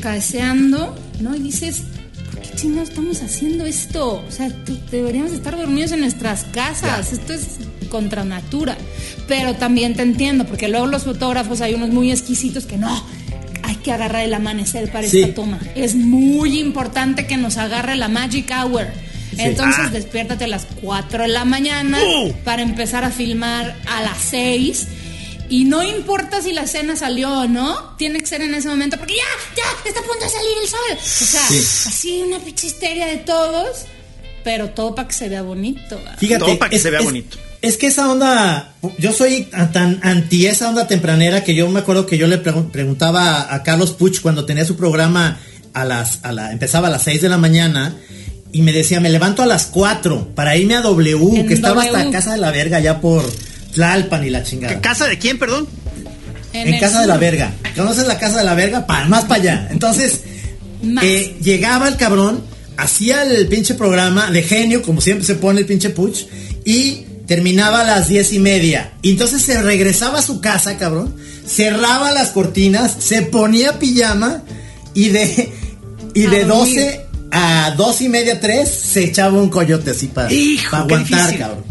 cabeceando, 0.00 0.96
¿no? 1.20 1.36
Y 1.36 1.40
dices, 1.40 1.82
¿por 1.82 1.92
qué 1.92 1.99
chingados 2.60 2.90
estamos 2.90 3.22
haciendo 3.22 3.64
esto? 3.66 4.24
O 4.26 4.30
sea, 4.30 4.48
deberíamos 4.90 5.32
estar 5.32 5.56
dormidos 5.56 5.92
en 5.92 6.00
nuestras 6.00 6.44
casas. 6.44 7.12
Esto 7.12 7.32
es 7.32 7.58
contra 7.88 8.24
natura. 8.24 8.76
Pero 9.28 9.54
también 9.54 9.94
te 9.94 10.02
entiendo, 10.02 10.44
porque 10.46 10.68
luego 10.68 10.86
los 10.86 11.04
fotógrafos 11.04 11.60
hay 11.60 11.74
unos 11.74 11.90
muy 11.90 12.10
exquisitos 12.10 12.66
que 12.66 12.76
no. 12.76 13.02
Hay 13.62 13.76
que 13.76 13.92
agarrar 13.92 14.24
el 14.24 14.34
amanecer 14.34 14.90
para 14.90 15.06
Sí. 15.08 15.20
esta 15.22 15.34
toma. 15.34 15.58
Es 15.74 15.94
muy 15.94 16.58
importante 16.58 17.26
que 17.26 17.36
nos 17.36 17.56
agarre 17.56 17.96
la 17.96 18.08
magic 18.08 18.50
hour. 18.50 18.86
Entonces 19.38 19.84
Ah. 19.86 19.90
despiértate 19.92 20.44
a 20.44 20.48
las 20.48 20.66
4 20.82 21.22
de 21.22 21.28
la 21.28 21.44
mañana 21.44 21.98
Uh. 22.02 22.32
para 22.44 22.62
empezar 22.62 23.04
a 23.04 23.10
filmar 23.10 23.76
a 23.86 24.02
las 24.02 24.18
6. 24.18 24.86
Y 25.50 25.64
no 25.64 25.82
importa 25.82 26.40
si 26.40 26.52
la 26.52 26.62
escena 26.62 26.94
salió 26.96 27.40
o 27.40 27.46
no, 27.48 27.94
tiene 27.98 28.20
que 28.20 28.26
ser 28.26 28.40
en 28.40 28.54
ese 28.54 28.68
momento 28.68 28.96
porque 28.96 29.14
ya, 29.16 29.56
ya, 29.56 29.88
está 29.88 30.00
a 30.00 30.04
punto 30.04 30.24
de 30.24 30.30
salir 30.30 30.52
el 30.62 30.68
sol. 30.68 30.78
O 30.96 31.26
sea, 31.26 31.40
Sí. 31.48 31.56
así 31.88 32.22
una 32.24 32.38
pinche 32.38 32.68
histeria 32.68 33.06
de 33.06 33.16
todos, 33.18 33.84
pero 34.44 34.70
todo 34.70 34.94
para 34.94 35.08
que 35.08 35.14
se 35.14 35.28
vea 35.28 35.42
bonito. 35.42 35.96
¿verdad? 35.96 36.16
Fíjate, 36.18 36.44
Todo 36.44 36.58
para 36.58 36.70
que 36.70 36.78
se 36.78 36.90
vea 36.90 37.00
bonito. 37.02 37.36
Es 37.62 37.76
que 37.76 37.88
esa 37.88 38.10
onda, 38.10 38.72
yo 38.98 39.12
soy 39.12 39.48
tan 39.72 40.00
anti 40.02 40.46
esa 40.46 40.68
onda 40.70 40.86
tempranera 40.86 41.44
que 41.44 41.54
yo 41.54 41.68
me 41.68 41.80
acuerdo 41.80 42.06
que 42.06 42.16
yo 42.16 42.26
le 42.26 42.42
pregun- 42.42 42.70
preguntaba 42.70 43.52
a, 43.52 43.62
Carlos 43.64 43.90
Puch 43.90 44.20
cuando 44.22 44.46
tenía 44.46 44.64
su 44.64 44.76
programa 44.76 45.38
a 45.74 45.84
las, 45.84 46.20
a 46.22 46.32
la, 46.32 46.52
empezaba 46.52 46.86
a 46.88 46.90
las 46.90 47.02
6 47.02 47.20
de 47.20 47.28
la 47.28 47.36
mañana 47.36 47.94
y 48.52 48.62
me 48.62 48.72
decía, 48.72 48.98
me 49.00 49.10
levanto 49.10 49.42
a 49.42 49.46
las 49.46 49.66
4 49.66 50.28
para 50.34 50.56
irme 50.56 50.74
a 50.76 50.80
W, 50.80 51.38
En 51.40 51.46
que 51.48 51.54
estaba 51.54 51.82
hasta. 51.82 52.10
Casa 52.10 52.32
de 52.32 52.38
la 52.38 52.50
Verga, 52.50 52.78
allá 52.78 53.00
por 53.00 53.24
Tlalpan 53.72 54.24
y 54.26 54.30
la 54.30 54.42
chingada. 54.42 54.80
¿Casa 54.80 55.06
de 55.06 55.18
quién, 55.18 55.38
perdón? 55.38 55.68
En, 56.52 56.78
Casa 56.80 57.00
de 57.00 57.06
la. 57.06 57.16
Verga. 57.16 57.52
¿Conoces 57.76 58.06
la 58.06 58.18
Casa 58.18 58.38
de 58.38 58.44
la 58.44 58.54
Verga? 58.54 58.86
Pa, 58.86 59.04
más 59.04 59.24
para 59.24 59.40
allá. 59.40 59.68
Entonces, 59.70 60.22
eh, 61.02 61.36
llegaba 61.42 61.88
el 61.88 61.96
cabrón, 61.96 62.42
hacía 62.76 63.22
el 63.22 63.46
pinche 63.48 63.74
programa 63.74 64.30
de 64.30 64.42
genio, 64.42 64.82
como 64.82 65.00
siempre 65.00 65.24
se 65.24 65.36
pone 65.36 65.60
el 65.60 65.66
pinche 65.66 65.90
Puch, 65.90 66.26
y 66.64 67.04
terminaba 67.26 67.82
a 67.82 67.84
las 67.84 68.08
diez 68.08 68.32
y 68.32 68.40
media. 68.40 68.92
Y 69.02 69.12
entonces 69.12 69.42
se 69.42 69.62
regresaba 69.62 70.18
a 70.18 70.22
su 70.22 70.40
casa, 70.40 70.76
cabrón, 70.76 71.14
cerraba 71.46 72.10
las 72.12 72.30
cortinas, 72.30 72.96
se 72.98 73.22
ponía 73.22 73.78
pijama 73.78 74.42
y 74.94 75.10
de, 75.10 75.52
y 76.14 76.26
A 76.26 76.30
de 76.30 76.44
dormir. 76.44 76.76
12 76.76 77.10
a 77.32 77.74
dos 77.76 78.00
y 78.00 78.08
media, 78.08 78.40
tres, 78.40 78.68
se 78.68 79.04
echaba 79.04 79.38
un 79.38 79.48
coyote 79.48 79.92
así 79.92 80.08
para, 80.08 80.32
Hijo, 80.32 80.70
para 80.72 80.82
aguantar, 80.82 81.18
difícil. 81.20 81.38
cabrón. 81.38 81.64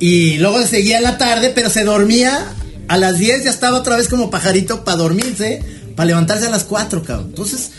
Y 0.00 0.38
luego 0.38 0.62
seguía 0.62 0.98
en 0.98 1.04
la 1.04 1.18
tarde, 1.18 1.52
pero 1.54 1.70
se 1.70 1.84
dormía 1.84 2.54
a 2.88 2.98
las 2.98 3.18
10 3.18 3.44
ya 3.44 3.50
estaba 3.50 3.78
otra 3.78 3.96
vez 3.96 4.08
como 4.08 4.30
pajarito 4.30 4.84
para 4.84 4.98
dormirse, 4.98 5.62
para 5.96 6.06
levantarse 6.06 6.46
a 6.46 6.50
las 6.50 6.64
4, 6.64 7.02
cabrón. 7.02 7.26
Entonces, 7.30 7.70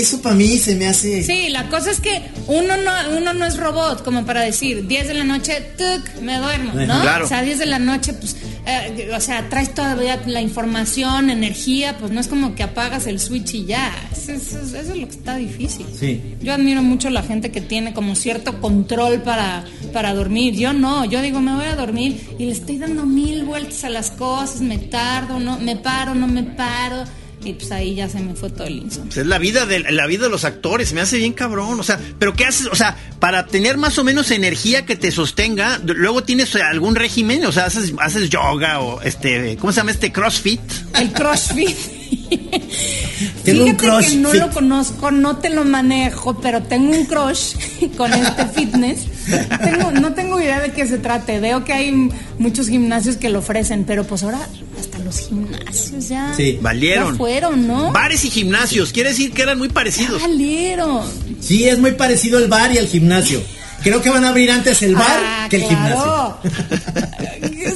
eso 0.00 0.20
para 0.22 0.34
mí 0.34 0.58
se 0.58 0.74
me 0.74 0.86
hace... 0.86 1.22
Sí, 1.22 1.48
la 1.50 1.68
cosa 1.68 1.90
es 1.90 2.00
que 2.00 2.22
uno 2.46 2.76
no, 2.76 2.92
uno 3.16 3.32
no 3.34 3.44
es 3.46 3.56
robot 3.56 4.02
como 4.04 4.24
para 4.26 4.40
decir 4.42 4.86
10 4.86 5.08
de 5.08 5.14
la 5.14 5.24
noche, 5.24 5.60
tuc, 5.76 6.20
me 6.22 6.38
duermo, 6.38 6.72
¿no? 6.74 7.00
Claro. 7.00 7.24
O 7.26 7.28
sea, 7.28 7.42
10 7.42 7.58
de 7.58 7.66
la 7.66 7.78
noche, 7.78 8.12
pues, 8.14 8.36
eh, 8.66 9.10
o 9.14 9.20
sea, 9.20 9.48
traes 9.48 9.74
todavía 9.74 10.20
la 10.26 10.40
información, 10.40 11.30
energía, 11.30 11.96
pues 11.98 12.10
no 12.12 12.20
es 12.20 12.28
como 12.28 12.54
que 12.54 12.62
apagas 12.62 13.06
el 13.06 13.20
switch 13.20 13.54
y 13.54 13.64
ya. 13.66 13.92
Eso, 14.12 14.32
eso- 14.32 14.58
eso 14.60 14.76
es 14.78 14.96
lo 14.96 15.06
que 15.06 15.14
está 15.14 15.36
difícil. 15.36 15.86
Sí. 15.98 16.20
Yo 16.40 16.54
admiro 16.54 16.82
mucho 16.82 17.10
la 17.10 17.22
gente 17.22 17.50
que 17.50 17.60
tiene 17.60 17.92
como 17.92 18.14
cierto 18.16 18.60
control 18.60 19.22
para, 19.22 19.64
para 19.92 20.14
dormir. 20.14 20.54
Yo 20.54 20.72
no, 20.72 21.04
yo 21.04 21.20
digo, 21.22 21.40
me 21.40 21.54
voy 21.54 21.66
a 21.66 21.76
dormir 21.76 22.20
y 22.38 22.46
le 22.46 22.52
estoy 22.52 22.78
dando 22.78 23.04
mil 23.04 23.44
vueltas 23.44 23.84
a 23.84 23.90
las 23.90 24.10
cosas, 24.10 24.60
me 24.60 24.78
tardo, 24.78 25.38
no, 25.38 25.58
me 25.58 25.76
paro, 25.76 26.14
no 26.14 26.26
me 26.26 26.42
paro. 26.42 27.04
Y 27.44 27.52
pues 27.52 27.70
ahí 27.72 27.94
ya 27.94 28.08
se 28.08 28.20
me 28.20 28.34
fue 28.34 28.50
todo 28.50 28.66
el 28.66 28.78
insomnio. 28.78 29.20
Es 29.20 29.26
la 29.26 29.38
vida 29.38 29.66
de 29.66 29.80
la 29.80 30.06
vida 30.06 30.24
de 30.24 30.30
los 30.30 30.44
actores, 30.44 30.92
me 30.92 31.00
hace 31.00 31.18
bien 31.18 31.32
cabrón, 31.32 31.78
o 31.78 31.82
sea, 31.82 32.00
pero 32.18 32.34
¿qué 32.34 32.44
haces? 32.44 32.66
O 32.66 32.74
sea, 32.74 32.96
para 33.20 33.46
tener 33.46 33.76
más 33.76 33.98
o 33.98 34.04
menos 34.04 34.30
energía 34.30 34.86
que 34.86 34.96
te 34.96 35.10
sostenga, 35.10 35.80
luego 35.84 36.22
tienes 36.24 36.54
algún 36.56 36.94
régimen, 36.94 37.44
o 37.46 37.52
sea, 37.52 37.66
haces, 37.66 37.92
haces 37.98 38.30
yoga 38.30 38.80
o 38.80 39.00
este, 39.02 39.56
¿cómo 39.56 39.72
se 39.72 39.78
llama 39.78 39.90
este 39.90 40.12
CrossFit? 40.12 40.60
El 40.98 41.12
CrossFit. 41.12 41.76
Tengo 43.44 43.64
un 43.64 43.70
Fíjate 43.78 43.86
crush 43.86 44.10
que 44.10 44.16
no 44.16 44.30
fit. 44.30 44.40
lo 44.40 44.50
conozco, 44.50 45.10
no 45.10 45.36
te 45.36 45.50
lo 45.50 45.64
manejo, 45.64 46.40
pero 46.40 46.62
tengo 46.62 46.96
un 46.96 47.04
crush 47.04 47.54
con 47.96 48.12
este 48.12 48.46
fitness. 48.46 49.00
Tengo- 49.62 49.92
no 49.92 50.14
tengo 50.14 50.40
idea 50.40 50.60
de 50.60 50.72
qué 50.72 50.86
se 50.86 50.98
trate. 50.98 51.40
Veo 51.40 51.62
que 51.64 51.72
hay 51.74 52.10
muchos 52.38 52.68
gimnasios 52.68 53.16
que 53.16 53.28
lo 53.28 53.40
ofrecen, 53.40 53.84
pero 53.84 54.04
pues 54.04 54.22
ahora 54.22 54.48
hasta 54.80 54.98
los 55.00 55.18
gimnasios 55.18 56.08
ya, 56.08 56.32
Sí. 56.34 56.58
Valieron. 56.62 57.12
ya 57.12 57.18
fueron, 57.18 57.66
¿no? 57.68 57.92
Bares 57.92 58.24
y 58.24 58.30
gimnasios, 58.30 58.92
quiere 58.92 59.10
decir 59.10 59.32
que 59.32 59.42
eran 59.42 59.58
muy 59.58 59.68
parecidos. 59.68 60.22
Valieron. 60.22 61.02
Sí, 61.40 61.68
es 61.68 61.78
muy 61.78 61.92
parecido 61.92 62.38
el 62.38 62.48
bar 62.48 62.72
y 62.72 62.78
el 62.78 62.88
gimnasio. 62.88 63.42
Creo 63.82 64.00
que 64.00 64.08
van 64.08 64.24
a 64.24 64.30
abrir 64.30 64.50
antes 64.50 64.80
el 64.80 64.94
bar 64.94 65.20
Ah, 65.22 65.46
que 65.50 65.56
el 65.56 65.64
claro. 65.66 66.38
gimnasio. 66.42 67.74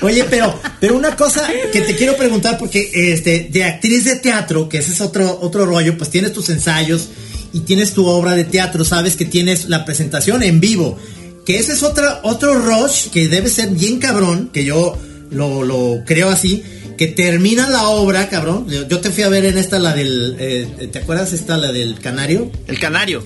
Oye, 0.00 0.24
pero, 0.30 0.54
pero 0.80 0.96
una 0.96 1.16
cosa 1.16 1.48
que 1.72 1.80
te 1.80 1.96
quiero 1.96 2.16
preguntar, 2.16 2.56
porque 2.56 2.90
este, 3.12 3.48
de 3.50 3.64
actriz 3.64 4.04
de 4.04 4.16
teatro, 4.16 4.68
que 4.68 4.78
ese 4.78 4.92
es 4.92 5.00
otro, 5.00 5.38
otro 5.42 5.66
rollo, 5.66 5.98
pues 5.98 6.10
tienes 6.10 6.32
tus 6.32 6.50
ensayos 6.50 7.08
y 7.52 7.60
tienes 7.60 7.94
tu 7.94 8.06
obra 8.06 8.34
de 8.34 8.44
teatro, 8.44 8.84
sabes 8.84 9.16
que 9.16 9.24
tienes 9.24 9.68
la 9.68 9.84
presentación 9.84 10.42
en 10.44 10.60
vivo. 10.60 10.96
Que 11.44 11.58
ese 11.58 11.72
es 11.72 11.82
otra, 11.82 12.20
otro 12.22 12.54
rush 12.60 13.08
que 13.08 13.26
debe 13.28 13.48
ser 13.48 13.70
bien 13.70 13.98
cabrón, 13.98 14.50
que 14.52 14.64
yo 14.64 14.96
lo, 15.30 15.64
lo 15.64 16.02
creo 16.06 16.28
así, 16.28 16.62
que 16.96 17.06
termina 17.08 17.68
la 17.70 17.88
obra, 17.88 18.28
cabrón. 18.28 18.68
Yo 18.68 18.86
yo 18.86 19.00
te 19.00 19.10
fui 19.10 19.24
a 19.24 19.28
ver 19.28 19.46
en 19.46 19.56
esta, 19.58 19.78
la 19.78 19.94
del, 19.94 20.36
eh, 20.38 20.88
¿te 20.92 20.98
acuerdas 20.98 21.32
esta, 21.32 21.56
la 21.56 21.72
del 21.72 21.98
Canario? 22.00 22.50
El 22.66 22.78
canario. 22.78 23.24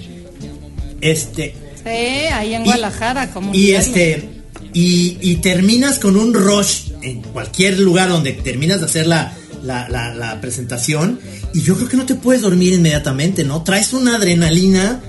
Este, 1.00 1.54
Sí, 1.85 1.88
ahí 1.90 2.54
en 2.54 2.62
Y- 2.62 2.64
Guadalajara, 2.64 3.30
como 3.32 3.52
y 3.54 3.72
este 3.72 4.28
y, 4.74 5.37
terminas 5.42 5.98
con 5.98 6.16
un 6.16 6.32
rush 6.35 6.90
en 7.02 7.20
cualquier 7.22 7.78
lugar 7.78 8.08
donde 8.08 8.32
terminas 8.32 8.80
de 8.80 8.87
hacer 8.87 9.06
la, 9.06 9.37
la, 9.62 9.88
la- 9.88 10.40
presentación 10.40 11.20
y 11.54 11.61
yo 11.62 11.76
creo 11.76 11.88
que 11.88 11.96
no 11.96 12.06
te 12.06 12.14
puedes 12.14 12.42
dormir 12.42 12.72
inmediatamente, 12.72 13.44
¿no? 13.44 13.62
Traes 13.62 13.92
una 13.92 14.16
adrenalina 14.16 15.00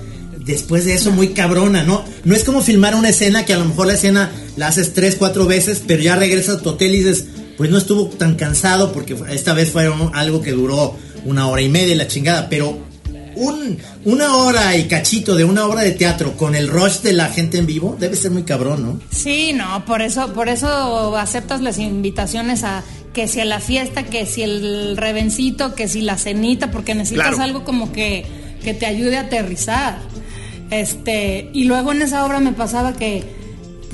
después 0.44 0.84
de 0.84 0.94
eso 0.94 1.10
muy 1.10 1.28
cabrona, 1.28 1.82
¿no? 1.84 2.04
No 2.24 2.34
es 2.34 2.44
como 2.44 2.62
filmar 2.62 2.94
una 2.94 3.08
escena 3.08 3.44
que 3.44 3.54
a 3.54 3.58
lo 3.58 3.64
mejor 3.64 3.86
la 3.86 3.94
escena 3.94 4.30
la 4.56 4.68
haces 4.68 4.92
tres, 4.92 5.16
cuatro 5.18 5.46
veces, 5.46 5.82
pero 5.86 6.02
ya 6.02 6.16
regresas 6.16 6.56
a 6.58 6.62
tu 6.62 6.70
hotel 6.70 6.94
y 6.94 6.98
dices, 6.98 7.24
pues 7.56 7.70
no 7.70 7.78
estuvo 7.78 8.06
tan 8.08 8.34
cansado 8.34 8.92
porque 8.92 9.16
esta 9.30 9.54
vez 9.54 9.70
fue 9.70 9.90
algo 10.12 10.42
que 10.42 10.52
duró 10.52 10.96
una 11.24 11.46
hora 11.48 11.62
y 11.62 11.68
media 11.70 11.94
y 11.94 11.98
la 11.98 12.08
chingada, 12.08 12.48
pero 12.50 12.78
un, 13.36 13.78
una 14.04 14.36
hora 14.36 14.76
y 14.76 14.84
cachito 14.84 15.34
de 15.34 15.44
una 15.44 15.66
obra 15.66 15.82
de 15.82 15.92
teatro 15.92 16.36
con 16.36 16.54
el 16.54 16.68
rush 16.68 17.00
de 17.00 17.12
la 17.12 17.28
gente 17.28 17.58
en 17.58 17.66
vivo 17.66 17.96
debe 17.98 18.16
ser 18.16 18.30
muy 18.30 18.42
cabrón, 18.44 18.82
¿no? 18.84 19.00
Sí, 19.10 19.52
no, 19.52 19.84
por 19.84 20.02
eso, 20.02 20.32
por 20.32 20.48
eso 20.48 21.16
aceptas 21.16 21.60
las 21.60 21.78
invitaciones 21.78 22.64
a 22.64 22.82
que 23.12 23.28
si 23.28 23.40
a 23.40 23.44
la 23.44 23.60
fiesta, 23.60 24.02
que 24.04 24.26
si 24.26 24.42
el 24.42 24.96
revencito, 24.96 25.74
que 25.74 25.86
si 25.88 26.00
la 26.00 26.18
cenita, 26.18 26.70
porque 26.70 26.94
necesitas 26.94 27.28
Claro. 27.28 27.42
algo 27.42 27.64
como 27.64 27.92
que, 27.92 28.26
que 28.62 28.74
te 28.74 28.86
ayude 28.86 29.16
a 29.18 29.22
aterrizar. 29.22 29.98
Este, 30.70 31.50
y 31.52 31.64
luego 31.64 31.92
en 31.92 32.02
esa 32.02 32.24
obra 32.26 32.40
me 32.40 32.52
pasaba 32.52 32.94
que 32.94 33.22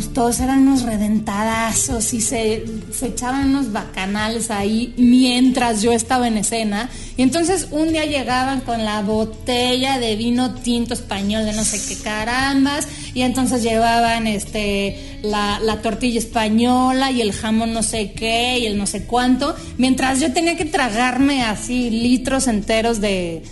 pues 0.01 0.15
todos 0.15 0.41
eran 0.41 0.67
unos 0.67 0.85
reventadazos 0.85 2.15
y 2.15 2.23
se, 2.23 2.65
echaban 3.03 3.51
unos 3.51 3.71
bacanales 3.71 4.51
ahí 4.51 4.95
mientras 4.97 5.83
yo 5.83 5.93
estaba 5.93 6.27
en 6.27 6.39
escena. 6.39 6.89
Y 7.19 7.23
entonces 7.23 7.69
un 7.71 7.93
día 7.93 8.07
llegaban 8.07 8.63
con 8.63 8.83
la 8.87 9.03
botella 9.03 9.99
de 9.99 10.17
vino 10.17 10.55
tinto 10.55 10.95
español 10.95 11.45
de 11.45 11.53
no 11.53 11.65
sé 11.65 11.87
qué 11.87 12.03
carambas. 12.03 12.89
Y 13.13 13.21
entonces 13.21 13.63
llevaban 13.63 14.27
este 14.27 15.19
la 15.21 15.81
tortilla 15.83 16.19
española 16.19 17.11
y 17.11 17.21
el 17.21 17.33
jamón 17.33 17.75
no 17.75 17.83
sé 17.83 18.13
qué 18.13 18.59
y 18.59 18.65
el 18.65 18.79
no 18.79 18.87
sé 18.87 19.05
cuánto. 19.05 19.55
Mientras 19.77 20.19
yo 20.19 20.33
tenía 20.33 20.57
que 20.57 20.65
tragarme 20.65 21.43
así 21.43 21.91
litros 21.91 22.47
enteros 22.47 23.03
de 23.03 23.43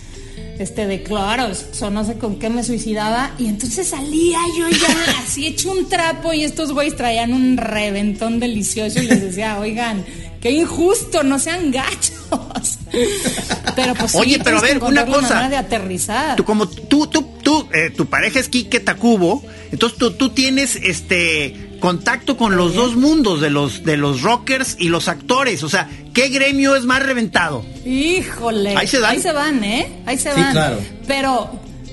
este 0.59 0.85
de 0.87 1.01
claros, 1.01 1.65
o 1.81 1.89
no 1.89 2.03
sé 2.03 2.15
con 2.15 2.37
qué 2.37 2.49
me 2.49 2.63
suicidaba 2.63 3.33
y 3.39 3.47
entonces 3.47 3.87
salía 3.87 4.39
yo 4.57 4.67
ya 4.69 5.19
así 5.23 5.47
hecho 5.47 5.71
un 5.71 5.87
trapo 5.87 6.33
y 6.33 6.43
estos 6.43 6.73
güeyes 6.73 6.95
traían 6.95 7.33
un 7.33 7.57
reventón 7.57 8.39
delicioso 8.39 9.01
y 9.01 9.07
les 9.07 9.21
decía, 9.21 9.57
oigan, 9.57 10.05
qué 10.41 10.51
injusto, 10.51 11.23
no 11.23 11.39
sean 11.39 11.71
gachos. 11.71 12.77
Pero 13.75 13.93
pues 13.95 14.11
sí, 14.11 14.17
Oye, 14.17 14.39
pero 14.43 14.57
a 14.57 14.61
ver, 14.61 14.83
una 14.83 15.05
cosa. 15.05 15.35
manera 15.35 15.49
de 15.49 15.57
aterrizar. 15.57 16.35
Tú, 16.35 16.43
como 16.43 16.67
tú, 16.67 17.07
tú, 17.07 17.25
tú, 17.41 17.67
eh, 17.73 17.91
tu 17.91 18.07
pareja 18.07 18.39
es 18.39 18.49
Quique 18.49 18.79
Tacubo, 18.79 19.43
entonces 19.71 19.97
tú, 19.97 20.11
tú 20.11 20.29
tienes 20.29 20.75
este 20.75 21.68
contacto 21.79 22.37
con 22.37 22.55
los 22.57 22.73
dos 22.75 22.95
mundos 22.95 23.41
de 23.41 23.49
los 23.49 23.83
de 23.83 23.97
los 23.97 24.21
rockers 24.21 24.75
y 24.79 24.89
los 24.89 25.07
actores, 25.07 25.63
o 25.63 25.69
sea, 25.69 25.89
¿qué 26.13 26.29
gremio 26.29 26.75
es 26.75 26.85
más 26.85 27.01
reventado? 27.03 27.65
Híjole. 27.85 28.75
Ahí 28.75 28.87
se 28.87 28.99
dan. 28.99 29.17
van, 29.33 29.63
¿eh? 29.63 29.87
Ahí 30.05 30.17
se 30.17 30.33
Sí, 30.33 30.39
van. 30.41 30.51
claro. 30.51 30.77
Pero, 31.07 31.49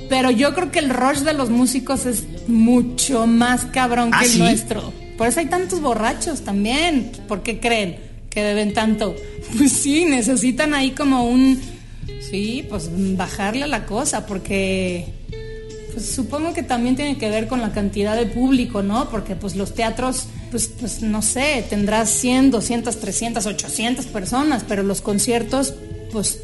pero 0.08 0.30
yo 0.30 0.54
creo 0.54 0.70
que 0.70 0.78
el 0.80 0.90
rush 0.90 1.18
de 1.18 1.32
los 1.32 1.50
músicos 1.50 2.06
es 2.06 2.24
mucho 2.48 3.26
más 3.26 3.64
cabrón 3.66 4.10
¿Ah, 4.12 4.20
que 4.20 4.26
el 4.26 4.30
sí? 4.32 4.38
nuestro. 4.38 4.92
Por 5.16 5.28
eso 5.28 5.40
hay 5.40 5.46
tantos 5.46 5.80
borrachos 5.80 6.42
también. 6.42 7.10
¿Por 7.28 7.42
qué 7.42 7.58
creen 7.60 7.96
que 8.30 8.42
beben 8.42 8.74
tanto? 8.74 9.14
Pues 9.56 9.70
sí, 9.72 10.04
necesitan 10.06 10.74
ahí 10.74 10.90
como 10.90 11.24
un... 11.28 11.60
Sí, 12.30 12.66
pues 12.68 12.90
bajarle 13.16 13.62
a 13.62 13.66
la 13.68 13.86
cosa, 13.86 14.26
porque... 14.26 15.06
Pues 15.96 16.10
supongo 16.10 16.52
que 16.52 16.62
también 16.62 16.94
tiene 16.94 17.16
que 17.16 17.30
ver 17.30 17.48
con 17.48 17.62
la 17.62 17.72
cantidad 17.72 18.14
de 18.14 18.26
público, 18.26 18.82
¿no? 18.82 19.08
Porque 19.08 19.34
pues 19.34 19.56
los 19.56 19.74
teatros, 19.74 20.26
pues, 20.50 20.68
pues 20.68 21.00
no 21.00 21.22
sé, 21.22 21.64
tendrás 21.70 22.10
100, 22.10 22.50
200, 22.50 23.00
300, 23.00 23.46
800 23.46 24.04
personas, 24.04 24.62
pero 24.68 24.82
los 24.82 25.00
conciertos, 25.00 25.72
pues, 26.12 26.40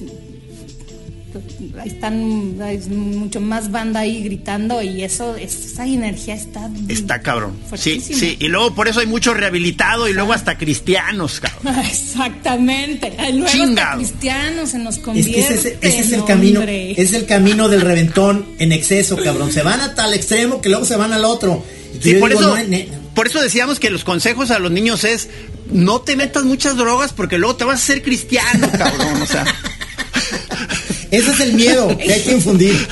están, 1.85 2.57
hay 2.63 2.79
mucho 2.89 3.41
más 3.41 3.71
banda 3.71 4.01
ahí 4.01 4.23
gritando 4.25 4.83
y 4.83 5.03
eso, 5.03 5.37
esa 5.37 5.87
energía 5.87 6.35
está... 6.35 6.69
Está 6.89 7.21
cabrón. 7.23 7.53
Sí, 7.63 7.69
Fuertísimo. 8.01 8.19
sí, 8.19 8.37
y 8.41 8.49
luego 8.49 8.75
por 8.75 8.89
eso 8.89 9.01
hay 9.01 9.07
mucho 9.07 9.35
rehabilitado 9.35 10.09
y 10.09 10.13
luego 10.15 10.33
hasta 10.33 10.59
cristianos, 10.59 11.41
cabrón. 11.41 11.79
Exactamente. 11.87 13.13
Y 13.29 13.33
Luego 13.33 13.47
hasta 13.65 13.97
cristianos 13.97 14.71
se 14.71 14.79
nos 14.79 14.97
Es 14.97 15.03
convierte. 15.03 15.33
que 15.33 15.41
ese, 15.41 15.55
es- 15.55 15.65
ese 15.81 16.01
es 16.01 16.13
el 16.13 16.21
no, 16.21 16.27
camino, 16.27 16.63
es 16.63 17.13
el 17.13 17.27
camino 17.27 17.69
del 17.69 17.81
reventón 17.83 18.47
en 18.59 18.73
exceso, 18.73 19.17
cabrón. 19.17 19.53
Se 19.53 19.63
van 19.63 19.81
a 19.81 19.95
tal 19.95 20.15
extremo 20.15 20.61
que 20.61 20.69
luego 20.69 20.85
se 20.85 20.97
van 20.97 21.13
al 21.13 21.25
otro. 21.25 21.65
Y 21.99 22.03
Sí, 22.03 22.15
por 22.15 22.31
digo, 22.31 22.41
eso, 22.41 22.57
no, 22.57 22.65
ne- 22.65 22.89
por 23.15 23.27
eso 23.27 23.41
decíamos 23.43 23.79
que 23.79 23.91
los 23.91 24.05
consejos 24.05 24.51
a 24.51 24.59
los 24.59 24.71
niños 24.71 25.05
es 25.05 25.29
no 25.71 26.01
te 26.01 26.17
metas 26.17 26.45
muchas 26.45 26.77
drogas 26.77 27.13
porque 27.13 27.39
luego 27.39 27.57
te 27.57 27.65
vas 27.65 27.83
a 27.83 27.85
ser 27.87 28.03
cristiano, 28.03 28.71
cabrón. 28.77 29.23
O 29.23 29.27
sea, 29.27 29.45
ese 31.13 31.31
es 31.31 31.41
el 31.41 31.53
miedo 31.53 31.97
que 31.99 32.11
hay 32.11 32.21
que 32.23 32.33
infundir. 32.33 32.89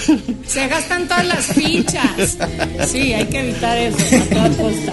Se 0.47 0.69
gastan 0.69 1.09
todas 1.09 1.27
las 1.27 1.47
fichas. 1.47 2.37
Sí, 2.87 3.15
hay 3.15 3.25
que 3.25 3.41
evitar 3.41 3.79
eso 3.79 3.97
a 3.97 4.25
toda 4.27 4.49
costa. 4.51 4.93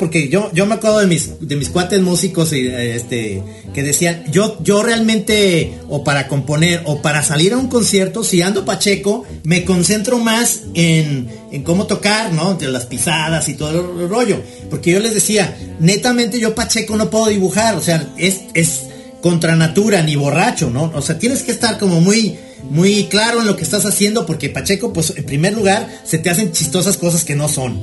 Porque 0.00 0.30
yo, 0.30 0.50
yo 0.54 0.64
me 0.64 0.76
acuerdo 0.76 1.00
de 1.00 1.06
mis, 1.06 1.38
de 1.40 1.56
mis 1.56 1.68
cuates 1.68 2.00
músicos 2.00 2.54
eh, 2.54 2.96
este, 2.96 3.42
que 3.74 3.82
decían, 3.82 4.24
yo, 4.32 4.56
yo 4.62 4.82
realmente, 4.82 5.78
o 5.90 6.02
para 6.02 6.26
componer, 6.26 6.82
o 6.86 7.02
para 7.02 7.22
salir 7.22 7.52
a 7.52 7.58
un 7.58 7.68
concierto, 7.68 8.24
si 8.24 8.40
ando 8.40 8.64
pacheco, 8.64 9.26
me 9.44 9.66
concentro 9.66 10.18
más 10.18 10.62
en, 10.72 11.28
en 11.52 11.62
cómo 11.64 11.86
tocar, 11.86 12.32
¿no? 12.32 12.50
Entre 12.50 12.68
las 12.68 12.86
pisadas 12.86 13.50
y 13.50 13.54
todo 13.54 14.00
el 14.00 14.08
rollo. 14.08 14.40
Porque 14.70 14.90
yo 14.90 15.00
les 15.00 15.12
decía, 15.12 15.54
netamente 15.80 16.40
yo 16.40 16.54
pacheco 16.54 16.96
no 16.96 17.10
puedo 17.10 17.26
dibujar, 17.26 17.74
o 17.74 17.82
sea, 17.82 18.14
es, 18.16 18.40
es 18.54 18.86
contra 19.20 19.54
natura, 19.54 20.02
ni 20.02 20.16
borracho, 20.16 20.70
¿no? 20.70 20.90
O 20.94 21.02
sea, 21.02 21.18
tienes 21.18 21.42
que 21.42 21.52
estar 21.52 21.78
como 21.78 22.00
muy, 22.00 22.38
muy 22.70 23.04
claro 23.04 23.42
en 23.42 23.46
lo 23.46 23.54
que 23.54 23.64
estás 23.64 23.84
haciendo, 23.84 24.24
porque 24.24 24.48
Pacheco, 24.48 24.94
pues 24.94 25.12
en 25.14 25.24
primer 25.24 25.52
lugar, 25.52 25.86
se 26.04 26.16
te 26.16 26.30
hacen 26.30 26.52
chistosas 26.52 26.96
cosas 26.96 27.24
que 27.24 27.36
no 27.36 27.48
son. 27.50 27.78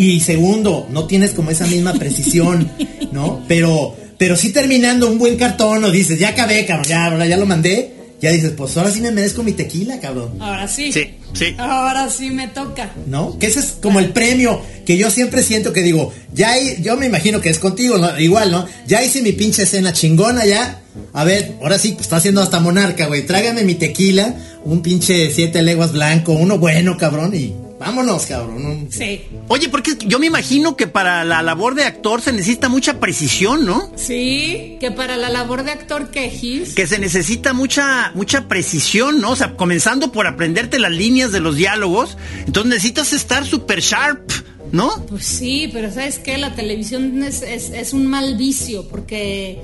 Y 0.00 0.18
segundo, 0.20 0.88
no 0.90 1.04
tienes 1.04 1.32
como 1.32 1.50
esa 1.50 1.66
misma 1.66 1.92
precisión, 1.92 2.70
¿no? 3.12 3.44
Pero, 3.46 3.94
pero 4.16 4.34
sí 4.34 4.48
terminando 4.50 5.10
un 5.10 5.18
buen 5.18 5.36
cartón 5.36 5.84
o 5.84 5.90
dices, 5.90 6.18
ya 6.18 6.30
acabé, 6.30 6.64
cabrón, 6.64 6.86
ya, 6.88 7.04
ahora 7.04 7.26
ya 7.26 7.36
lo 7.36 7.44
mandé. 7.44 7.92
ya 8.18 8.30
dices, 8.30 8.52
pues 8.56 8.74
ahora 8.78 8.90
sí 8.90 9.02
me 9.02 9.10
merezco 9.10 9.42
mi 9.42 9.52
tequila, 9.52 10.00
cabrón. 10.00 10.40
Ahora 10.40 10.66
sí. 10.68 10.90
Sí, 10.90 11.16
sí. 11.34 11.54
Ahora 11.58 12.08
sí 12.08 12.30
me 12.30 12.48
toca. 12.48 12.94
¿No? 13.08 13.38
Que 13.38 13.48
ese 13.48 13.60
es 13.60 13.72
como 13.72 14.00
el 14.00 14.08
premio 14.14 14.62
que 14.86 14.96
yo 14.96 15.10
siempre 15.10 15.42
siento 15.42 15.74
que 15.74 15.82
digo, 15.82 16.14
ya 16.32 16.52
hay, 16.52 16.78
yo 16.80 16.96
me 16.96 17.04
imagino 17.04 17.42
que 17.42 17.50
es 17.50 17.58
contigo, 17.58 17.98
¿no? 17.98 18.18
igual, 18.18 18.50
¿no? 18.50 18.64
Ya 18.86 19.02
hice 19.04 19.20
mi 19.20 19.32
pinche 19.32 19.64
escena 19.64 19.92
chingona, 19.92 20.46
ya. 20.46 20.80
A 21.12 21.24
ver, 21.24 21.56
ahora 21.60 21.78
sí, 21.78 21.90
pues 21.90 22.04
está 22.04 22.16
haciendo 22.16 22.40
hasta 22.40 22.58
monarca, 22.58 23.04
güey. 23.04 23.26
Tráigame 23.26 23.64
mi 23.64 23.74
tequila, 23.74 24.34
un 24.64 24.80
pinche 24.80 25.30
siete 25.30 25.60
leguas 25.60 25.92
blanco, 25.92 26.32
uno 26.32 26.56
bueno, 26.58 26.96
cabrón, 26.96 27.34
y 27.34 27.52
vámonos, 27.80 28.26
cabrón. 28.26 28.88
Sí. 28.90 29.22
Oye, 29.48 29.70
porque 29.70 29.96
yo 30.06 30.18
me 30.18 30.26
imagino 30.26 30.76
que 30.76 30.86
para 30.86 31.24
la 31.24 31.42
labor 31.42 31.74
de 31.74 31.84
actor 31.84 32.20
se 32.20 32.30
necesita 32.30 32.68
mucha 32.68 33.00
precisión, 33.00 33.64
¿no? 33.64 33.90
Sí, 33.96 34.76
que 34.78 34.90
para 34.90 35.16
la 35.16 35.30
labor 35.30 35.64
de 35.64 35.72
actor 35.72 36.10
quejis. 36.10 36.74
Que 36.74 36.86
se 36.86 36.98
necesita 36.98 37.54
mucha, 37.54 38.12
mucha 38.14 38.46
precisión, 38.48 39.20
¿no? 39.20 39.30
O 39.30 39.36
sea, 39.36 39.56
comenzando 39.56 40.12
por 40.12 40.26
aprenderte 40.26 40.78
las 40.78 40.92
líneas 40.92 41.32
de 41.32 41.40
los 41.40 41.56
diálogos. 41.56 42.18
Entonces 42.46 42.68
necesitas 42.68 43.12
estar 43.14 43.44
súper 43.46 43.80
sharp. 43.80 44.30
¿No? 44.72 45.04
Pues 45.08 45.24
sí, 45.24 45.68
pero 45.72 45.92
¿sabes 45.92 46.20
qué? 46.20 46.38
La 46.38 46.54
televisión 46.54 47.24
es, 47.24 47.42
es, 47.42 47.70
es 47.70 47.92
un 47.92 48.06
mal 48.06 48.36
vicio 48.36 48.86
porque 48.88 49.58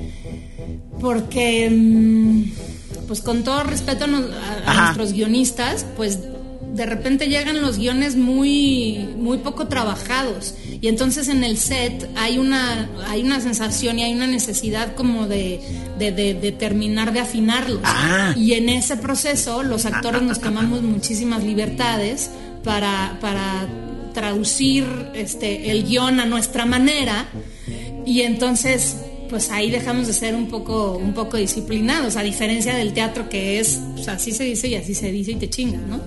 porque 1.00 1.70
mm, 1.70 2.42
pues 3.06 3.20
con 3.20 3.44
todo 3.44 3.62
respeto 3.62 4.04
a, 4.04 4.08
nuestros 4.08 5.12
guionistas, 5.12 5.86
pues 5.96 6.18
de 6.76 6.86
repente 6.86 7.28
llegan 7.28 7.60
los 7.62 7.78
guiones 7.78 8.16
muy 8.16 9.08
muy 9.18 9.38
poco 9.38 9.66
trabajados 9.68 10.54
y 10.80 10.88
entonces 10.88 11.28
en 11.28 11.42
el 11.42 11.56
set 11.56 12.08
hay 12.16 12.38
una 12.38 12.88
hay 13.08 13.22
una 13.22 13.40
sensación 13.40 13.98
y 13.98 14.02
hay 14.04 14.12
una 14.14 14.26
necesidad 14.26 14.94
como 14.94 15.26
de, 15.26 15.60
de, 15.98 16.12
de- 16.12 16.34
de 16.34 16.52
terminar 16.52 17.12
de 17.12 17.20
afinarlos 17.20 17.80
Ah. 17.84 18.34
y 18.36 18.52
en 18.54 18.68
ese 18.68 18.96
proceso 18.96 19.62
los 19.62 19.86
actores 19.86 20.22
nos 20.22 20.40
tomamos 20.40 20.82
muchísimas 20.82 21.42
libertades 21.44 22.30
para 22.62 23.18
para 23.20 23.66
traducir 24.14 24.84
este 25.14 25.70
el 25.70 25.84
guion 25.84 26.20
a 26.20 26.26
nuestra 26.26 26.64
manera 26.66 27.26
y 28.06 28.22
entonces, 28.22 28.96
pues 29.28 29.50
ahí 29.50 29.70
dejamos 29.70 30.06
de 30.06 30.12
ser 30.12 30.34
un 30.36 30.46
poco, 30.48 30.96
un 30.96 31.12
poco 31.12 31.36
disciplinados, 31.36 32.14
a 32.16 32.22
diferencia 32.22 32.72
del 32.76 32.92
teatro 32.92 33.28
que 33.28 33.58
es, 33.58 33.80
pues 33.96 34.06
así 34.08 34.30
se 34.30 34.44
dice 34.44 34.68
y 34.68 34.76
así 34.76 34.94
se 34.94 35.10
dice 35.10 35.32
y 35.32 35.34
te 35.36 35.50
chingas, 35.50 35.82
¿no? 35.82 36.00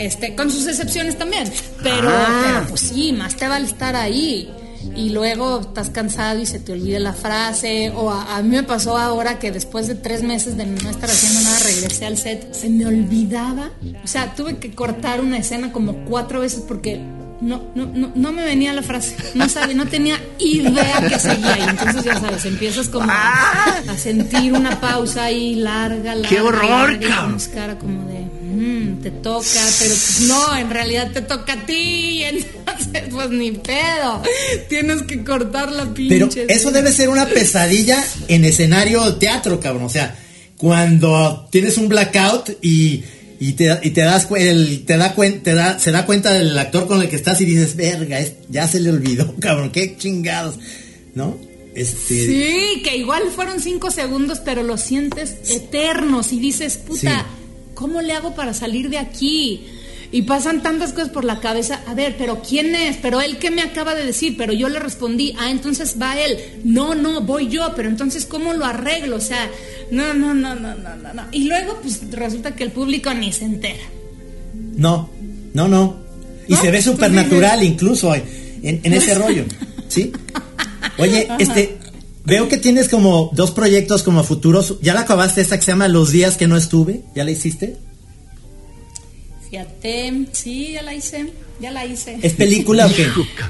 Este, 0.00 0.34
con 0.34 0.50
sus 0.50 0.66
excepciones 0.66 1.18
también. 1.18 1.44
Pero, 1.82 2.08
Ah. 2.10 2.42
pero 2.56 2.66
pues 2.68 2.80
sí, 2.80 3.12
más 3.12 3.36
te 3.36 3.46
vale 3.48 3.66
estar 3.66 3.94
ahí. 3.96 4.50
Y 4.96 5.10
luego 5.10 5.60
estás 5.60 5.90
cansado 5.90 6.40
y 6.40 6.46
se 6.46 6.58
te 6.58 6.72
olvida 6.72 6.98
la 6.98 7.12
frase. 7.12 7.92
O 7.94 8.10
a, 8.10 8.36
a 8.36 8.42
mí 8.42 8.48
me 8.56 8.62
pasó 8.62 8.96
ahora 8.96 9.38
que 9.38 9.50
después 9.52 9.86
de 9.88 9.94
tres 9.94 10.22
meses 10.22 10.56
de 10.56 10.64
no 10.64 10.88
estar 10.88 11.10
haciendo 11.10 11.40
nada, 11.42 11.58
regresé 11.58 12.06
al 12.06 12.16
set, 12.16 12.54
se 12.54 12.70
me 12.70 12.86
olvidaba. 12.86 13.70
O 14.02 14.06
sea, 14.06 14.34
tuve 14.34 14.56
que 14.56 14.70
cortar 14.74 15.20
una 15.20 15.36
escena 15.36 15.70
como 15.70 15.92
cuatro 16.06 16.40
veces 16.40 16.62
porque 16.66 16.98
no, 17.42 17.62
no, 17.74 17.86
no, 17.86 18.10
no 18.14 18.32
me 18.32 18.42
venía 18.42 18.72
la 18.72 18.82
frase. 18.82 19.16
No 19.34 19.48
sabía, 19.50 19.74
no 19.76 19.86
tenía 19.86 20.18
idea 20.38 21.06
que 21.06 21.18
seguía. 21.18 21.58
Y 21.58 21.68
entonces 21.68 22.02
ya 22.04 22.18
sabes, 22.18 22.44
empiezas 22.46 22.88
como 22.88 23.10
a, 23.10 23.82
a 23.86 23.96
sentir 23.98 24.54
una 24.54 24.80
pausa 24.80 25.24
ahí 25.24 25.56
larga, 25.56 26.14
larga. 26.14 26.28
¡Qué 26.28 26.40
horror, 26.40 26.64
larga, 26.92 27.08
cabrón! 27.54 27.76
como 27.78 28.08
de, 28.08 28.39
"Mm, 28.50 29.02
te 29.02 29.10
toca, 29.10 29.60
pero 29.78 29.90
pues 29.94 30.20
no, 30.26 30.56
en 30.56 30.70
realidad 30.70 31.10
te 31.12 31.22
toca 31.22 31.52
a 31.54 31.66
ti. 31.66 31.72
Y 31.72 32.22
entonces, 32.24 33.02
pues 33.10 33.30
ni 33.30 33.52
pedo. 33.52 34.22
Tienes 34.68 35.02
que 35.02 35.22
cortar 35.24 35.70
la 35.72 35.92
pinche. 35.92 36.28
Pero 36.46 36.50
eso 36.52 36.70
debe 36.70 36.92
ser 36.92 37.08
una 37.08 37.26
pesadilla 37.26 38.04
en 38.28 38.44
escenario 38.44 39.14
teatro, 39.16 39.60
cabrón. 39.60 39.84
O 39.84 39.90
sea, 39.90 40.16
cuando 40.56 41.48
tienes 41.50 41.78
un 41.78 41.88
blackout 41.88 42.50
y, 42.62 43.02
y 43.40 43.52
te, 43.52 43.78
y 43.82 43.90
te 43.90 44.02
das 44.02 44.28
el, 44.36 44.84
te 44.84 44.96
da 44.98 45.14
cuen- 45.16 45.42
te 45.42 45.54
da, 45.54 45.78
se 45.78 45.90
da 45.90 46.04
cuenta 46.06 46.32
del 46.34 46.56
actor 46.58 46.86
con 46.86 47.00
el 47.00 47.08
que 47.08 47.16
estás 47.16 47.40
y 47.40 47.46
dices, 47.46 47.76
verga, 47.76 48.20
es- 48.20 48.34
ya 48.50 48.68
se 48.68 48.78
le 48.80 48.90
olvidó, 48.90 49.34
cabrón, 49.40 49.70
qué 49.72 49.96
chingados, 49.96 50.56
¿no? 51.14 51.38
Este, 51.74 52.26
Sí, 52.26 52.82
que 52.82 52.96
igual 52.96 53.22
fueron 53.34 53.60
cinco 53.60 53.90
segundos, 53.90 54.40
pero 54.44 54.62
los 54.62 54.80
sientes 54.80 55.36
eternos 55.50 56.32
y 56.32 56.40
dices, 56.40 56.76
puta, 56.76 57.00
Sí. 57.20 57.39
¿Cómo 57.80 58.02
le 58.02 58.12
hago 58.12 58.34
para 58.34 58.52
salir 58.52 58.90
de 58.90 58.98
aquí? 58.98 59.66
Y 60.12 60.22
pasan 60.22 60.62
tantas 60.62 60.92
cosas 60.92 61.08
por 61.08 61.24
la 61.24 61.40
cabeza. 61.40 61.80
A 61.86 61.94
ver, 61.94 62.16
pero 62.18 62.42
¿quién 62.46 62.74
es? 62.74 62.98
Pero 62.98 63.20
él 63.20 63.38
qué 63.38 63.50
me 63.50 63.62
acaba 63.62 63.94
de 63.94 64.04
decir, 64.04 64.36
pero 64.36 64.52
yo 64.52 64.68
le 64.68 64.78
respondí, 64.78 65.34
ah, 65.38 65.50
entonces 65.50 65.96
va 66.00 66.20
él. 66.20 66.36
No, 66.64 66.94
no, 66.94 67.22
voy 67.22 67.48
yo, 67.48 67.72
pero 67.74 67.88
entonces 67.88 68.26
¿cómo 68.26 68.52
lo 68.52 68.66
arreglo? 68.66 69.16
O 69.16 69.20
sea, 69.20 69.48
no, 69.90 70.12
no, 70.12 70.34
no, 70.34 70.54
no, 70.54 70.74
no, 70.74 70.96
no. 70.96 71.14
no. 71.14 71.22
Y 71.32 71.44
luego, 71.44 71.78
pues 71.80 72.02
resulta 72.10 72.54
que 72.54 72.64
el 72.64 72.70
público 72.70 73.14
ni 73.14 73.32
se 73.32 73.46
entera. 73.46 73.82
No, 74.76 75.08
no, 75.54 75.68
no. 75.68 75.96
Y 76.46 76.52
¿No? 76.52 76.60
se 76.60 76.66
ve 76.66 76.72
Pues 76.72 76.84
supernatural 76.84 77.62
incluso 77.62 78.14
en, 78.14 78.24
en 78.62 78.92
ese 78.92 79.14
rollo, 79.14 79.44
¿sí? 79.88 80.12
Oye, 80.98 81.28
este, 81.38 81.78
veo 82.24 82.48
que 82.48 82.56
tienes 82.58 82.88
como 82.88 83.30
dos 83.32 83.50
proyectos 83.50 84.02
como 84.02 84.22
futuros. 84.24 84.76
¿Ya 84.82 84.94
la 84.94 85.00
acabaste 85.00 85.40
esta 85.40 85.56
que 85.58 85.64
se 85.64 85.72
llama 85.72 85.88
Los 85.88 86.10
días 86.12 86.36
que 86.36 86.46
no 86.46 86.56
estuve? 86.56 87.02
¿Ya 87.14 87.24
la 87.24 87.30
hiciste? 87.30 87.76
Fíjate, 89.50 90.26
sí, 90.30 90.72
ya 90.74 90.82
la 90.82 90.94
hice, 90.94 91.32
ya 91.60 91.72
la 91.72 91.84
hice. 91.84 92.18
¿Es 92.22 92.34
película 92.34 92.86
o 92.86 92.94
qué? 92.94 93.08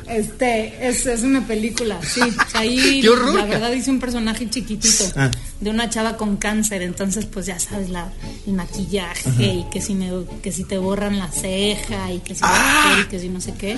Este, 0.08 0.88
es, 0.88 1.04
es 1.04 1.22
una 1.22 1.46
película, 1.46 2.00
sí. 2.02 2.22
Ahí, 2.54 3.02
la 3.02 3.44
verdad, 3.44 3.70
hice 3.72 3.90
un 3.90 4.00
personaje 4.00 4.48
chiquitito 4.48 5.04
Ah. 5.14 5.30
de 5.60 5.68
una 5.68 5.90
chava 5.90 6.16
con 6.16 6.38
cáncer. 6.38 6.80
Entonces, 6.80 7.26
pues 7.26 7.44
ya 7.44 7.58
sabes, 7.58 7.90
la, 7.90 8.10
el 8.46 8.54
maquillaje 8.54 9.44
y 9.44 9.66
que 9.70 9.82
si, 9.82 9.94
me, 9.94 10.10
que 10.42 10.52
si 10.52 10.64
te 10.64 10.78
borran 10.78 11.18
la 11.18 11.28
ceja 11.30 12.10
y 12.10 12.20
que 12.20 12.34
si, 12.34 12.40
no 12.40 12.48
sé 12.48 12.56
qué, 12.96 13.00
y 13.02 13.04
que 13.10 13.18
si 13.20 13.28
no 13.28 13.40
sé 13.42 13.52
qué. 13.52 13.76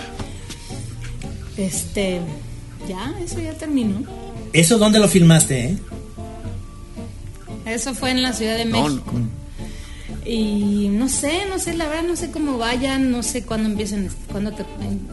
Este, 1.57 2.21
ya, 2.89 3.13
eso 3.25 3.41
ya 3.41 3.53
terminó. 3.55 4.05
¿Eso 4.53 4.79
dónde 4.79 4.99
lo 4.99 5.09
filmaste, 5.09 5.65
eh? 5.65 5.79
Eso 7.67 7.95
fue 7.95 8.11
en 8.11 8.23
la 8.23 8.33
Ciudad 8.33 8.57
de 8.57 8.65
No, 8.65 8.83
México. 8.89 9.13
Y 10.25 10.89
no 10.93 11.09
sé, 11.09 11.43
no 11.49 11.59
sé, 11.59 11.75
la 11.75 11.89
verdad 11.89 12.05
no 12.07 12.15
sé 12.17 12.31
cómo 12.31 12.57
vayan, 12.59 13.11
no 13.11 13.23
sé 13.23 13.43
cuándo 13.45 13.69
empiecen, 13.69 14.09
cuándo 14.31 14.53
te, 14.53 14.63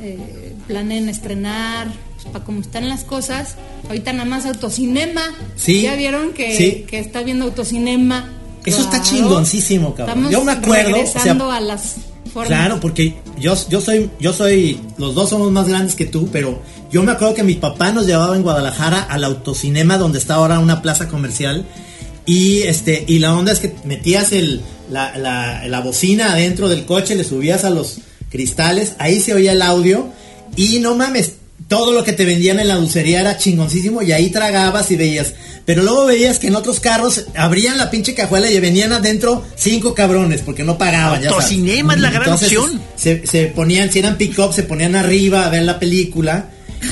eh, 0.01 0.53
planeen 0.67 1.09
estrenar, 1.09 1.91
pues, 2.15 2.27
para 2.31 2.45
cómo 2.45 2.61
están 2.61 2.89
las 2.89 3.03
cosas. 3.05 3.55
Ahorita 3.87 4.13
nada 4.13 4.25
más 4.25 4.45
autocinema. 4.45 5.21
Sí, 5.55 5.81
Ya 5.81 5.95
vieron 5.95 6.33
que, 6.33 6.55
sí. 6.55 6.85
que 6.87 6.99
está 6.99 7.23
viendo 7.23 7.45
autocinema. 7.45 8.29
Eso 8.65 8.81
está 8.81 9.01
chingoncísimo, 9.01 9.95
cabrón. 9.95 10.25
Estamos 10.25 10.31
Yo 10.31 10.43
me 10.43 10.51
acuerdo, 10.51 10.91
regresando 10.91 11.45
o 11.47 11.49
sea, 11.49 11.57
a 11.57 11.61
las 11.61 11.95
formas. 12.31 12.47
Claro, 12.47 12.79
porque 12.79 13.15
yo, 13.39 13.55
yo 13.69 13.81
soy, 13.81 14.09
yo 14.19 14.33
soy, 14.33 14.79
los 14.97 15.15
dos 15.15 15.29
somos 15.29 15.51
más 15.51 15.67
grandes 15.67 15.95
que 15.95 16.05
tú, 16.05 16.29
pero 16.31 16.61
yo 16.91 17.03
me 17.03 17.11
acuerdo 17.11 17.35
que 17.35 17.43
mi 17.43 17.55
papá 17.55 17.91
nos 17.91 18.05
llevaba 18.05 18.35
en 18.35 18.43
Guadalajara 18.43 19.01
al 19.01 19.23
autocinema 19.23 19.97
donde 19.97 20.19
está 20.19 20.35
ahora 20.35 20.59
una 20.59 20.81
plaza 20.81 21.07
comercial 21.07 21.65
y 22.25 22.61
este 22.63 23.05
y 23.07 23.19
la 23.19 23.35
onda 23.35 23.51
es 23.51 23.59
que 23.59 23.73
metías 23.85 24.31
el 24.33 24.61
la, 24.91 25.17
la, 25.17 25.67
la 25.67 25.79
bocina 25.81 26.33
adentro 26.33 26.69
del 26.69 26.85
coche, 26.85 27.15
le 27.15 27.23
subías 27.23 27.63
a 27.63 27.69
los 27.69 27.99
cristales, 28.29 28.93
ahí 28.99 29.19
se 29.19 29.33
oía 29.33 29.53
el 29.53 29.61
audio 29.61 30.09
y 30.55 30.79
no 30.79 30.95
mames, 30.95 31.33
todo 31.67 31.91
lo 31.91 32.03
que 32.03 32.13
te 32.13 32.25
vendían 32.25 32.59
en 32.59 32.67
la 32.67 32.75
dulcería 32.75 33.21
era 33.21 33.37
chingoncísimo 33.37 34.01
y 34.01 34.11
ahí 34.11 34.29
tragabas 34.29 34.89
y 34.91 34.95
veías. 34.95 35.33
Pero 35.69 35.83
luego 35.83 36.07
veías 36.07 36.39
que 36.39 36.47
en 36.47 36.55
otros 36.55 36.79
carros 36.79 37.25
abrían 37.35 37.77
la 37.77 37.91
pinche 37.91 38.15
cajuela 38.15 38.49
y 38.49 38.59
venían 38.59 38.91
adentro 38.91 39.45
cinco 39.55 39.93
cabrones 39.93 40.41
porque 40.41 40.63
no 40.63 40.79
pagaban. 40.79 41.21
ya 41.21 41.29
sabes. 41.29 41.45
Autocinema 41.45 41.93
es 41.93 41.99
la 41.99 42.09
gran 42.09 42.23
Entonces, 42.23 42.57
opción. 42.57 42.81
Se, 42.95 43.27
se 43.27 43.45
ponían, 43.45 43.91
si 43.91 43.99
eran 43.99 44.17
pick-up, 44.17 44.51
se 44.51 44.63
ponían 44.63 44.95
arriba 44.95 45.45
a 45.45 45.49
ver 45.49 45.61
la 45.61 45.77
película. 45.77 46.49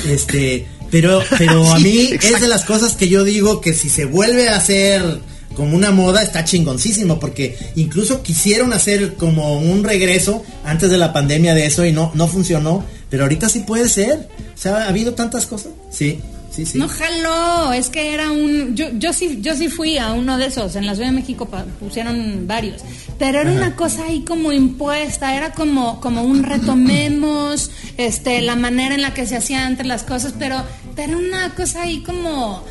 Este, 0.08 0.68
pero, 0.92 1.20
pero 1.36 1.68
a 1.74 1.80
mí 1.80 2.02
exacto. 2.12 2.36
es 2.36 2.40
de 2.40 2.46
las 2.46 2.64
cosas 2.64 2.94
que 2.94 3.08
yo 3.08 3.24
digo 3.24 3.60
que 3.60 3.74
si 3.74 3.88
se 3.88 4.04
vuelve 4.04 4.48
a 4.48 4.54
hacer 4.54 5.02
como 5.56 5.74
una 5.74 5.90
moda 5.90 6.22
está 6.22 6.44
chingoncísimo 6.44 7.18
porque 7.18 7.58
incluso 7.74 8.22
quisieron 8.22 8.72
hacer 8.72 9.14
como 9.14 9.58
un 9.58 9.82
regreso 9.82 10.44
antes 10.62 10.88
de 10.88 10.98
la 10.98 11.12
pandemia 11.12 11.52
de 11.52 11.66
eso 11.66 11.84
y 11.84 11.90
no 11.90 12.12
no 12.14 12.28
funcionó, 12.28 12.84
pero 13.10 13.24
ahorita 13.24 13.48
sí 13.48 13.58
puede 13.66 13.88
ser. 13.88 14.28
O 14.54 14.60
sea, 14.60 14.84
ha 14.84 14.88
habido 14.88 15.14
tantas 15.14 15.46
cosas. 15.46 15.72
Sí, 15.90 16.20
sí, 16.58 16.72
sí. 16.72 16.78
No 16.78 16.88
jaló, 16.88 17.72
es 17.72 17.88
que 17.88 18.12
era 18.12 18.32
un 18.32 18.74
yo 18.74 18.86
yo 18.94 19.12
sí 19.12 19.38
yo 19.40 19.54
sí 19.54 19.68
fui 19.68 19.96
a 19.98 20.12
uno 20.12 20.36
de 20.38 20.46
esos 20.46 20.74
en 20.74 20.86
la 20.86 20.94
Ciudad 20.94 21.10
de 21.10 21.14
México 21.14 21.48
pusieron 21.78 22.46
varios, 22.48 22.82
pero 23.18 23.40
era 23.40 23.52
una 23.52 23.76
cosa 23.76 24.04
ahí 24.04 24.24
como 24.24 24.52
impuesta, 24.52 25.36
era 25.36 25.52
como 25.52 26.00
como 26.00 26.22
un 26.22 26.42
retomemos 26.42 27.70
este 27.96 28.42
la 28.42 28.56
manera 28.56 28.94
en 28.96 29.02
la 29.02 29.14
que 29.14 29.26
se 29.26 29.36
hacían 29.36 29.62
antes 29.62 29.86
las 29.86 30.02
cosas, 30.02 30.34
pero 30.36 30.64
pero 30.96 31.16
una 31.16 31.54
cosa 31.54 31.82
ahí 31.82 32.02
como 32.02 32.64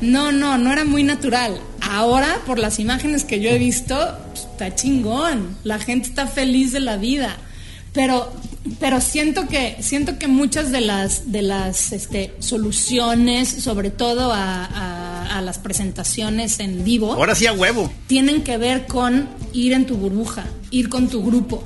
no, 0.00 0.32
no, 0.32 0.58
no 0.58 0.72
era 0.72 0.84
muy 0.84 1.02
natural. 1.02 1.60
Ahora, 1.80 2.40
por 2.46 2.58
las 2.58 2.78
imágenes 2.78 3.24
que 3.24 3.40
yo 3.40 3.50
he 3.50 3.58
visto, 3.58 3.96
pues, 4.28 4.40
está 4.40 4.74
chingón. 4.74 5.56
La 5.62 5.78
gente 5.78 6.08
está 6.08 6.26
feliz 6.26 6.72
de 6.72 6.80
la 6.80 6.96
vida. 6.96 7.36
Pero, 7.96 8.30
pero 8.78 9.00
siento 9.00 9.48
que, 9.48 9.76
siento 9.80 10.18
que 10.18 10.28
muchas 10.28 10.70
de 10.70 10.82
las, 10.82 11.32
de 11.32 11.42
las 11.42 11.92
este, 11.92 12.32
soluciones, 12.38 13.48
sobre 13.48 13.90
todo 13.90 14.32
a, 14.32 14.64
a- 14.66 15.38
a 15.38 15.40
las 15.42 15.58
presentaciones 15.58 16.60
en 16.60 16.84
vivo. 16.84 17.12
Ahora 17.14 17.34
sí 17.34 17.46
a 17.46 17.52
huevo. 17.52 17.90
Tienen 18.06 18.42
que 18.42 18.56
ver 18.58 18.86
con 18.86 19.28
ir 19.52 19.72
en 19.72 19.84
tu 19.86 19.96
burbuja, 19.96 20.44
ir 20.70 20.88
con 20.88 21.08
tu 21.08 21.22
grupo. 21.24 21.64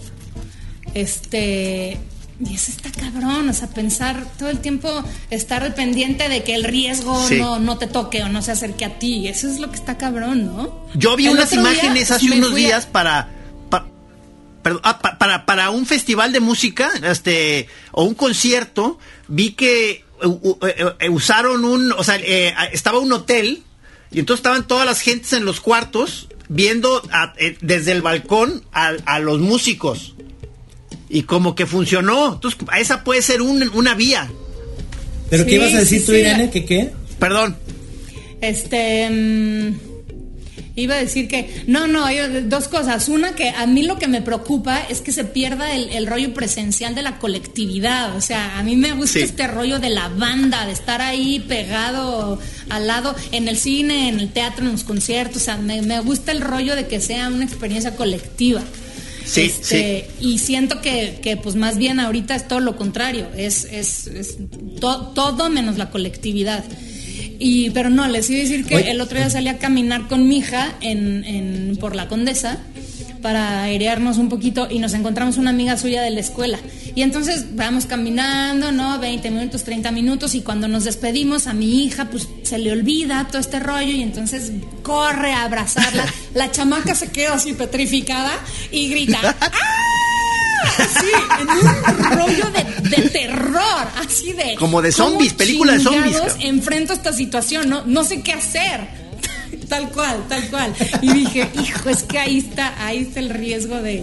Este, 0.95 1.99
y 2.45 2.55
eso 2.55 2.73
está 2.73 2.91
cabrón, 2.91 3.49
o 3.49 3.53
sea, 3.53 3.69
pensar 3.69 4.25
todo 4.39 4.49
el 4.51 4.59
tiempo, 4.61 4.89
estar 5.31 5.75
pendiente 5.75 6.29
de 6.29 6.43
que 6.43 6.55
el 6.55 6.65
riesgo 6.65 7.23
Sí. 7.29 7.37
no, 7.39 7.59
no 7.59 7.77
te 7.79 7.87
toque 7.87 8.23
o 8.23 8.29
no 8.29 8.43
se 8.43 8.53
acerque 8.53 8.85
a 8.85 8.99
ti. 8.99 9.29
Eso 9.29 9.49
es 9.49 9.61
lo 9.61 9.71
que 9.71 9.77
está 9.77 9.99
cabrón, 9.99 10.47
¿no? 10.47 10.87
Yo 10.95 11.17
vi 11.17 11.27
El 11.27 11.35
unas 11.35 11.51
día, 11.51 11.61
imágenes 11.61 12.11
hace 12.11 12.27
unos 12.33 12.53
a- 12.53 12.55
días 12.55 12.87
para, 12.87 13.27
pa- 13.27 13.29
perdón, 14.63 14.81
ah, 14.85 14.99
pa- 14.99 15.19
para 15.19 15.47
para 15.47 15.71
un 15.71 15.87
festival 15.87 16.33
de 16.33 16.41
música, 16.41 16.91
este 17.03 17.69
o 17.93 18.05
un 18.05 18.15
concierto, 18.15 18.99
vi 19.29 19.53
que 19.53 20.05
uh, 20.23 20.29
uh, 20.29 20.59
eh, 20.67 20.85
eh, 21.01 21.09
usaron 21.09 21.65
un, 21.65 21.93
o 21.93 22.05
sea, 22.05 22.17
eh, 22.23 22.55
estaba 22.73 22.99
un 22.99 23.13
hotel 23.13 23.63
y 24.13 24.19
entonces 24.21 24.41
estaban 24.41 24.67
todas 24.67 24.87
las 24.87 25.01
gentes 25.01 25.33
en 25.33 25.45
los 25.45 25.61
cuartos 25.61 26.29
viendo 26.49 27.03
a- 27.13 27.33
eh, 27.39 27.57
desde 27.61 27.93
el 27.93 28.03
balcón 28.03 28.65
a, 28.73 28.93
a 29.07 29.19
los 29.21 29.39
músicos 29.41 30.15
y 31.09 31.23
como 31.23 31.55
que 31.55 31.67
funcionó. 31.67 32.35
Entonces 32.35 32.61
esa 32.79 33.03
puede 33.05 33.23
ser 33.23 33.41
un- 33.43 33.69
una 33.75 33.95
vía. 33.95 34.31
¿Pero 35.31 35.45
Sí, 35.45 35.49
qué 35.49 35.55
ibas 35.57 35.75
a 35.75 35.79
decir 35.79 36.01
sí, 36.01 36.07
tú, 36.07 36.13
sí, 36.13 36.19
Irene? 36.19 36.51
¿Que 36.51 36.65
qué? 36.65 36.91
Perdón. 37.21 37.57
Este. 38.41 39.09
mm, 39.11 39.90
iba 40.77 40.95
a 40.95 40.99
decir 40.99 41.29
que. 41.29 41.65
No, 41.67 41.87
no, 41.87 42.11
yo- 42.11 42.43
dos 42.43 42.69
cosas. 42.69 43.09
Una, 43.09 43.35
que 43.35 43.51
a 43.51 43.67
mí 43.67 43.83
lo 43.83 43.99
que 43.99 44.09
me 44.09 44.23
preocupa 44.23 44.81
es 44.89 45.01
que 45.01 45.13
se 45.13 45.25
pierda 45.25 45.75
el, 45.75 45.89
el 45.91 46.07
rollo 46.07 46.33
presencial 46.35 46.95
de 46.95 47.03
la 47.03 47.19
colectividad. 47.19 48.17
O 48.17 48.21
sea, 48.21 48.59
a 48.59 48.63
mí 48.63 48.77
me 48.77 48.93
gusta 48.93 49.19
Sí. 49.19 49.25
este 49.25 49.47
rollo 49.47 49.79
de 49.79 49.91
la 49.91 50.09
banda, 50.09 50.67
de 50.67 50.73
estar 50.73 51.01
ahí 51.01 51.41
pegado 51.41 52.39
al 52.69 52.87
lado, 52.87 53.15
en 53.33 53.49
el 53.49 53.57
cine, 53.57 54.09
en 54.09 54.21
el 54.21 54.31
teatro, 54.33 54.65
en 54.67 54.73
los 54.73 54.85
conciertos. 54.85 55.43
O 55.43 55.45
sea, 55.45 55.57
me, 55.57 55.83
me 55.83 56.01
gusta 56.01 56.33
el 56.33 56.41
rollo 56.41 56.77
de 56.77 56.87
que 56.87 57.01
sea 57.01 57.29
una 57.29 57.45
experiencia 57.45 57.97
colectiva. 57.97 58.63
Sí, 59.25 59.43
Este, 59.43 60.09
Y 60.19 60.39
siento 60.39 60.81
que, 60.81 61.21
que, 61.23 61.37
pues 61.37 61.55
más 61.55 61.77
bien 61.77 62.01
ahorita 62.01 62.35
es 62.35 62.49
todo 62.49 62.59
lo 62.61 62.77
contrario, 62.77 63.29
es, 63.37 63.65
es, 63.71 64.07
es 64.09 64.39
to- 64.81 65.13
todo 65.15 65.49
menos 65.51 65.79
la 65.79 65.91
colectividad. 65.91 66.65
Y, 67.41 67.71
pero 67.71 67.89
no, 67.91 68.07
les 68.07 68.29
iba 68.31 68.39
a 68.39 68.43
decir 68.43 68.65
que 68.67 68.77
Oye. 68.77 68.91
el 68.91 69.01
otro 69.01 69.17
día 69.19 69.31
salí 69.31 69.49
a 69.49 69.59
caminar 69.59 70.07
con 70.09 70.29
mi 70.29 70.39
hija 70.39 70.75
en, 70.83 71.25
en- 71.25 71.77
por 71.81 71.97
la 71.97 72.07
Condesa 72.07 72.59
para 73.23 73.63
airearnos 73.65 74.17
un 74.19 74.29
poquito 74.29 74.67
y 74.71 74.79
nos 74.79 74.95
encontramos 74.95 75.37
una 75.37 75.51
amiga 75.51 75.77
suya 75.77 76.03
de 76.03 76.11
la 76.11 76.21
escuela. 76.21 76.59
Y 76.95 77.03
entonces 77.03 77.55
vamos 77.55 77.85
caminando, 77.87 78.73
¿no? 78.73 78.99
20 78.99 79.31
minutos, 79.31 79.63
30 79.65 79.91
minutos 79.91 80.35
y 80.35 80.41
cuando 80.43 80.69
nos 80.69 80.85
despedimos 80.85 81.47
a 81.47 81.53
mi 81.55 81.85
hija 81.85 82.07
pues 82.11 82.29
se 82.45 82.59
le 82.59 82.73
olvida 82.73 83.27
todo 83.29 83.39
este 83.41 83.59
rollo 83.61 83.91
y 83.93 84.03
entonces 84.03 84.53
corre 84.83 85.33
a 85.33 85.45
abrazarla. 85.45 86.05
La 86.35 86.51
chamaca 86.51 86.95
se 86.95 87.09
queda 87.11 87.35
así 87.35 87.53
petrificada 87.55 88.33
y 88.71 88.89
grita. 88.89 89.19
¡Ah! 89.23 89.51
Así, 90.79 91.07
en 91.41 91.49
un 91.49 92.11
rollo 92.19 92.51
de, 92.51 92.89
de 92.97 93.09
terror, 93.09 93.87
así 93.97 94.33
de... 94.33 94.55
Como 94.59 94.83
de 94.83 94.93
¿cómo 94.93 95.11
zombies, 95.11 95.33
película 95.35 95.73
de 95.75 95.81
zombies? 95.81 96.17
Enfrento 96.41 96.93
esta 96.93 97.13
situación, 97.13 97.69
no, 97.69 97.83
no 97.87 98.05
sé 98.05 98.23
qué 98.23 98.33
hacer. 98.33 98.81
Tal 99.69 99.89
cual, 99.91 100.25
tal 100.29 100.49
cual. 100.49 100.75
Y 101.01 101.13
dije, 101.13 101.49
hijo, 101.63 101.89
es 101.91 102.03
que 102.03 102.19
ahí 102.19 102.39
está, 102.39 102.75
ahí 102.85 102.99
está 103.03 103.21
el 103.21 103.31
riesgo 103.31 103.77
de, 103.81 104.03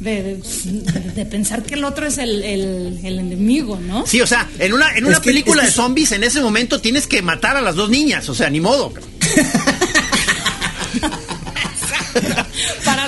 de, 0.00 0.22
de- 0.22 1.12
de 1.14 1.26
pensar 1.26 1.62
que 1.64 1.74
el 1.74 1.84
otro 1.84 2.06
es 2.06 2.16
el, 2.16 2.42
el- 2.42 3.00
el 3.04 3.18
enemigo, 3.18 3.78
¿no? 3.78 4.06
Sí, 4.06 4.22
o 4.22 4.26
sea, 4.26 4.48
en 4.58 4.72
una, 4.72 4.96
en 4.96 5.04
una 5.04 5.14
Es 5.16 5.20
que- 5.20 5.30
película 5.30 5.62
es 5.62 5.68
que- 5.68 5.72
de 5.72 5.82
zombies, 5.82 6.12
en 6.12 6.24
ese 6.24 6.40
momento 6.40 6.80
tienes 6.80 7.06
que 7.06 7.20
matar 7.20 7.56
a 7.58 7.60
las 7.60 7.74
dos 7.74 7.90
niñas, 7.90 8.26
o 8.30 8.34
sea, 8.34 8.48
ni 8.48 8.58
modo. 8.60 8.92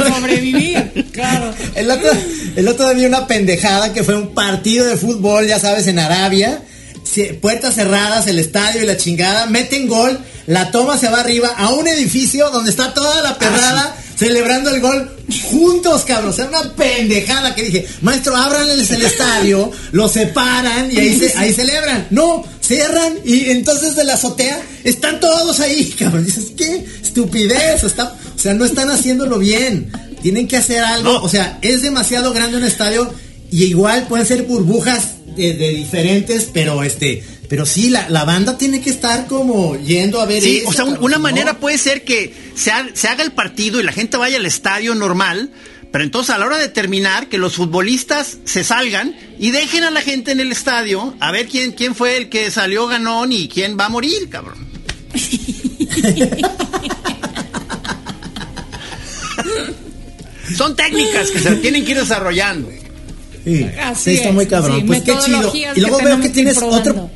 sobrevivir, 0.15 1.07
claro. 1.13 1.55
El 1.75 1.91
otro, 1.91 2.11
el 2.57 2.69
otro 2.69 2.87
día 2.87 2.95
vi 2.95 3.07
una 3.07 3.27
pendejada 3.27 3.93
que 3.93 4.05
fue 4.05 4.17
un 4.17 4.35
partido 4.35 4.87
de 4.87 4.97
fútbol, 4.97 5.47
ya 5.47 5.59
sabes, 5.59 5.87
en 5.87 5.99
Arabia. 5.99 6.63
Puertas 7.41 7.75
cerradas, 7.75 8.27
el 8.27 8.39
estadio 8.39 8.83
y 8.83 8.87
la 8.87 8.97
chingada. 8.97 9.47
Meten 9.47 9.89
gol, 9.89 10.19
la 10.47 10.71
toma 10.71 10.99
se 10.99 11.09
va 11.09 11.21
arriba 11.21 11.49
a 11.57 11.71
un 11.71 11.89
edificio 11.89 12.51
donde 12.51 12.71
está 12.71 12.95
toda 12.95 13.23
la 13.23 13.39
perrada 13.39 13.97
celebrando 14.19 14.71
el 14.71 14.81
gol 14.81 15.11
juntos, 15.45 16.05
cabrón. 16.05 16.31
O 16.31 16.33
sea, 16.33 16.47
una 16.47 16.75
pendejada 16.75 17.55
que 17.55 17.63
dije, 17.63 17.87
maestro, 18.03 18.37
ábranles 18.37 18.91
el 18.91 19.03
estadio, 19.03 19.71
lo 19.93 20.09
separan 20.09 20.91
y 20.91 20.99
ahí, 20.99 21.19
se, 21.19 21.39
ahí 21.39 21.53
celebran. 21.53 22.09
No, 22.11 22.45
cierran 22.61 23.15
y 23.25 23.51
entonces 23.51 23.95
de 23.95 24.05
la 24.05 24.15
azotea 24.15 24.61
están 24.85 25.21
todos 25.21 25.61
ahí, 25.61 25.85
cabrón. 25.99 26.25
Dices, 26.25 26.53
qué 26.57 26.85
estupidez. 27.03 27.85
Está, 27.85 28.17
o 28.39 28.41
sea, 28.41 28.55
no 28.55 28.65
están 28.65 28.89
haciéndolo 28.89 29.39
bien. 29.41 29.91
Tienen 30.23 30.47
que 30.47 30.57
hacer 30.57 30.79
algo. 30.85 31.13
No. 31.15 31.23
O 31.25 31.29
sea, 31.29 31.59
es 31.61 31.83
demasiado 31.83 32.33
grande 32.33 32.57
un 32.57 32.63
estadio 32.65 33.13
y 33.51 33.65
igual 33.65 34.07
pueden 34.07 34.25
ser 34.27 34.45
burbujas 34.45 35.15
de, 35.37 35.55
de 35.55 35.71
diferentes, 35.71 36.49
pero 36.53 36.83
este, 36.85 37.25
pero 37.49 37.67
sí, 37.67 37.91
la, 37.91 38.09
la 38.09 38.25
banda 38.25 38.57
tiene 38.57 38.81
que 38.81 38.91
estar 38.91 39.27
como 39.27 39.77
yendo 39.77 40.21
a 40.21 40.27
ver 40.27 40.43
Sí, 40.43 40.59
eso, 40.59 40.69
o 40.69 40.73
sea, 40.73 40.85
un- 40.85 40.99
una 41.03 41.19
manera 41.19 41.55
no- 41.55 41.59
puede 41.61 41.79
ser 41.79 42.05
que 42.05 42.33
se, 42.55 42.71
ha- 42.71 42.89
se 42.95 43.09
haga 43.09 43.25
el 43.25 43.33
partido 43.33 43.81
y 43.81 43.83
la 43.85 43.93
gente 43.93 44.17
vaya 44.17 44.37
al 44.37 44.47
estadio 44.47 44.95
normal, 44.95 45.51
pero 45.91 46.05
entonces 46.05 46.35
a 46.35 46.39
la 46.39 46.47
hora 46.47 46.59
de 46.59 46.69
terminar, 46.69 47.29
que 47.29 47.39
los 47.39 47.55
futbolistas 47.55 48.39
se 48.45 48.63
salgan 48.65 49.17
y 49.39 49.51
dejen 49.51 49.83
a 49.85 49.91
la 49.91 50.03
gente 50.03 50.31
en 50.33 50.41
el 50.41 50.53
estadio 50.53 51.15
a 51.21 51.33
ver 51.33 51.49
quién, 51.49 51.73
quién 51.73 51.95
fue 51.95 52.17
el 52.19 52.29
que 52.29 52.51
salió 52.51 52.87
ganón 52.87 53.33
y 53.33 53.49
quién 53.49 53.77
va 53.79 53.87
a 53.87 53.89
morir, 53.89 54.29
cabrón. 54.29 54.69
Son 60.57 60.75
técnicas 60.77 61.31
que 61.31 61.39
se 61.41 61.57
tienen 61.57 61.85
que 61.85 61.93
ir 61.93 61.99
desarrollando. 61.99 62.69
Sí, 63.45 63.67
Así 63.83 64.05
sí, 64.11 64.17
está 64.17 64.29
es, 64.29 64.35
muy 64.35 64.47
cabrón. 64.47 64.81
sí, 64.81 64.85
pues 64.87 65.03
qué 65.03 65.15
chido. 65.25 65.53
Y 65.75 65.81
luego 65.81 65.99
que 65.99 66.05
veo 66.05 66.21
que 66.21 66.29
tienes 66.29 66.59
otro. 66.59 67.11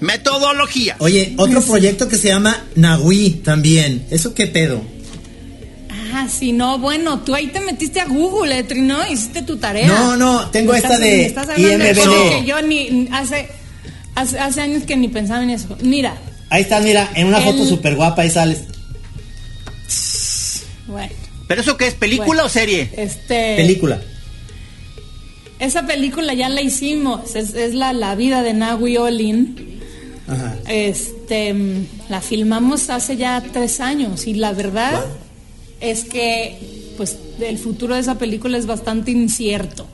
Metodología. 0.00 0.96
oye, 0.98 1.34
otro 1.38 1.60
proyecto 1.62 2.08
que 2.08 2.16
se 2.16 2.28
llama 2.28 2.64
Nahui 2.74 3.30
también. 3.44 4.06
¿Eso 4.10 4.34
qué 4.34 4.46
pedo? 4.46 4.82
Ah, 6.12 6.28
sí, 6.28 6.52
no, 6.52 6.78
bueno, 6.78 7.20
tú 7.20 7.34
ahí 7.34 7.48
te 7.48 7.60
metiste 7.60 8.00
a 8.00 8.06
Google, 8.06 8.58
eh, 8.58 8.62
Trino, 8.64 8.98
hiciste 9.10 9.42
tu 9.42 9.56
tarea. 9.58 9.86
No, 9.88 10.16
no, 10.16 10.48
tengo 10.50 10.74
esta 10.74 10.88
estás- 10.94 11.00
de 11.00 11.26
estás 11.26 11.48
hablando 11.50 11.84
de 11.84 11.92
que 11.94 12.44
yo 12.46 12.62
ni 12.62 13.08
hace, 13.12 13.48
hace 14.14 14.38
hace 14.38 14.60
años 14.62 14.84
que 14.84 14.96
ni 14.96 15.08
pensaba 15.08 15.42
en 15.42 15.50
eso. 15.50 15.76
Mira, 15.82 16.16
Ahí 16.48 16.62
estás, 16.62 16.82
mira, 16.84 17.10
en 17.14 17.26
una 17.26 17.38
El- 17.38 17.44
foto 17.44 17.66
súper 17.66 17.96
guapa, 17.96 18.22
ahí 18.22 18.30
sales. 18.30 18.60
bueno, 20.86 21.12
¿Pero 21.48 21.60
eso 21.60 21.76
qué 21.76 21.86
es? 21.86 21.94
¿Película 21.94 22.26
Bueno. 22.26 22.44
o 22.44 22.48
serie? 22.48 22.90
este 22.96 23.56
Película. 23.56 24.00
esa 25.58 25.86
película 25.86 26.34
ya 26.34 26.48
la 26.48 26.60
hicimos, 26.60 27.34
es, 27.34 27.54
es 27.54 27.74
la, 27.74 27.92
la 27.92 28.14
vida 28.14 28.42
de 28.42 28.52
Nahui 28.54 28.96
Olin. 28.96 29.80
Ajá. 30.28 30.56
Este, 30.66 31.54
la 32.08 32.20
filmamos 32.20 32.90
hace 32.90 33.16
ya 33.16 33.42
tres 33.52 33.80
años 33.80 34.26
y 34.26 34.34
la 34.34 34.52
verdad 34.52 35.04
es 35.80 36.04
que, 36.04 36.58
pues, 36.96 37.16
el 37.40 37.58
futuro 37.58 37.94
de 37.94 38.00
esa 38.00 38.16
película 38.18 38.58
es 38.58 38.66
bastante 38.66 39.12
incierto. 39.12 39.86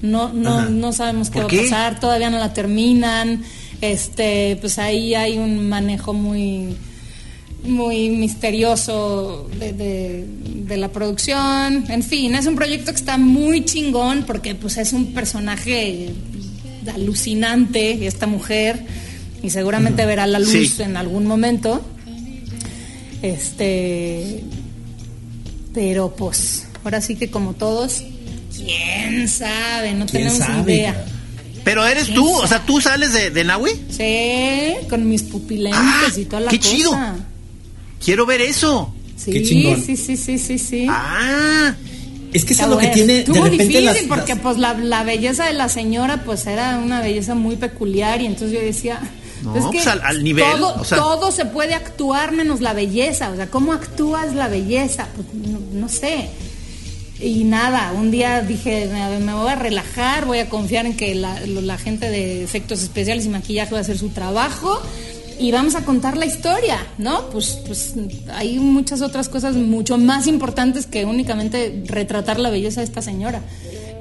No, 0.00 0.32
no, 0.32 0.58
Ajá. 0.60 0.68
no 0.70 0.92
sabemos 0.92 1.28
qué 1.28 1.40
¿Por 1.42 1.52
va 1.54 1.58
a 1.58 1.62
pasar, 1.62 2.00
todavía 2.00 2.30
no 2.30 2.38
la 2.38 2.52
terminan. 2.54 3.42
Este, 3.80 4.56
pues 4.60 4.78
ahí 4.78 5.14
hay 5.14 5.38
un 5.38 5.68
manejo 5.68 6.12
muy, 6.12 6.76
muy 7.64 8.08
misterioso 8.10 9.48
de, 9.58 9.72
de- 9.72 10.24
de 10.66 10.76
la 10.76 10.88
producción. 10.92 11.84
En 11.88 12.02
fin, 12.02 12.34
es 12.34 12.46
un 12.46 12.54
proyecto 12.54 12.92
que 12.92 12.96
está 12.98 13.18
muy 13.18 13.64
chingón 13.64 14.22
porque 14.26 14.54
pues 14.54 14.76
es 14.78 14.92
un 14.92 15.12
personaje 15.12 16.10
alucinante 16.94 18.06
esta 18.06 18.26
mujer 18.26 18.84
y 19.42 19.50
seguramente 19.50 20.06
verá 20.06 20.26
la 20.26 20.38
luz 20.38 20.50
Sí. 20.50 20.82
en 20.82 20.96
algún 20.96 21.26
momento. 21.26 21.82
Este, 23.22 24.42
pero 25.74 26.14
pues 26.16 26.66
ahora 26.84 27.00
sí 27.00 27.16
que 27.16 27.30
como 27.30 27.52
todos, 27.54 28.02
quién 28.56 29.28
sabe, 29.28 29.92
no 29.92 30.06
¿Quién 30.06 30.24
tenemos 30.28 30.38
sabe, 30.38 30.74
idea. 30.74 31.04
Pero 31.64 31.86
eres 31.86 32.04
¿Quién 32.04 32.16
tú, 32.16 32.28
sabe? 32.30 32.44
o 32.44 32.46
sea, 32.48 32.64
tú 32.64 32.80
sales 32.80 33.12
de, 33.12 33.30
de 33.30 33.44
Nahui. 33.44 33.72
Sí, 33.90 34.86
con 34.88 35.06
mis 35.08 35.22
pupilentes 35.24 35.80
Ah, 35.82 36.08
y 36.16 36.24
toda 36.24 36.40
la 36.42 36.50
qué 36.50 36.58
cosa. 36.58 36.70
chido. 36.70 36.92
Quiero 38.04 38.26
ver 38.26 38.40
eso. 38.40 38.92
Sí, 39.16 39.32
Qué 39.32 39.42
chingón. 39.42 39.82
sí, 39.82 39.96
sí, 39.96 40.16
sí, 40.16 40.38
sí, 40.38 40.58
sí. 40.58 40.86
Ah, 40.88 41.74
Es 42.32 42.44
que 42.44 42.54
eso 42.54 42.62
es 42.62 42.68
lo 42.68 42.78
que 42.78 42.86
tiene 42.88 43.12
de 43.14 43.18
Estuvo 43.20 43.42
repente 43.44 43.64
difícil 43.64 43.84
las, 43.84 43.96
porque 44.04 44.34
las- 44.34 44.42
pues 44.42 44.56
la, 44.58 44.74
la 44.74 45.02
belleza 45.04 45.46
de 45.46 45.52
la 45.52 45.68
señora 45.68 46.22
pues 46.24 46.46
era 46.46 46.78
una 46.78 47.00
belleza 47.02 47.34
muy 47.34 47.56
peculiar 47.56 48.22
y 48.22 48.26
entonces 48.26 48.52
yo 48.58 48.64
decía 48.64 49.00
No, 49.42 49.56
es 49.56 49.64
que 49.64 49.70
pues, 49.72 49.86
al- 49.88 50.00
al 50.02 50.22
nivel, 50.24 50.44
todo, 50.52 50.74
o 50.80 50.84
sea- 50.84 50.98
todo 50.98 51.32
se 51.32 51.44
puede 51.44 51.74
actuar 51.74 52.30
menos 52.32 52.60
la 52.60 52.72
belleza 52.72 53.30
o 53.30 53.36
sea 53.36 53.48
cómo 53.48 53.72
actúas 53.72 54.32
la 54.34 54.46
belleza 54.48 55.08
pues 55.16 55.26
no, 55.34 55.58
no 55.72 55.88
sé 55.88 56.28
y 57.20 57.42
nada 57.44 57.92
un 57.92 58.10
día 58.12 58.40
dije 58.42 58.88
me, 58.92 59.18
me 59.18 59.34
voy 59.34 59.50
a 59.50 59.56
relajar 59.56 60.24
voy 60.24 60.38
a 60.38 60.48
confiar 60.48 60.86
en 60.86 60.96
que 60.96 61.14
la, 61.16 61.40
lo- 61.46 61.60
la 61.62 61.76
gente 61.78 62.08
de 62.08 62.44
efectos 62.44 62.80
especiales 62.82 63.26
y 63.26 63.28
maquillaje 63.28 63.72
va 63.72 63.78
a 63.78 63.80
hacer 63.82 63.98
su 63.98 64.10
trabajo 64.10 64.80
y 65.40 65.50
vamos 65.52 65.74
a 65.74 65.84
contar 65.84 66.16
la 66.16 66.26
historia, 66.26 66.86
¿no? 66.98 67.30
Pues, 67.30 67.58
pues 67.66 67.94
hay 68.34 68.58
muchas 68.58 69.00
otras 69.00 69.28
cosas 69.28 69.54
mucho 69.56 69.96
más 69.98 70.26
importantes 70.26 70.86
que 70.86 71.04
únicamente 71.04 71.82
retratar 71.86 72.38
la 72.38 72.50
belleza 72.50 72.80
de 72.80 72.86
esta 72.86 73.02
señora. 73.02 73.40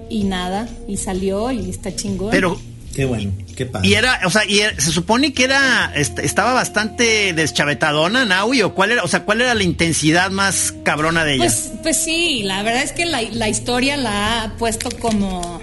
Y 0.09 0.23
nada, 0.23 0.67
y 0.87 0.97
salió 0.97 1.51
y 1.51 1.69
está 1.69 1.95
chingón. 1.95 2.31
Pero 2.31 2.59
Qué 2.95 3.05
bueno, 3.05 3.31
qué 3.55 3.65
padre. 3.67 3.87
Y 3.87 3.93
era, 3.93 4.19
o 4.25 4.29
sea, 4.31 4.43
y 4.45 4.59
era- 4.59 4.77
se 4.81 4.91
supone 4.91 5.31
que 5.31 5.43
era, 5.45 5.93
est- 5.95 6.17
estaba 6.19 6.53
bastante 6.53 7.33
deschavetadona, 7.33 8.25
Naui, 8.25 8.63
o 8.63 8.73
cuál 8.73 8.91
era, 8.91 9.03
o 9.03 9.07
sea, 9.07 9.23
cuál 9.23 9.41
era 9.41 9.53
la 9.53 9.63
intensidad 9.63 10.31
más 10.31 10.73
cabrona 10.83 11.23
de 11.23 11.35
ella. 11.35 11.43
Pues, 11.45 11.71
pues 11.83 11.97
sí, 11.97 12.41
la 12.43 12.63
verdad 12.63 12.81
es 12.81 12.91
que 12.91 13.05
la, 13.05 13.21
la 13.21 13.47
historia 13.47 13.95
la 13.95 14.43
ha 14.43 14.57
puesto 14.57 14.89
como 14.99 15.61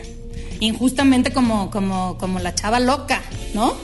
injustamente 0.61 1.33
como, 1.33 1.71
como, 1.71 2.17
como 2.19 2.39
la 2.39 2.55
chava 2.55 2.81
loca, 2.81 3.21
¿no? 3.55 3.75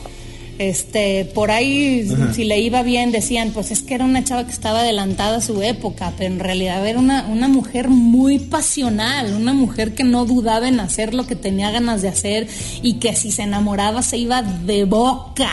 Este, 0.59 1.25
por 1.25 1.51
ahí, 1.51 2.09
si 2.35 2.45
le 2.45 2.61
iba 2.61 2.83
bien, 2.83 3.11
decían, 3.11 3.51
pues 3.53 3.71
es 3.71 3.83
que 3.83 3.95
era 3.95 4.05
una 4.05 4.23
chava 4.23 4.45
que 4.47 4.53
estaba 4.53 4.81
adelantada 4.81 5.39
a 5.39 5.41
su 5.41 5.61
época, 5.63 6.13
pero 6.17 6.33
en 6.33 6.39
realidad 6.41 6.87
era 6.87 6.99
una, 6.99 7.27
una 7.27 7.49
mujer 7.49 7.89
muy 7.89 8.39
pasional, 8.39 9.35
una 9.35 9.55
mujer 9.55 9.95
que 9.95 10.05
no 10.05 10.25
dudaba 10.25 10.69
en 10.69 10.79
hacer 10.79 11.15
lo 11.15 11.27
que 11.27 11.37
tenía 11.37 11.71
ganas 11.71 12.03
de 12.03 12.09
hacer 12.09 12.47
y 12.83 12.95
que 12.95 13.17
si 13.17 13.33
se 13.33 13.43
enamoraba 13.43 14.03
se 14.03 14.19
iba 14.19 14.43
de 14.43 14.85
boca, 14.85 15.51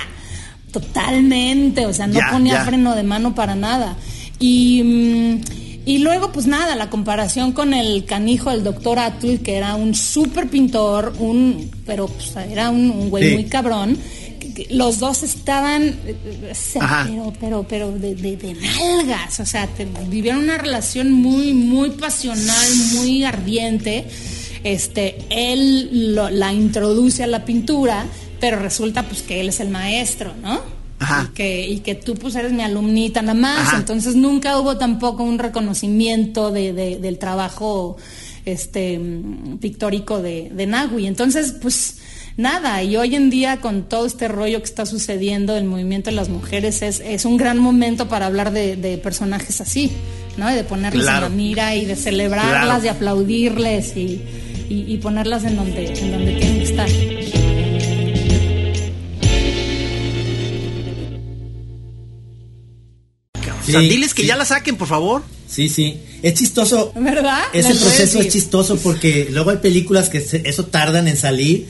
totalmente, 0.71 1.85
o 1.85 1.93
sea, 1.93 2.07
no 2.07 2.19
ponía 2.31 2.63
freno 2.65 2.95
de 2.95 3.03
mano 3.03 3.33
para 3.35 3.55
nada. 3.55 3.95
Y, 4.39 4.83
mm, 4.83 5.41
y 5.85 5.97
luego, 5.99 6.31
pues 6.31 6.45
nada, 6.45 6.75
la 6.75 6.89
comparación 6.89 7.51
con 7.51 7.73
el 7.73 8.05
canijo 8.05 8.51
del 8.51 8.63
doctor 8.63 8.99
Atul, 8.99 9.39
que 9.39 9.55
era 9.55 9.75
un 9.75 9.95
súper 9.95 10.49
pintor, 10.49 11.13
un, 11.19 11.71
pero 11.85 12.07
pues, 12.07 12.35
era 12.51 12.69
un, 12.69 12.91
un 12.91 13.09
güey 13.09 13.29
Sí. 13.29 13.33
muy 13.33 13.45
cabrón. 13.45 13.97
Los 14.71 14.99
dos 14.99 15.23
estaban, 15.23 15.83
eh, 16.05 16.15
pero, 17.07 17.33
pero, 17.39 17.65
pero 17.67 17.91
de, 17.91 18.15
de, 18.15 18.37
de 18.37 18.53
nalgas, 18.55 19.39
o 19.39 19.45
sea, 19.45 19.67
te- 19.67 19.87
vivieron 20.07 20.43
una 20.43 20.57
relación 20.57 21.11
muy, 21.11 21.53
muy 21.53 21.91
pasional, 21.91 22.67
muy 22.95 23.23
ardiente. 23.23 24.05
Este, 24.63 25.17
él 25.29 26.13
lo- 26.15 26.29
la 26.29 26.51
introduce 26.53 27.23
a 27.23 27.27
la 27.27 27.45
pintura, 27.45 28.05
pero 28.39 28.59
resulta 28.59 29.03
pues 29.03 29.21
que 29.21 29.39
él 29.41 29.49
es 29.49 29.59
el 29.59 29.69
maestro, 29.69 30.33
¿no? 30.41 30.59
Ajá. 30.99 31.29
Y 31.31 31.33
que, 31.33 31.67
y 31.69 31.79
que 31.79 31.95
tú 31.95 32.15
pues 32.15 32.35
eres 32.35 32.51
mi 32.51 32.61
alumnita 32.61 33.21
nada 33.21 33.33
más, 33.39 33.67
Ajá. 33.69 33.77
entonces 33.77 34.15
nunca 34.15 34.59
hubo 34.59 34.77
tampoco 34.77 35.23
un 35.23 35.39
reconocimiento 35.39 36.51
de, 36.51 36.73
de- 36.73 36.97
del 36.97 37.17
trabajo 37.17 37.95
este 38.45 38.99
mm, 38.99 39.59
pictórico 39.59 40.21
de, 40.21 40.49
de 40.53 40.67
Nagui. 40.67 41.07
Entonces, 41.07 41.53
pues 41.61 41.97
nada, 42.39 42.81
y 42.83 42.95
hoy 42.97 43.15
en 43.15 43.29
día 43.29 43.57
con 43.57 43.83
todo 43.83 44.05
este 44.05 44.27
rollo 44.27 44.59
que 44.59 44.65
está 44.65 44.85
sucediendo 44.85 45.53
del 45.53 45.65
movimiento 45.65 46.09
de 46.09 46.15
las 46.15 46.29
mujeres, 46.29 46.81
es, 46.81 47.01
es 47.01 47.25
un 47.25 47.35
gran 47.37 47.57
momento 47.59 48.07
para 48.07 48.25
hablar 48.27 48.51
de, 48.51 48.75
de 48.77 48.97
personajes 48.97 49.59
así, 49.61 49.91
¿no? 50.37 50.49
Y 50.49 50.55
de 50.55 50.63
ponerles 50.63 51.03
Claro. 51.03 51.25
en 51.27 51.31
la 51.33 51.37
mira 51.37 51.75
y 51.75 51.85
de 51.85 51.95
celebrarlas, 51.95 52.63
Claro. 52.63 52.81
de 52.81 52.89
aplaudirles 52.89 53.95
y, 53.97 54.21
y- 54.69 54.85
y 54.87 54.97
ponerlas 54.97 55.43
en 55.43 55.57
donde, 55.57 55.87
en 55.87 56.11
donde 56.11 56.31
tienen 56.33 56.57
que 56.59 56.63
estar. 56.63 56.89
o 63.35 63.71
sea, 63.71 63.79
Sí, 63.81 63.89
diles 63.89 64.13
que 64.13 64.21
sí. 64.23 64.27
ya 64.27 64.35
la 64.35 64.45
saquen, 64.45 64.75
por 64.75 64.87
favor. 64.87 65.23
Sí, 65.47 65.69
sí. 65.69 65.99
Es 66.21 66.33
chistoso. 66.35 66.91
¿Verdad? 66.95 67.39
Ese 67.53 67.73
proceso 67.75 68.19
es 68.19 68.29
chistoso 68.29 68.77
porque 68.77 69.27
luego 69.31 69.49
hay 69.51 69.57
películas 69.57 70.09
que 70.09 70.21
se- 70.21 70.47
eso 70.47 70.65
tardan 70.65 71.07
en 71.07 71.17
salir 71.17 71.67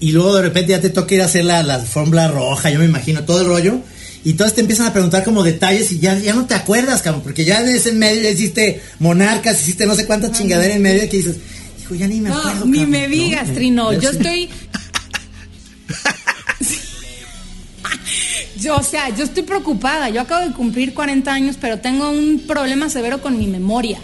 y 0.00 0.12
luego 0.12 0.36
de 0.36 0.42
repente 0.42 0.70
ya 0.72 0.80
te 0.80 0.90
toca 0.90 1.14
ir 1.14 1.22
a 1.22 1.26
hacer 1.26 1.44
la, 1.44 1.62
la 1.62 1.78
fórmula 1.80 2.28
roja, 2.28 2.70
yo 2.70 2.78
me 2.78 2.84
imagino, 2.84 3.24
todo 3.24 3.40
el 3.42 3.46
rollo. 3.46 3.80
Y 4.24 4.32
todos 4.34 4.54
te 4.54 4.60
empiezan 4.60 4.86
a 4.86 4.92
preguntar 4.92 5.22
como 5.22 5.44
detalles 5.44 5.92
y 5.92 6.00
ya, 6.00 6.18
ya 6.18 6.34
no 6.34 6.46
te 6.46 6.54
acuerdas, 6.54 7.00
cabrón, 7.02 7.22
porque 7.22 7.44
ya 7.44 7.60
en 7.60 7.68
ese 7.68 7.92
medio 7.92 8.22
ya 8.22 8.30
hiciste 8.30 8.82
monarcas, 8.98 9.62
hiciste 9.62 9.86
no 9.86 9.94
sé 9.94 10.04
cuánta 10.04 10.32
chingadera 10.32 10.74
en 10.74 10.82
medio 10.82 11.08
que 11.08 11.16
dices, 11.18 11.36
hijo, 11.80 11.94
ya 11.94 12.08
ni 12.08 12.20
me 12.20 12.30
No, 12.30 12.38
acuerdo. 12.38 12.64
ni 12.66 12.78
cabrón", 12.78 12.90
me 12.90 13.02
¿no? 13.08 13.14
digas, 13.14 13.54
Trino. 13.54 13.92
Yo 13.92 14.10
estoy. 14.10 14.48
Yo, 18.60 18.76
o 18.76 18.82
sea, 18.82 19.14
yo 19.14 19.24
estoy 19.24 19.42
preocupada. 19.42 20.08
Yo 20.08 20.20
acabo 20.22 20.44
de 20.46 20.52
cumplir 20.54 20.94
40 20.94 21.32
años, 21.32 21.56
pero 21.60 21.78
tengo 21.78 22.10
un 22.10 22.40
problema 22.46 22.88
severo 22.88 23.20
con 23.20 23.38
mi 23.38 23.46
memoria. 23.46 23.98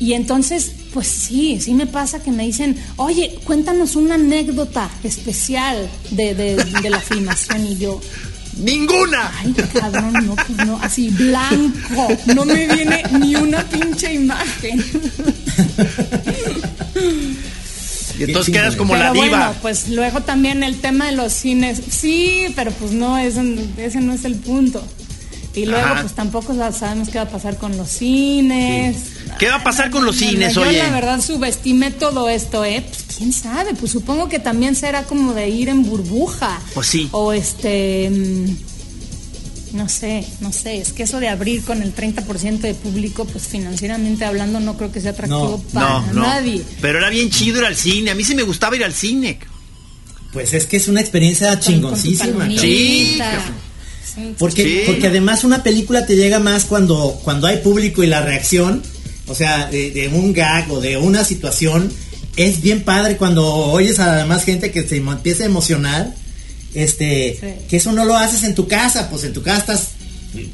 Y 0.00 0.14
entonces, 0.14 0.72
pues 0.92 1.06
sí, 1.06 1.58
sí 1.60 1.74
me 1.74 1.86
pasa 1.86 2.22
que 2.22 2.30
me 2.30 2.44
dicen, 2.44 2.76
oye, 2.96 3.38
cuéntanos 3.44 3.96
una 3.96 4.14
anécdota 4.14 4.88
especial 5.04 5.88
de, 6.10 6.34
de- 6.34 6.56
de 6.82 6.90
la 6.90 7.00
filmación. 7.00 7.66
Y 7.66 7.76
yo, 7.78 8.00
¡Ninguna! 8.58 9.30
ay, 9.38 9.54
cabrón, 9.72 10.12
no, 10.26 10.34
pues 10.34 10.66
no, 10.66 10.78
así 10.82 11.10
blanco. 11.10 12.08
No 12.34 12.44
me 12.44 12.66
viene 12.66 13.02
ni 13.20 13.36
una 13.36 13.62
pinche 13.64 14.12
imagen. 14.14 14.82
Y 18.18 18.24
entonces 18.24 18.52
quedas 18.52 18.74
como 18.74 18.94
pero 18.94 19.04
la 19.04 19.12
diva. 19.12 19.26
bueno, 19.28 19.54
pues 19.62 19.88
luego 19.90 20.20
también 20.22 20.62
el 20.64 20.80
tema 20.80 21.06
de 21.06 21.12
los 21.12 21.32
cines. 21.32 21.80
Sí, 21.88 22.46
pero 22.56 22.72
pues 22.72 22.90
no, 22.92 23.16
ese, 23.16 23.40
ese 23.76 24.00
no 24.00 24.12
es 24.12 24.24
el 24.24 24.34
punto. 24.34 24.82
Y 25.54 25.66
luego 25.66 25.86
Ajá. 25.86 26.00
pues 26.02 26.14
tampoco 26.14 26.54
sa- 26.54 26.72
sabemos 26.72 27.08
qué 27.10 27.18
va 27.18 27.24
a 27.24 27.28
pasar 27.30 27.56
con 27.58 27.76
los 27.76 27.88
cines. 27.88 28.96
¿Qué 29.38 29.46
va 29.48 29.56
a 29.56 29.64
pasar 29.64 29.90
con 29.90 30.04
los 30.04 30.16
No, 30.16 30.22
no, 30.26 30.28
cines, 30.30 30.54
yo 30.54 30.62
oye? 30.62 30.78
la 30.78 30.90
verdad 30.90 31.20
subestimé 31.22 31.90
todo 31.92 32.28
esto, 32.28 32.64
¿eh? 32.64 32.84
Pues 32.86 33.04
quién 33.16 33.32
sabe, 33.32 33.74
pues 33.74 33.92
supongo 33.92 34.28
que 34.28 34.38
también 34.38 34.74
será 34.74 35.04
como 35.04 35.32
de 35.34 35.48
ir 35.48 35.68
en 35.68 35.82
burbuja. 35.84 36.60
Pues 36.74 36.86
sí. 36.88 37.08
O 37.12 37.32
este... 37.32 38.10
mm, 38.10 39.76
No 39.76 39.88
sé, 39.88 40.24
no 40.40 40.50
sé, 40.52 40.78
es 40.78 40.92
que 40.92 41.02
eso 41.04 41.20
de 41.20 41.28
abrir 41.28 41.62
con 41.62 41.82
el 41.82 41.94
30% 41.94 42.58
de 42.60 42.74
público, 42.74 43.26
pues 43.26 43.46
financieramente 43.46 44.24
hablando 44.24 44.60
no 44.60 44.76
creo 44.76 44.90
que 44.90 45.00
sea 45.00 45.10
atractivo 45.12 45.62
No, 45.72 45.72
para 45.72 45.88
No, 46.00 46.12
no. 46.14 46.22
nadie. 46.22 46.62
Pero 46.80 46.98
era 46.98 47.10
bien 47.10 47.30
chido 47.30 47.58
ir 47.58 47.64
al 47.66 47.76
cine. 47.76 48.10
A 48.10 48.14
mí 48.14 48.24
sí 48.24 48.34
me 48.34 48.42
gustaba 48.42 48.74
ir 48.76 48.82
al 48.84 48.94
cine. 48.94 49.38
Pues 50.32 50.52
es 50.54 50.66
que 50.66 50.78
es 50.78 50.88
una 50.88 51.00
experiencia 51.00 51.48
Con- 51.48 51.56
con 51.56 51.64
chingoncísima. 51.64 52.38
cabrón. 52.48 52.58
Sí. 52.58 53.18
Porque, 54.38 54.62
Sí. 54.64 54.80
porque 54.86 55.06
además 55.06 55.44
una 55.44 55.62
película 55.62 56.04
te 56.06 56.16
llega 56.16 56.38
más 56.40 56.64
cuando, 56.64 57.20
cuando 57.22 57.46
hay 57.46 57.58
público 57.58 58.02
y 58.02 58.08
la 58.08 58.20
reacción, 58.22 58.82
o 59.28 59.34
sea, 59.34 59.66
de, 59.70 59.90
de 59.90 60.08
un 60.08 60.32
gag 60.32 60.70
o 60.70 60.80
de 60.80 60.96
una 60.96 61.24
situación, 61.24 61.92
es 62.36 62.60
bien 62.60 62.82
padre 62.82 63.16
cuando 63.16 63.44
oyes 63.46 63.98
a 63.98 64.06
la 64.06 64.16
demás 64.16 64.44
gente 64.44 64.70
que 64.70 64.86
se 64.86 64.96
empieza 64.96 65.42
a 65.42 65.46
emocionar, 65.46 66.14
este, 66.74 67.38
Sí. 67.40 67.46
que 67.68 67.76
eso 67.78 67.92
no 67.92 68.04
lo 68.04 68.16
haces 68.16 68.44
en 68.44 68.54
tu 68.54 68.68
casa, 68.68 69.08
pues 69.10 69.24
en 69.24 69.32
tu 69.32 69.42
casa 69.42 69.58
estás 69.60 69.88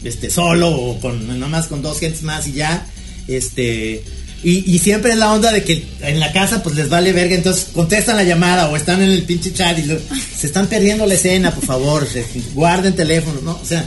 este, 0.05 0.31
solo 0.31 0.71
o 0.71 1.01
con 1.01 1.39
nomás 1.41 1.67
con 1.67 1.83
dos 1.83 1.99
gentes 1.99 2.23
más 2.23 2.47
y 2.47 2.53
ya, 2.53 2.87
este, 3.29 4.03
y, 4.43 4.71
y 4.73 4.79
siempre 4.79 5.13
es 5.13 5.19
la 5.19 5.33
onda 5.33 5.51
de 5.53 5.65
que 5.65 5.85
en 6.03 6.21
la 6.21 6.33
casa 6.33 6.63
pues 6.63 6.77
les 6.77 6.89
vale 6.89 7.13
verga, 7.13 7.35
entonces 7.35 7.67
contestan 7.75 8.17
la 8.17 8.23
llamada 8.25 8.69
o 8.69 8.77
están 8.77 9.03
en 9.03 9.11
el 9.11 9.23
pinche 9.25 9.53
chat 9.53 9.79
y 9.79 9.83
lo- 9.83 9.99
se 10.39 10.47
están 10.47 10.67
perdiendo 10.69 11.07
la 11.07 11.15
escena, 11.15 11.51
por 11.55 11.65
favor, 11.65 12.07
se- 12.07 12.25
guarden 12.55 12.95
teléfonos, 12.95 13.43
¿no? 13.43 13.59
O 13.61 13.67
sea, 13.67 13.85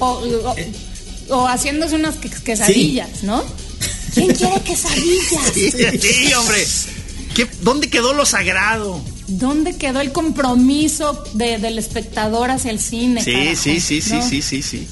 O, 0.00 0.06
o- 0.10 0.56
o 1.30 1.46
haciéndose 1.48 1.94
unas 1.94 2.16
que- 2.16 2.28
quesadillas, 2.28 3.22
¿no? 3.22 3.42
¿Quién 4.14 4.32
quiere 4.34 4.60
quesadillas? 4.62 5.52
Sí, 5.52 5.70
sí, 6.00 6.32
hombre. 6.34 6.66
¿Qué- 7.34 7.48
¿Dónde 7.62 7.88
quedó 7.88 8.12
lo 8.14 8.24
sagrado? 8.26 9.00
¿Dónde 9.26 9.76
quedó 9.76 10.00
el 10.00 10.12
compromiso 10.12 11.24
de- 11.34 11.58
del 11.58 11.78
espectador 11.78 12.50
hacia 12.50 12.70
el 12.70 12.78
cine? 12.78 13.22
Sí, 13.24 13.32
carajo? 13.32 13.56
sí, 13.62 13.80
sí, 13.80 14.00
sí, 14.00 14.12
No, 14.14 14.28
sí, 14.28 14.42
sí, 14.42 14.62
sí. 14.62 14.86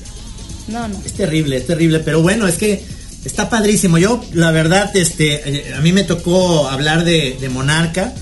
No, 0.68 0.88
no. 0.88 1.00
Es 1.04 1.12
terrible, 1.12 1.56
es 1.56 1.66
terrible, 1.66 2.00
pero 2.00 2.22
bueno, 2.22 2.46
es 2.48 2.56
que 2.56 2.82
está 3.24 3.48
padrísimo. 3.50 3.98
Yo, 3.98 4.24
la 4.32 4.50
verdad, 4.50 4.94
este, 4.96 5.72
a 5.76 5.80
mí 5.80 5.92
me 5.92 6.04
tocó 6.04 6.68
hablar 6.68 7.04
de, 7.04 7.36
de 7.40 7.48
Monarca 7.48 8.14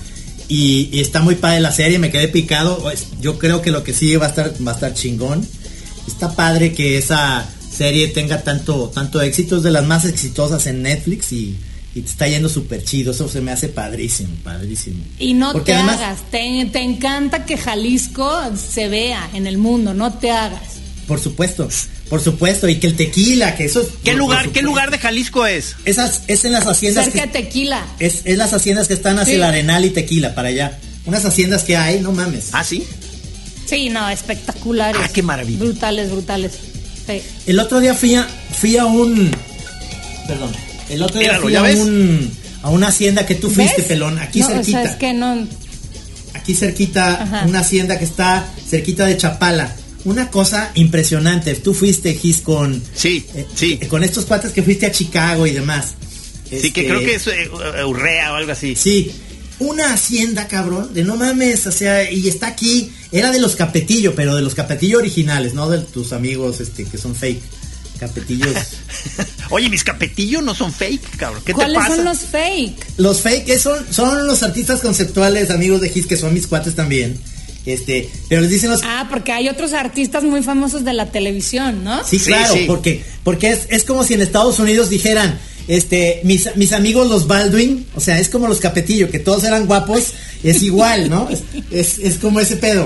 y, 0.47 0.89
y 0.91 0.99
está 0.99 1.21
muy 1.21 1.35
padre 1.35 1.59
la 1.61 1.71
serie, 1.71 1.97
me 1.97 2.11
quedé 2.11 2.27
picado. 2.27 2.83
Yo 3.21 3.39
creo 3.39 3.61
que 3.61 3.71
lo 3.71 3.83
que 3.83 3.93
sigue 3.93 4.17
va 4.17 4.25
a 4.27 4.29
estar, 4.29 4.53
va 4.65 4.71
a 4.71 4.75
estar 4.75 4.93
chingón. 4.93 5.47
Está 6.07 6.35
padre 6.35 6.73
que 6.73 6.97
esa 6.97 7.47
serie 7.75 8.07
tenga 8.09 8.43
tanto, 8.43 8.89
tanto 8.93 9.21
éxito, 9.21 9.57
es 9.57 9.63
de 9.63 9.71
las 9.71 9.85
más 9.85 10.05
exitosas 10.05 10.67
en 10.67 10.83
Netflix 10.83 11.31
y, 11.31 11.57
y 11.95 12.01
te 12.01 12.09
está 12.09 12.27
yendo 12.27 12.49
súper 12.49 12.83
chido. 12.83 13.11
Eso 13.11 13.27
se 13.29 13.41
me 13.41 13.51
hace 13.51 13.69
padrísimo, 13.69 14.29
padrísimo. 14.43 15.03
Y 15.19 15.33
no 15.33 15.51
Porque 15.53 15.71
te 15.71 15.77
además- 15.77 15.97
hagas. 15.97 16.19
Te, 16.31 16.69
te 16.71 16.79
encanta 16.81 17.45
que 17.45 17.57
Jalisco 17.57 18.29
se 18.55 18.87
vea 18.89 19.29
en 19.33 19.47
el 19.47 19.57
mundo. 19.57 19.93
No 19.93 20.13
te 20.13 20.31
hagas. 20.31 20.61
Por 21.07 21.19
supuesto, 21.19 21.67
por 22.09 22.21
supuesto, 22.21 22.69
y 22.69 22.75
que 22.75 22.87
el 22.87 22.95
tequila, 22.95 23.55
que 23.55 23.65
eso. 23.65 23.81
¿Qué 24.03 24.11
por- 24.11 24.19
lugar, 24.19 24.49
qué 24.49 24.61
lugar 24.61 24.91
de 24.91 24.97
Jalisco 24.99 25.45
es? 25.45 25.75
Esas, 25.83 26.21
es 26.27 26.45
en 26.45 26.53
las 26.53 26.67
haciendas. 26.67 27.05
Cerca 27.05 27.21
que- 27.21 27.27
de 27.27 27.43
tequila. 27.45 27.85
Es, 27.99 28.21
es 28.25 28.37
las 28.37 28.53
haciendas 28.53 28.87
que 28.87 28.93
están 28.93 29.17
hacia 29.19 29.33
Sí. 29.33 29.37
el 29.37 29.43
Arenal 29.43 29.83
y 29.85 29.89
Tequila, 29.89 30.35
para 30.35 30.49
allá. 30.49 30.79
Unas 31.05 31.25
haciendas 31.25 31.63
que 31.63 31.75
hay, 31.75 31.99
no 31.99 32.11
mames. 32.11 32.49
Ah, 32.53 32.63
sí. 32.63 32.83
Sí, 33.65 33.89
no, 33.89 34.07
espectaculares. 34.09 35.01
Ah, 35.03 35.09
qué 35.11 35.23
maravilla. 35.23 35.59
Brutales, 35.59 36.11
brutales. 36.11 36.51
Sí. 37.19 37.21
El 37.47 37.59
otro 37.59 37.79
día 37.79 37.93
fui 37.93 38.15
a, 38.15 38.27
fui 38.59 38.77
a 38.77 38.85
un... 38.85 39.31
Perdón. 40.27 40.51
El 40.89 41.01
otro 41.03 41.19
día 41.19 41.29
Míralo, 41.29 41.43
fui 41.43 41.53
¿ya 41.53 41.59
a 41.59 41.63
un... 41.83 42.31
A 42.63 42.69
una 42.69 42.87
hacienda 42.89 43.25
que 43.25 43.35
tú 43.35 43.49
fuiste, 43.49 43.77
¿Ves? 43.81 43.87
pelón. 43.87 44.19
Aquí 44.19 44.39
no, 44.41 44.47
cerquita. 44.47 44.79
O 44.79 44.81
sea, 44.83 44.91
es 44.91 44.97
que 44.97 45.13
no. 45.13 45.47
Aquí 46.35 46.53
cerquita, 46.53 47.23
Ajá. 47.23 47.45
una 47.47 47.59
hacienda 47.59 47.97
que 47.97 48.05
está 48.05 48.45
cerquita 48.69 49.05
de 49.05 49.17
Chapala. 49.17 49.75
una 50.05 50.29
cosa 50.29 50.71
impresionante. 50.75 51.55
Tú 51.55 51.73
fuiste, 51.73 52.13
Gis, 52.13 52.37
con... 52.41 52.81
Sí, 52.95 53.25
eh, 53.35 53.45
sí. 53.55 53.79
eh, 53.81 53.87
Con 53.87 54.03
estos 54.03 54.25
cuates 54.25 54.51
que 54.51 54.61
fuiste 54.63 54.85
a 54.85 54.91
Chicago 54.91 55.45
y 55.47 55.51
demás. 55.51 55.93
Sí, 56.49 56.71
que 56.71 56.81
Este, 56.81 56.87
creo 56.87 56.99
que 56.99 57.15
es 57.15 57.27
eh, 57.27 57.83
Urrea 57.85 58.33
o 58.33 58.35
algo 58.35 58.51
así. 58.51 58.75
Sí, 58.75 59.11
una 59.61 59.93
hacienda, 59.93 60.47
cabrón, 60.47 60.93
de 60.93 61.03
no 61.03 61.15
mames, 61.15 61.65
o 61.67 61.71
sea, 61.71 62.09
y 62.11 62.27
está 62.27 62.47
aquí, 62.47 62.91
era 63.11 63.31
de 63.31 63.39
los 63.39 63.55
Capetillo, 63.55 64.13
pero 64.15 64.35
de 64.35 64.41
los 64.41 64.55
Capetillo 64.55 64.97
originales, 64.97 65.53
no 65.53 65.69
de 65.69 65.79
tus 65.79 66.13
amigos 66.13 66.59
este 66.59 66.83
que 66.85 66.97
son 66.97 67.15
fake. 67.15 67.41
Capetillos. 67.99 68.55
Oye, 69.51 69.69
mis 69.69 69.83
capetillos 69.83 70.41
no 70.43 70.55
son 70.55 70.73
fake, 70.73 71.17
cabrón. 71.17 71.43
¿Qué 71.45 71.53
te 71.53 71.57
¿Cuáles 71.57 71.77
pasa? 71.77 71.95
son 71.97 72.05
los 72.05 72.19
fake? 72.21 72.85
los 72.97 73.21
fake 73.21 73.59
son, 73.59 73.85
son 73.93 74.25
los 74.25 74.41
artistas 74.41 74.79
conceptuales, 74.81 75.51
amigos 75.51 75.81
de 75.81 75.91
Hits, 75.93 76.07
que 76.07 76.17
son 76.17 76.33
mis 76.33 76.47
cuates 76.47 76.73
también. 76.75 77.19
Este, 77.67 78.09
pero 78.27 78.41
les 78.41 78.49
dicen 78.49 78.71
los 78.71 78.81
Ah, 78.83 79.05
porque 79.07 79.31
hay 79.31 79.47
otros 79.47 79.73
artistas 79.73 80.23
muy 80.23 80.41
famosos 80.41 80.83
de 80.83 80.93
la 80.93 81.11
televisión, 81.11 81.83
¿no? 81.83 82.03
Sí, 82.03 82.17
Sí, 82.17 82.25
claro, 82.25 82.53
sí. 82.55 82.63
porque 82.65 83.03
porque 83.23 83.51
es, 83.51 83.67
es 83.69 83.83
como 83.83 84.03
si 84.03 84.15
en 84.15 84.21
Estados 84.21 84.57
Unidos 84.57 84.89
dijeran, 84.89 85.39
este, 85.75 86.19
mis, 86.25 86.49
mis 86.57 86.73
amigos 86.73 87.07
los 87.07 87.27
Baldwin, 87.27 87.85
o 87.95 88.01
sea, 88.01 88.19
es 88.19 88.27
como 88.27 88.47
los 88.47 88.59
Capetillo, 88.59 89.09
que 89.09 89.19
todos 89.19 89.43
eran 89.45 89.67
guapos, 89.67 90.07
es 90.43 90.61
igual, 90.63 91.09
¿no? 91.09 91.29
Es, 91.29 91.39
es, 91.71 91.97
es 91.99 92.15
como 92.17 92.39
ese 92.41 92.57
pedo. 92.57 92.85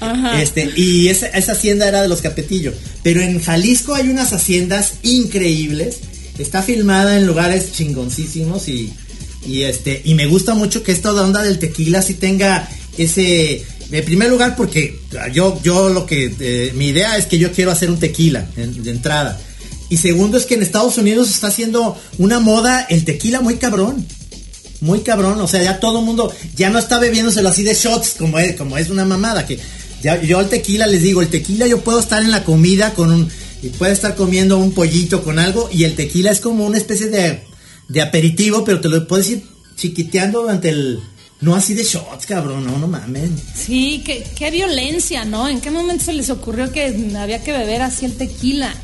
Ajá. 0.00 0.40
Este, 0.40 0.70
y 0.74 1.08
esa, 1.08 1.26
esa 1.28 1.52
hacienda 1.52 1.86
era 1.86 2.00
de 2.00 2.08
los 2.08 2.22
Capetillo. 2.22 2.72
Pero 3.02 3.20
en 3.20 3.40
Jalisco 3.40 3.94
hay 3.94 4.08
unas 4.08 4.32
haciendas 4.32 4.94
increíbles. 5.02 5.98
Está 6.38 6.62
filmada 6.62 7.16
en 7.18 7.26
lugares 7.26 7.72
chingoncísimos 7.72 8.68
y, 8.68 8.90
y 9.46 9.62
este, 9.62 10.00
y 10.04 10.14
me 10.14 10.26
gusta 10.26 10.54
mucho 10.54 10.82
que 10.82 10.92
esta 10.92 11.12
onda 11.12 11.42
del 11.42 11.58
tequila 11.58 12.00
sí 12.02 12.14
tenga 12.14 12.68
ese. 12.98 13.64
En 13.92 14.04
primer 14.04 14.30
lugar, 14.30 14.56
porque 14.56 14.98
yo, 15.32 15.60
yo 15.62 15.90
lo 15.90 16.06
que. 16.06 16.34
eh, 16.40 16.72
mi 16.74 16.88
idea 16.88 17.16
es 17.18 17.26
que 17.26 17.38
yo 17.38 17.52
quiero 17.52 17.70
hacer 17.70 17.90
un 17.90 17.98
tequila 18.00 18.46
en- 18.56 18.82
de 18.82 18.90
entrada. 18.90 19.38
Y 19.88 19.98
segundo 19.98 20.38
es 20.38 20.46
que 20.46 20.54
en 20.54 20.62
Estados 20.62 20.98
Unidos 20.98 21.30
está 21.30 21.48
haciendo 21.48 21.96
una 22.18 22.40
moda 22.40 22.86
el 22.88 23.04
tequila 23.04 23.40
muy 23.40 23.56
cabrón. 23.56 24.06
Muy 24.80 25.00
cabrón, 25.00 25.40
o 25.40 25.48
sea, 25.48 25.62
ya 25.62 25.80
todo 25.80 26.00
el 26.00 26.04
mundo 26.04 26.32
ya 26.56 26.68
no 26.68 26.78
está 26.78 26.98
bebiéndoselo 26.98 27.48
así 27.48 27.62
de 27.62 27.74
shots 27.74 28.16
como 28.18 28.38
es, 28.38 28.56
como 28.56 28.76
es 28.76 28.90
una 28.90 29.04
mamada. 29.04 29.46
Que 29.46 29.58
yo 30.26 30.38
al 30.38 30.48
tequila 30.48 30.86
les 30.86 31.02
digo, 31.02 31.22
el 31.22 31.28
tequila 31.28 31.66
yo 31.66 31.80
puedo 31.80 32.00
estar 32.00 32.22
en 32.22 32.30
la 32.30 32.44
comida 32.44 32.92
con 32.94 33.10
un. 33.12 33.28
Y 33.62 33.68
puedo 33.70 33.92
estar 33.92 34.14
comiendo 34.14 34.58
un 34.58 34.72
pollito 34.72 35.22
con 35.22 35.38
algo. 35.38 35.70
Y 35.72 35.84
el 35.84 35.94
tequila 35.94 36.30
es 36.30 36.40
como 36.40 36.66
una 36.66 36.76
especie 36.76 37.06
de, 37.06 37.44
de 37.88 38.02
aperitivo, 38.02 38.62
pero 38.62 38.80
te 38.80 38.90
lo 38.90 39.06
puedes 39.08 39.30
ir 39.30 39.42
chiquiteando 39.76 40.42
durante 40.42 40.68
el. 40.68 41.00
No 41.40 41.54
así 41.54 41.74
de 41.74 41.84
shots, 41.84 42.26
cabrón, 42.26 42.64
no, 42.64 42.78
no 42.78 42.86
mames. 42.86 43.30
Sí, 43.54 44.02
qué, 44.04 44.24
qué 44.36 44.50
violencia, 44.50 45.24
¿no? 45.24 45.48
¿En 45.48 45.60
qué 45.60 45.70
momento 45.70 46.04
se 46.04 46.12
les 46.12 46.30
ocurrió 46.30 46.72
que 46.72 46.94
había 47.18 47.42
que 47.42 47.52
beber 47.52 47.82
así 47.82 48.06
el 48.06 48.16
tequila? 48.16 48.74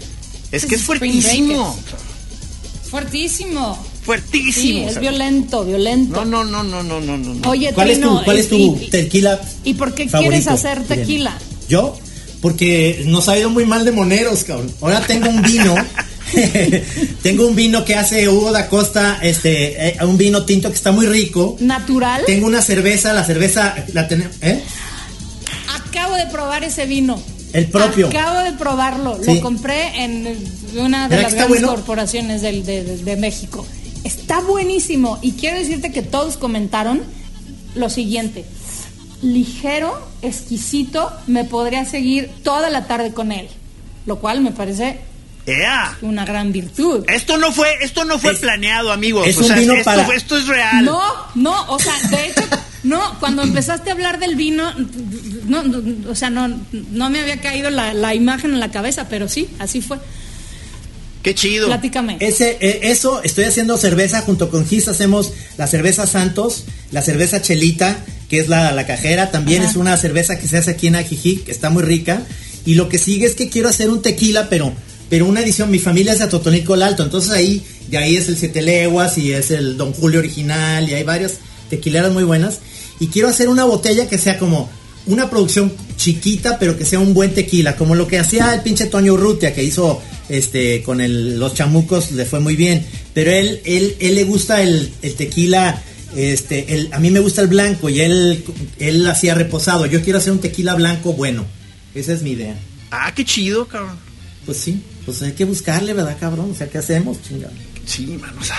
Es 0.53 0.66
que 0.66 0.74
es 0.76 0.82
fuertísimo. 0.82 1.74
Breakers. 1.74 2.90
Fuertísimo. 2.90 3.78
Sí, 3.82 4.05
Fuertísimo. 4.05 4.88
es 4.88 4.98
violento, 4.98 5.64
violento. 5.64 6.24
No, 6.24 6.44
no, 6.44 6.62
no, 6.64 6.82
no, 6.82 7.01
no, 7.01 7.01
no, 7.01 7.34
no. 7.34 7.48
Oye, 7.51 7.72
¿Cuál 7.72 7.90
es 7.90 7.98
Trino, 7.98 8.18
tu, 8.18 8.24
cuál 8.24 8.38
es 8.38 8.48
tu 8.48 8.57
y- 8.57 8.88
tequila? 8.90 9.40
¿Y 9.62 9.74
por 9.74 9.94
qué 9.94 10.09
favorito, 10.09 10.30
quieres 10.30 10.48
hacer 10.48 10.78
Irene? 10.78 10.96
tequila? 10.96 11.38
¿Yo? 11.68 11.96
Porque 12.40 13.05
nos 13.07 13.28
ha 13.28 13.38
ido 13.38 13.51
muy 13.51 13.64
mal 13.66 13.84
de 13.84 13.92
moneros, 13.92 14.42
cabrón. 14.44 14.72
Ahora 14.80 15.01
tengo 15.07 15.28
un 15.28 15.42
vino. 15.42 15.74
tengo 17.22 17.46
un 17.46 17.55
vino 17.55 17.84
que 17.84 17.94
hace 17.94 18.28
Hugo 18.28 18.51
da 18.51 18.68
Costa, 18.68 19.18
este, 19.22 19.88
eh, 19.88 19.96
un 20.05 20.16
vino 20.16 20.44
tinto 20.44 20.68
que 20.70 20.74
está 20.76 20.90
muy 20.90 21.07
rico. 21.07 21.57
¿Natural? 21.61 22.22
Tengo 22.26 22.46
una 22.46 22.62
cerveza, 22.62 23.12
la 23.12 23.24
cerveza 23.24 23.76
la 23.92 24.09
tenemos, 24.09 24.34
¿eh? 24.40 24.62
Acabo 25.68 26.16
de 26.16 26.26
probar 26.26 26.64
ese 26.64 26.86
vino. 26.86 27.22
El 27.53 27.66
propio. 27.66 28.09
Acabo 28.09 28.40
de 28.40 28.53
probarlo. 28.53 29.18
Sí. 29.22 29.34
Lo 29.34 29.40
compré 29.40 30.05
en 30.05 30.26
una 30.76 31.09
de 31.09 31.16
¿Verdad 31.16 31.22
las 31.30 31.34
grandes 31.34 31.48
bueno? 31.48 31.68
corporaciones 31.68 32.42
del- 32.42 32.64
de, 32.64 32.84
de- 32.84 32.98
de 32.98 33.16
México. 33.16 33.66
Está 34.05 34.40
buenísimo. 34.40 35.18
Y 35.22 35.32
quiero 35.32 35.59
decirte 35.59 35.90
que 35.92 36.03
todos 36.03 36.36
comentaron 36.36 37.03
lo 37.74 37.90
siguiente. 37.90 38.44
Ligero, 39.22 40.01
exquisito, 40.22 41.12
me 41.26 41.44
podría 41.44 41.84
seguir 41.84 42.30
toda 42.42 42.70
la 42.70 42.86
tarde 42.86 43.12
con 43.12 43.32
él. 43.32 43.48
Lo 44.07 44.18
cual 44.18 44.40
me 44.40 44.51
parece 44.53 44.98
¡Ea! 45.44 45.98
una 46.01 46.24
gran 46.24 46.53
virtud. 46.53 47.05
Esto 47.09 47.36
no 47.36 47.53
fue, 47.53 47.68
esto 47.82 48.05
no 48.07 48.18
fue 48.18 48.32
Es- 48.32 48.38
planeado, 48.38 48.92
amigos. 48.92 49.26
es 49.26 49.36
o 49.36 49.40
un 49.40 49.46
sea, 49.46 49.57
vino 49.57 49.72
esto, 49.74 49.84
para- 49.84 50.07
esto 50.14 50.38
es 50.38 50.46
real. 50.46 50.84
No, 50.84 51.01
no, 51.34 51.64
o 51.68 51.78
sea, 51.78 51.92
de 52.09 52.26
hecho, 52.28 52.42
no, 52.83 53.18
cuando 53.20 53.43
empezaste 53.43 53.91
a 53.91 53.93
hablar 53.93 54.18
del 54.18 54.37
vino, 54.37 54.72
no, 55.47 55.62
no, 55.62 56.11
o 56.11 56.14
sea, 56.14 56.31
no, 56.31 56.49
no 56.72 57.11
me 57.11 57.20
había 57.20 57.41
caído 57.41 57.70
la, 57.70 57.93
la 57.93 58.14
imagen 58.14 58.53
en 58.53 58.61
la 58.61 58.70
cabeza, 58.70 59.09
pero 59.09 59.28
sí, 59.28 59.49
así 59.59 59.81
fue. 59.83 59.99
Qué 61.22 61.35
chido. 61.35 61.66
Platícame. 61.66 62.16
Ese, 62.20 62.57
eh, 62.61 62.81
eso, 62.85 63.22
estoy 63.22 63.45
haciendo 63.45 63.76
cerveza 63.76 64.22
junto 64.22 64.51
con 64.51 64.66
Gis, 64.66 64.89
hacemos 64.89 65.33
la 65.59 65.66
cerveza 65.66 66.07
Santos, 66.07 66.64
la 66.93 67.03
cerveza 67.03 67.43
Chelita, 67.43 67.99
que 68.31 68.39
es 68.39 68.49
la, 68.49 68.72
la 68.72 68.87
cajera, 68.87 69.31
también 69.31 69.62
Ajá. 69.62 69.70
es 69.70 69.76
una 69.76 69.97
cerveza 69.99 70.39
que 70.39 70.49
se 70.49 70.57
hace 70.57 70.70
aquí 70.70 70.87
en 70.87 70.97
Ajijic, 70.97 71.45
que 71.45 71.53
está 71.53 71.68
muy 71.68 71.83
rica. 71.83 72.22
Y 72.64 72.74
lo 72.74 72.89
que 72.89 72.99
sigue 72.99 73.26
es 73.26 73.35
que 73.35 73.51
quiero 73.51 73.68
hacer 73.68 73.91
un 73.91 74.01
tequila, 74.01 74.49
pero, 74.49 74.72
pero 75.11 75.26
una 75.26 75.41
edición, 75.41 75.70
mi 75.70 75.78
familia 75.78 76.12
es 76.12 76.18
de 76.18 76.24
Atotonico 76.24 76.74
el 76.74 76.83
Alto, 76.83 77.03
entonces 77.03 77.33
ahí, 77.33 77.62
de 77.91 77.99
ahí 77.99 78.16
es 78.16 78.28
el 78.28 78.39
Siete 78.39 78.62
Leguas 78.62 79.18
y 79.18 79.33
es 79.33 79.51
el 79.51 79.76
Don 79.76 79.93
Julio 79.93 80.20
original 80.20 80.89
y 80.89 80.95
hay 80.95 81.03
varias 81.03 81.35
tequileras 81.71 82.12
muy 82.12 82.25
buenas. 82.25 82.59
Y 82.99 83.07
quiero 83.09 83.29
hacer 83.29 83.49
una 83.49 83.64
botella 83.64 84.09
que 84.09 84.18
sea 84.18 84.39
como 84.39 84.68
una 85.07 85.31
producción 85.31 85.73
chiquita, 85.97 86.59
pero 86.59 86.77
que 86.77 86.85
sea 86.85 86.99
un 86.99 87.14
buen 87.14 87.33
tequila, 87.33 87.77
como 87.77 87.95
lo 87.95 88.07
que 88.07 88.18
hacía 88.18 88.53
el 88.55 88.61
pinche 88.61 88.87
Toño 88.87 89.14
Urrutia, 89.14 89.55
que 89.55 89.62
hizo 89.64 90.03
este 90.29 90.83
con 90.83 91.01
el- 91.01 91.39
los 91.39 91.55
chamucos, 91.55 92.12
le 92.12 92.27
fue 92.27 92.41
muy 92.41 92.57
bien. 92.57 92.85
Pero 93.14 93.31
él, 93.33 93.61
él, 93.64 93.97
él 94.01 94.14
le 94.14 94.25
gusta 94.25 94.62
el, 94.62 94.93
el 95.03 95.14
tequila, 95.14 95.83
este, 96.14 96.75
el, 96.75 96.93
a 96.93 96.99
mí 96.99 97.11
me 97.11 97.21
gusta 97.21 97.41
el 97.41 97.49
blanco 97.49 97.89
y 97.89 98.01
él, 98.01 98.45
él 98.79 99.07
hacía 99.07 99.35
reposado. 99.35 99.87
Yo 99.87 100.03
quiero 100.03 100.18
hacer 100.18 100.33
un 100.33 100.41
tequila 100.41 100.75
blanco 100.75 101.14
bueno. 101.14 101.47
Esa 101.95 102.12
es 102.12 102.23
mi 102.23 102.33
idea. 102.33 102.55
Ah, 102.91 103.12
qué 103.14 103.25
chido, 103.25 103.66
cabrón. 103.66 103.97
Pues 104.47 104.59
sí, 104.59 104.81
pues 105.07 105.23
hay 105.23 105.33
que 105.33 105.45
buscarle, 105.45 105.93
¿verdad, 105.95 106.16
cabrón? 106.21 106.51
O 106.53 106.55
sea, 106.55 106.68
¿qué 106.68 106.79
hacemos, 106.79 107.18
chingado? 107.23 107.53
Sí, 107.87 108.07
mano, 108.07 108.35
o 108.41 108.45
sea. 108.45 108.57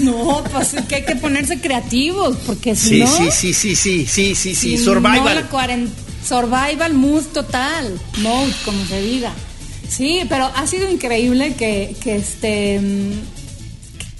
No, 0.00 0.42
pues 0.52 0.74
es 0.74 0.84
que 0.86 0.96
hay 0.96 1.04
que 1.04 1.16
ponerse 1.16 1.60
creativos, 1.60 2.36
porque 2.46 2.76
si 2.76 2.88
Sí, 2.90 3.00
no. 3.00 3.06
sí, 3.06 3.30
sí, 3.32 3.52
sí, 3.54 3.74
sí, 3.76 4.06
sí, 4.06 4.34
sí, 4.34 4.54
sí, 4.54 4.78
survival. 4.78 5.46
no, 5.50 5.88
survival 6.26 6.94
mood 6.94 7.24
total, 7.32 7.98
mode, 8.18 8.52
como 8.64 8.84
se 8.86 9.00
diga. 9.02 9.32
Sí, 9.88 10.20
pero 10.28 10.44
ha 10.54 10.66
sido 10.66 10.88
increíble 10.90 11.54
que, 11.54 11.96
que 12.00 12.16
este 12.16 12.80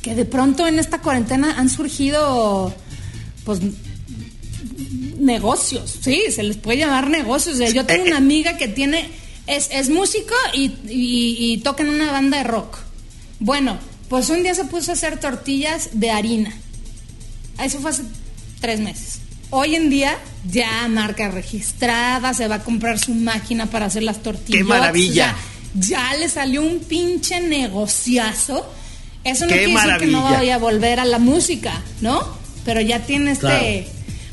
que 0.02 0.14
de 0.14 0.24
pronto 0.24 0.66
en 0.66 0.78
esta 0.78 1.00
cuarentena 1.00 1.54
han 1.58 1.68
surgido 1.68 2.74
pues 3.44 3.60
negocios, 5.18 5.98
sí, 6.00 6.22
se 6.34 6.42
les 6.42 6.56
puede 6.56 6.78
llamar 6.78 7.10
negocios. 7.10 7.56
O 7.56 7.58
sea, 7.58 7.70
yo 7.70 7.84
tengo 7.84 8.04
Eh, 8.04 8.06
eh. 8.06 8.08
una 8.10 8.16
amiga 8.18 8.56
que 8.56 8.68
tiene, 8.68 9.08
es, 9.46 9.68
es 9.72 9.90
músico 9.90 10.34
y, 10.54 10.66
y, 10.88 11.36
y 11.52 11.58
toca 11.58 11.82
en 11.82 11.90
una 11.90 12.12
banda 12.12 12.38
de 12.38 12.44
rock. 12.44 12.78
Bueno, 13.40 13.78
pues 14.08 14.28
un 14.30 14.42
día 14.42 14.54
se 14.54 14.64
puso 14.64 14.90
a 14.90 14.94
hacer 14.94 15.18
tortillas 15.20 15.90
de 15.92 16.10
harina. 16.10 16.52
Eso 17.62 17.80
fue 17.80 17.90
hace 17.90 18.02
tres 18.60 18.80
meses. 18.80 19.20
Hoy 19.50 19.74
en 19.76 19.88
día 19.90 20.18
ya 20.50 20.86
marca 20.88 21.30
registrada, 21.30 22.34
se 22.34 22.48
va 22.48 22.56
a 22.56 22.64
comprar 22.64 22.98
su 22.98 23.14
máquina 23.14 23.66
para 23.66 23.86
hacer 23.86 24.02
las 24.02 24.22
tortillas. 24.22 24.58
¡Qué 24.58 24.64
maravilla! 24.64 25.34
O 25.78 25.82
sea, 25.82 26.10
ya 26.12 26.16
le 26.18 26.28
salió 26.28 26.62
un 26.62 26.80
pinche 26.80 27.40
negociazo. 27.40 28.66
Eso 29.24 29.44
no 29.46 29.52
¡Qué 29.52 29.64
quiere 29.64 29.72
decir 29.74 29.96
que 29.98 30.06
no 30.06 30.22
vaya 30.22 30.54
a 30.56 30.58
volver 30.58 31.00
a 31.00 31.04
la 31.04 31.18
música, 31.18 31.82
¿no? 32.00 32.26
Pero 32.64 32.80
ya 32.80 33.00
tiene 33.00 33.32
este, 33.32 33.46
Claro. 33.46 33.86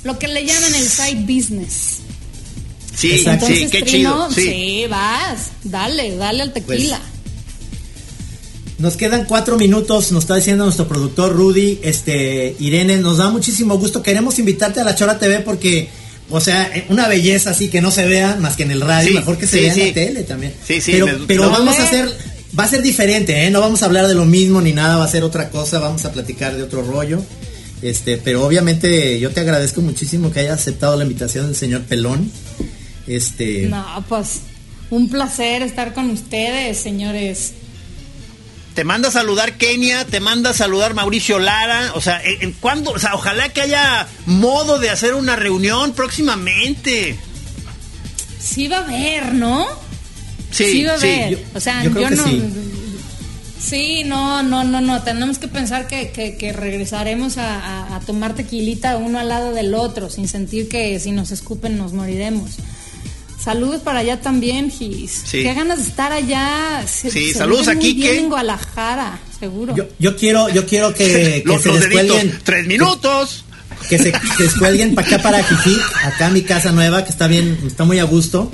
lo 0.04 0.20
que 0.20 0.28
le 0.28 0.46
llaman 0.46 0.76
el 0.76 0.88
side 0.88 1.22
business. 1.26 2.00
Sí, 2.96 3.24
Entonces, 3.26 3.72
qué 3.72 3.82
Trino, 3.84 4.30
chido. 4.30 4.32
Sí. 4.32 4.86
vas, 4.90 5.52
dale, 5.64 6.16
dale 6.16 6.44
al 6.44 6.54
tequila. 6.54 7.00
Nos 8.78 8.98
quedan 8.98 9.24
cuatro 9.26 9.58
minutos, 9.58 10.12
nos 10.12 10.24
está 10.26 10.36
diciendo 10.36 10.66
nuestro 10.66 10.88
productor 10.88 11.34
Rudy, 11.34 11.80
este, 11.82 12.56
Irene, 12.60 12.98
nos 12.98 13.18
da 13.18 13.30
muchísimo 13.30 13.78
gusto. 13.78 14.04
Queremos 14.04 14.38
invitarte 14.38 14.82
a 14.82 14.84
la 14.84 14.96
Chora 14.96 15.18
TV 15.18 15.40
porque, 15.40 15.88
o 16.30 16.42
sea, 16.42 16.70
eh, 16.76 16.86
una 16.90 17.08
belleza 17.08 17.52
así 17.52 17.70
que 17.70 17.80
no 17.82 17.90
se 17.90 18.06
vea 18.06 18.36
más 18.36 18.58
que 18.58 18.64
en 18.64 18.72
el 18.72 18.82
radio, 18.82 19.08
Sí, 19.10 19.14
mejor 19.14 19.38
que 19.38 19.48
se 19.48 19.58
sí, 19.60 19.64
vea 19.64 19.74
en 19.74 19.88
la 19.88 19.94
tele 19.94 20.24
también. 20.24 20.54
Sí, 20.68 20.82
sí, 20.82 20.92
Pero, 20.92 21.06
me- 21.08 21.14
pero 21.26 21.46
no. 21.46 21.52
vamos 21.52 21.80
a 21.80 21.84
hacer, 21.84 22.10
va 22.60 22.66
a 22.66 22.68
ser 22.68 22.82
diferente, 22.82 23.46
¿eh? 23.46 23.50
No 23.50 23.62
vamos 23.62 23.82
a 23.82 23.86
hablar 23.86 24.08
de 24.10 24.14
lo 24.16 24.26
mismo 24.26 24.60
ni 24.60 24.74
nada, 24.74 24.98
va 24.98 25.06
a 25.06 25.10
ser 25.10 25.24
otra 25.24 25.50
cosa, 25.50 25.80
vamos 25.80 26.04
a 26.04 26.12
platicar 26.12 26.54
de 26.58 26.64
otro 26.64 26.82
rollo. 26.84 27.22
Este, 27.82 28.18
pero 28.18 28.46
obviamente 28.46 29.20
yo 29.22 29.30
te 29.32 29.40
agradezco 29.40 29.82
muchísimo 29.82 30.32
que 30.32 30.42
hayas 30.42 30.60
aceptado 30.60 30.98
la 30.98 31.04
invitación 31.04 31.46
del 31.46 31.56
señor 31.56 31.84
Pelón. 31.84 32.30
Este, 33.08 33.68
No, 33.70 33.86
pues 34.10 34.40
un 34.90 35.10
placer 35.10 35.62
estar 35.62 35.94
con 35.94 36.10
ustedes, 36.10 36.78
señores. 36.78 37.54
Te 38.76 38.84
manda 38.84 39.08
a 39.08 39.12
saludar 39.12 39.58
Kenia, 39.58 40.06
te 40.06 40.20
manda 40.20 40.50
a 40.52 40.54
saludar 40.54 40.94
Mauricio 40.94 41.40
Lara. 41.40 41.92
O 41.96 42.02
sea, 42.02 42.22
¿en, 42.24 42.42
en 42.42 42.52
cuándo? 42.52 42.92
O 42.92 43.00
sea, 43.00 43.16
ojalá 43.16 43.50
que 43.50 43.62
haya 43.62 44.06
modo 44.26 44.78
de 44.80 44.90
hacer 44.90 45.14
una 45.16 45.36
reunión 45.36 45.94
próximamente. 45.94 47.18
sí 48.40 48.68
va 48.68 48.78
a 48.80 48.84
haber, 48.84 49.34
¿no? 49.34 49.66
Sí, 50.52 50.84
va 50.84 50.94
a 50.94 51.00
sí. 51.00 51.08
haber. 51.08 51.30
Yo- 51.32 51.38
o 51.56 51.60
sea, 51.60 51.84
yo 51.84 51.90
yo, 51.90 51.96
creo 51.96 52.10
que 52.10 52.16
no. 52.18 52.26
sí. 52.26 52.44
Sí, 53.60 54.04
no, 54.06 54.44
no, 54.44 54.64
no, 54.64 54.80
no. 54.82 55.02
Tenemos 55.04 55.38
que 55.40 55.48
pensar 55.48 55.88
que, 55.88 56.12
que- 56.12 56.36
que 56.38 56.54
regresaremos 56.54 57.38
a, 57.38 57.56
a- 57.60 57.96
a 57.96 58.00
tomar 58.02 58.36
tequilita 58.36 58.98
uno 58.98 59.20
al 59.20 59.30
lado 59.30 59.54
del 59.54 59.74
otro, 59.74 60.10
sin 60.10 60.28
sentir 60.28 60.68
que 60.70 61.00
si 61.00 61.12
nos 61.12 61.32
escupen 61.32 61.78
nos 61.78 61.94
moriremos. 61.94 62.52
Saludos 63.46 63.82
para 63.82 64.00
allá 64.00 64.20
también, 64.22 64.72
Gis. 64.72 65.22
Sí. 65.26 65.44
Qué 65.44 65.54
ganas 65.54 65.78
de 65.78 65.84
estar 65.84 66.12
allá. 66.12 66.84
Se, 66.88 67.12
Sí, 67.12 67.32
se 67.32 67.38
saludos 67.38 67.62
vive 67.68 67.72
a 67.72 67.76
muy 67.76 67.84
Quique. 67.86 68.12
bien 68.12 68.24
en 68.24 68.30
Guadalajara, 68.30 69.20
seguro. 69.40 69.76
Yo, 69.76 69.86
yo 70.00 70.16
quiero, 70.18 70.50
yo 70.50 70.66
quiero 70.66 70.94
que, 70.96 71.06
que 71.44 71.44
Los, 71.46 71.62
se 71.62 71.70
los 71.70 71.80
descuelguen. 71.82 72.40
Tres 72.44 72.66
minutos. 72.68 73.46
Que 73.88 74.00
se, 74.00 74.12
que 74.12 74.20
se 74.38 74.44
descuelguen 74.44 74.96
para 74.96 75.08
acá 75.08 75.22
para 75.22 75.44
Jijic, 75.44 75.80
acá 76.06 76.30
mi 76.32 76.42
casa 76.42 76.72
nueva, 76.72 77.04
que 77.04 77.12
está 77.12 77.28
bien, 77.28 77.60
está 77.68 77.84
muy 77.86 78.00
a 78.00 78.04
gusto. 78.06 78.52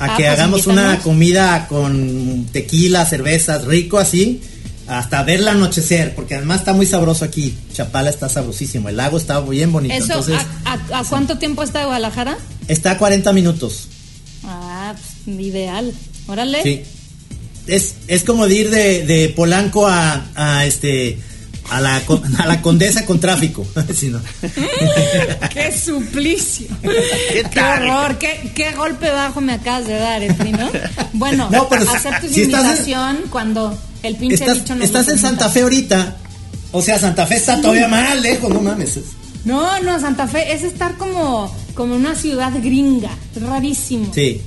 A 0.00 0.06
Ah, 0.06 0.16
que 0.16 0.24
pues 0.24 0.32
hagamos 0.32 0.66
una 0.66 0.98
comida 0.98 1.68
con 1.68 2.46
tequila, 2.50 3.06
cervezas, 3.06 3.64
rico 3.66 3.98
así, 3.98 4.40
hasta 4.88 5.22
verla 5.22 5.52
anochecer, 5.52 6.14
porque 6.16 6.34
además 6.34 6.60
está 6.60 6.72
muy 6.72 6.86
sabroso 6.86 7.24
aquí. 7.24 7.54
Chapala 7.72 8.10
está 8.10 8.28
sabrosísimo, 8.28 8.88
el 8.88 8.96
lago 8.96 9.18
está 9.18 9.38
bien 9.40 9.70
bonito. 9.70 9.94
Eso, 9.94 10.04
entonces, 10.06 10.34
¿a, 10.64 10.72
a- 10.96 11.00
a 11.00 11.04
cuánto 11.04 11.38
tiempo 11.38 11.62
está 11.62 11.80
de 11.80 11.84
Guadalajara? 11.84 12.36
está 12.66 12.92
a 12.92 12.98
40 12.98 13.32
minutos. 13.32 13.88
Ah, 14.44 14.94
pues, 15.24 15.38
ideal. 15.38 15.92
Órale. 16.26 16.62
Sí. 16.62 16.82
Es, 17.66 17.94
es 18.08 18.24
como 18.24 18.46
de 18.48 18.54
ir 18.54 18.70
de, 18.70 19.06
de 19.06 19.28
Polanco 19.28 19.86
a, 19.86 20.26
a 20.34 20.66
este 20.66 21.18
a 21.70 21.80
la, 21.80 22.02
a 22.38 22.46
la 22.46 22.60
condesa 22.60 23.04
con 23.06 23.20
tráfico. 23.20 23.66
Sí, 23.94 24.08
no. 24.08 24.20
¡Qué 25.52 25.72
suplicio! 25.76 26.66
¿Qué 26.82 26.88
¡Qué 27.32 27.44
tal? 27.54 27.82
horror! 27.88 28.18
¿Qué, 28.18 28.50
qué 28.54 28.72
golpe 28.72 29.10
bajo 29.10 29.40
me 29.40 29.52
acabas 29.54 29.86
de 29.86 29.94
dar, 29.94 30.22
Trino? 30.38 30.70
Bueno, 31.12 31.48
No, 31.50 31.68
pero 31.68 31.84
si- 31.88 31.96
acepto 31.96 32.26
tu 32.26 32.34
si 32.34 32.42
en- 32.42 32.50
invitación 32.50 33.18
cuando 33.30 33.78
el 34.02 34.16
pinche 34.16 34.34
Estás, 34.36 34.58
bicho 34.58 34.74
nos 34.74 34.84
estás 34.84 35.08
en 35.08 35.18
Santa. 35.18 35.48
Fe 35.50 35.60
ahorita. 35.62 36.16
O 36.72 36.82
sea, 36.82 36.98
Santa 36.98 37.26
Fe 37.26 37.36
está 37.36 37.60
todavía 37.60 37.86
más 37.86 38.20
lejos, 38.20 38.50
no 38.52 38.60
mames. 38.60 38.98
No, 39.44 39.80
no, 39.80 39.98
Santa 40.00 40.28
Fe 40.28 40.52
es 40.52 40.62
estar 40.62 40.96
como, 40.96 41.52
como 41.74 41.94
una 41.96 42.14
ciudad 42.14 42.52
gringa. 42.62 43.10
Es 43.34 43.42
rarísimo. 43.42 44.12
Sí. 44.14 44.40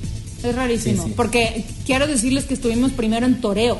Es 0.43 0.56
rarísimo. 0.56 1.04
Sí, 1.04 1.10
sí. 1.10 1.14
Porque 1.16 1.66
quiero 1.86 2.08
decirles 2.08 2.46
que 2.46 2.54
estuvimos 2.54 2.91
primero 2.91 3.26
en 3.26 3.41
Toreo. 3.41 3.78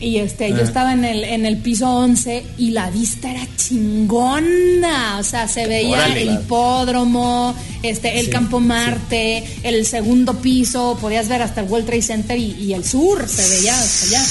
Y 0.00 0.16
este, 0.16 0.50
yo 0.50 0.56
Ah. 0.56 0.62
estaba 0.62 0.92
en 0.94 1.04
el, 1.04 1.22
en 1.22 1.46
el 1.46 1.58
piso 1.58 1.88
11 1.88 2.42
y 2.58 2.70
la 2.70 2.90
vista 2.90 3.30
era 3.30 3.46
chingona. 3.56 5.18
O 5.20 5.22
sea, 5.22 5.46
se 5.46 5.66
veía 5.68 5.90
Órale. 5.96 6.22
el 6.22 6.34
hipódromo, 6.34 7.54
este, 7.84 8.18
el 8.18 8.26
Sí, 8.26 8.30
campo 8.32 8.58
Marte, 8.58 9.44
el 9.62 9.86
segundo 9.86 10.34
piso, 10.40 10.98
podías 11.00 11.28
ver 11.28 11.42
hasta 11.42 11.60
el 11.60 11.68
World 11.68 11.86
Trade 11.86 12.02
Center 12.02 12.36
y, 12.38 12.52
y 12.52 12.72
el 12.74 12.84
sur 12.84 13.28
se 13.28 13.48
veía 13.48 13.78
hasta 13.78 14.06
allá. 14.06 14.24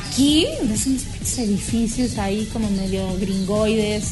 Aquí 0.00 0.46
ves 0.62 0.86
unos 0.86 1.38
edificios 1.38 2.16
ahí 2.18 2.48
como 2.52 2.70
medio 2.70 3.08
gringoides, 3.18 4.04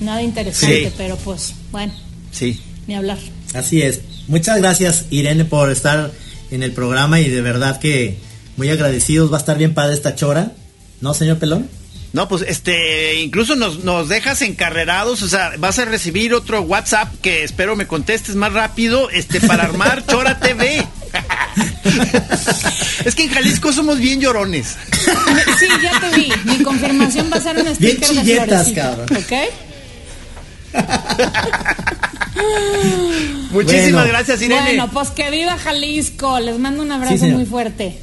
nada 0.00 0.22
interesante, 0.22 0.86
Sí. 0.88 0.92
pero 0.96 1.16
pues, 1.16 1.54
bueno, 1.70 1.92
Sí. 2.32 2.60
ni 2.86 2.94
hablar. 2.94 3.18
Así 3.54 3.82
es. 3.82 4.00
Muchas 4.28 4.58
gracias, 4.58 5.04
Irene, 5.10 5.44
por 5.44 5.70
estar 5.70 6.12
en 6.50 6.62
el 6.62 6.72
programa 6.72 7.20
y 7.20 7.28
de 7.28 7.40
verdad 7.40 7.78
que 7.80 8.18
muy 8.56 8.68
agradecidos. 8.70 9.32
Va 9.32 9.36
a 9.36 9.40
estar 9.40 9.56
bien 9.58 9.74
padre 9.74 9.94
esta 9.94 10.14
chora. 10.14 10.52
¿No, 11.00 11.14
señor 11.14 11.38
Pelón? 11.38 11.68
No, 12.12 12.28
pues 12.28 12.44
este, 12.46 13.20
incluso 13.20 13.54
nos, 13.54 13.84
nos 13.84 14.08
dejas 14.08 14.42
encarrerados, 14.42 15.22
o 15.22 15.28
sea, 15.28 15.52
vas 15.58 15.78
a 15.78 15.84
recibir 15.84 16.34
otro 16.34 16.60
WhatsApp 16.62 17.08
que 17.22 17.44
espero 17.44 17.76
me 17.76 17.86
contestes 17.86 18.34
más 18.34 18.52
rápido, 18.52 19.08
este, 19.10 19.40
para 19.40 19.62
armar 19.62 20.04
Chora 20.10 20.40
TV. 20.40 20.84
es 23.04 23.14
que 23.14 23.24
en 23.24 23.30
Jalisco 23.30 23.72
somos 23.72 23.98
bien 23.98 24.20
llorones. 24.20 24.76
Sí, 25.58 25.66
ya 25.82 26.00
te 26.00 26.16
vi. 26.16 26.32
Mi 26.44 26.62
confirmación 26.62 27.30
va 27.32 27.36
a 27.36 27.40
ser 27.40 27.56
un 27.58 27.64
Bien 27.64 27.74
sticker 27.76 28.00
de 28.00 28.06
chilletas, 28.20 28.46
florecita, 28.72 28.82
cabrón. 28.82 29.08
¿Ok? 29.16 29.32
Muchísimas 33.50 33.92
Bueno. 33.92 34.08
gracias, 34.08 34.40
Irene. 34.42 34.60
Bueno, 34.62 34.90
pues 34.92 35.08
que 35.10 35.30
viva 35.30 35.56
Jalisco. 35.58 36.38
Les 36.40 36.58
mando 36.58 36.82
un 36.82 36.92
abrazo 36.92 37.18
Sí, 37.18 37.26
muy 37.32 37.44
fuerte. 37.44 37.98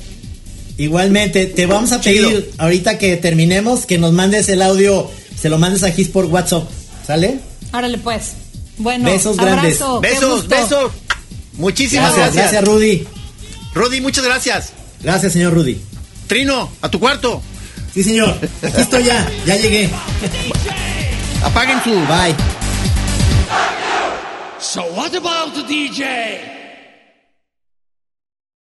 Igualmente, 0.77 1.45
te 1.47 1.65
vamos 1.65 1.91
a 1.91 1.99
Chido. 2.01 2.29
pedir 2.29 2.51
ahorita 2.57 2.97
que 2.99 3.17
terminemos 3.17 3.85
que 3.85 3.97
nos 3.97 4.11
mandes 4.13 4.47
el 4.49 4.61
audio, 4.61 5.09
se 5.39 5.49
lo 5.49 5.57
mandes 5.57 5.83
a 5.83 5.91
Gis 5.91 6.09
por 6.09 6.25
WhatsApp, 6.25 6.69
¿sale? 7.05 7.39
Órale, 7.73 7.97
pues. 7.97 8.33
Bueno, 8.77 9.09
Besos 9.09 9.37
grandes. 9.37 9.81
abrazo. 9.81 10.01
qué 10.01 10.09
besos, 10.09 10.47
besos. 10.47 10.91
Muchísimas 11.53 12.13
Gracias, 12.15 12.35
gracias. 12.35 12.63
gracias 12.63 12.65
Rudy. 12.65 13.07
Rudy, 13.73 14.01
muchas 14.01 14.23
gracias. 14.25 14.69
Gracias, 15.01 15.33
señor 15.33 15.53
Rudy. 15.55 15.79
Trino, 16.27 16.69
a 16.81 16.89
tu 16.89 16.99
cuarto. 16.99 17.41
Sí, 17.93 18.03
señor. 18.03 18.37
Aquí 18.61 18.81
estoy 18.81 19.03
ya, 19.05 19.27
ya 19.47 19.55
llegué. 19.55 19.89
Apaguen 21.43 21.81
su. 21.83 21.89
Bye. 21.91 22.35
So 24.59 24.81
what 24.93 25.15
about 25.15 25.53
the 25.53 25.61
DJ? 25.61 26.56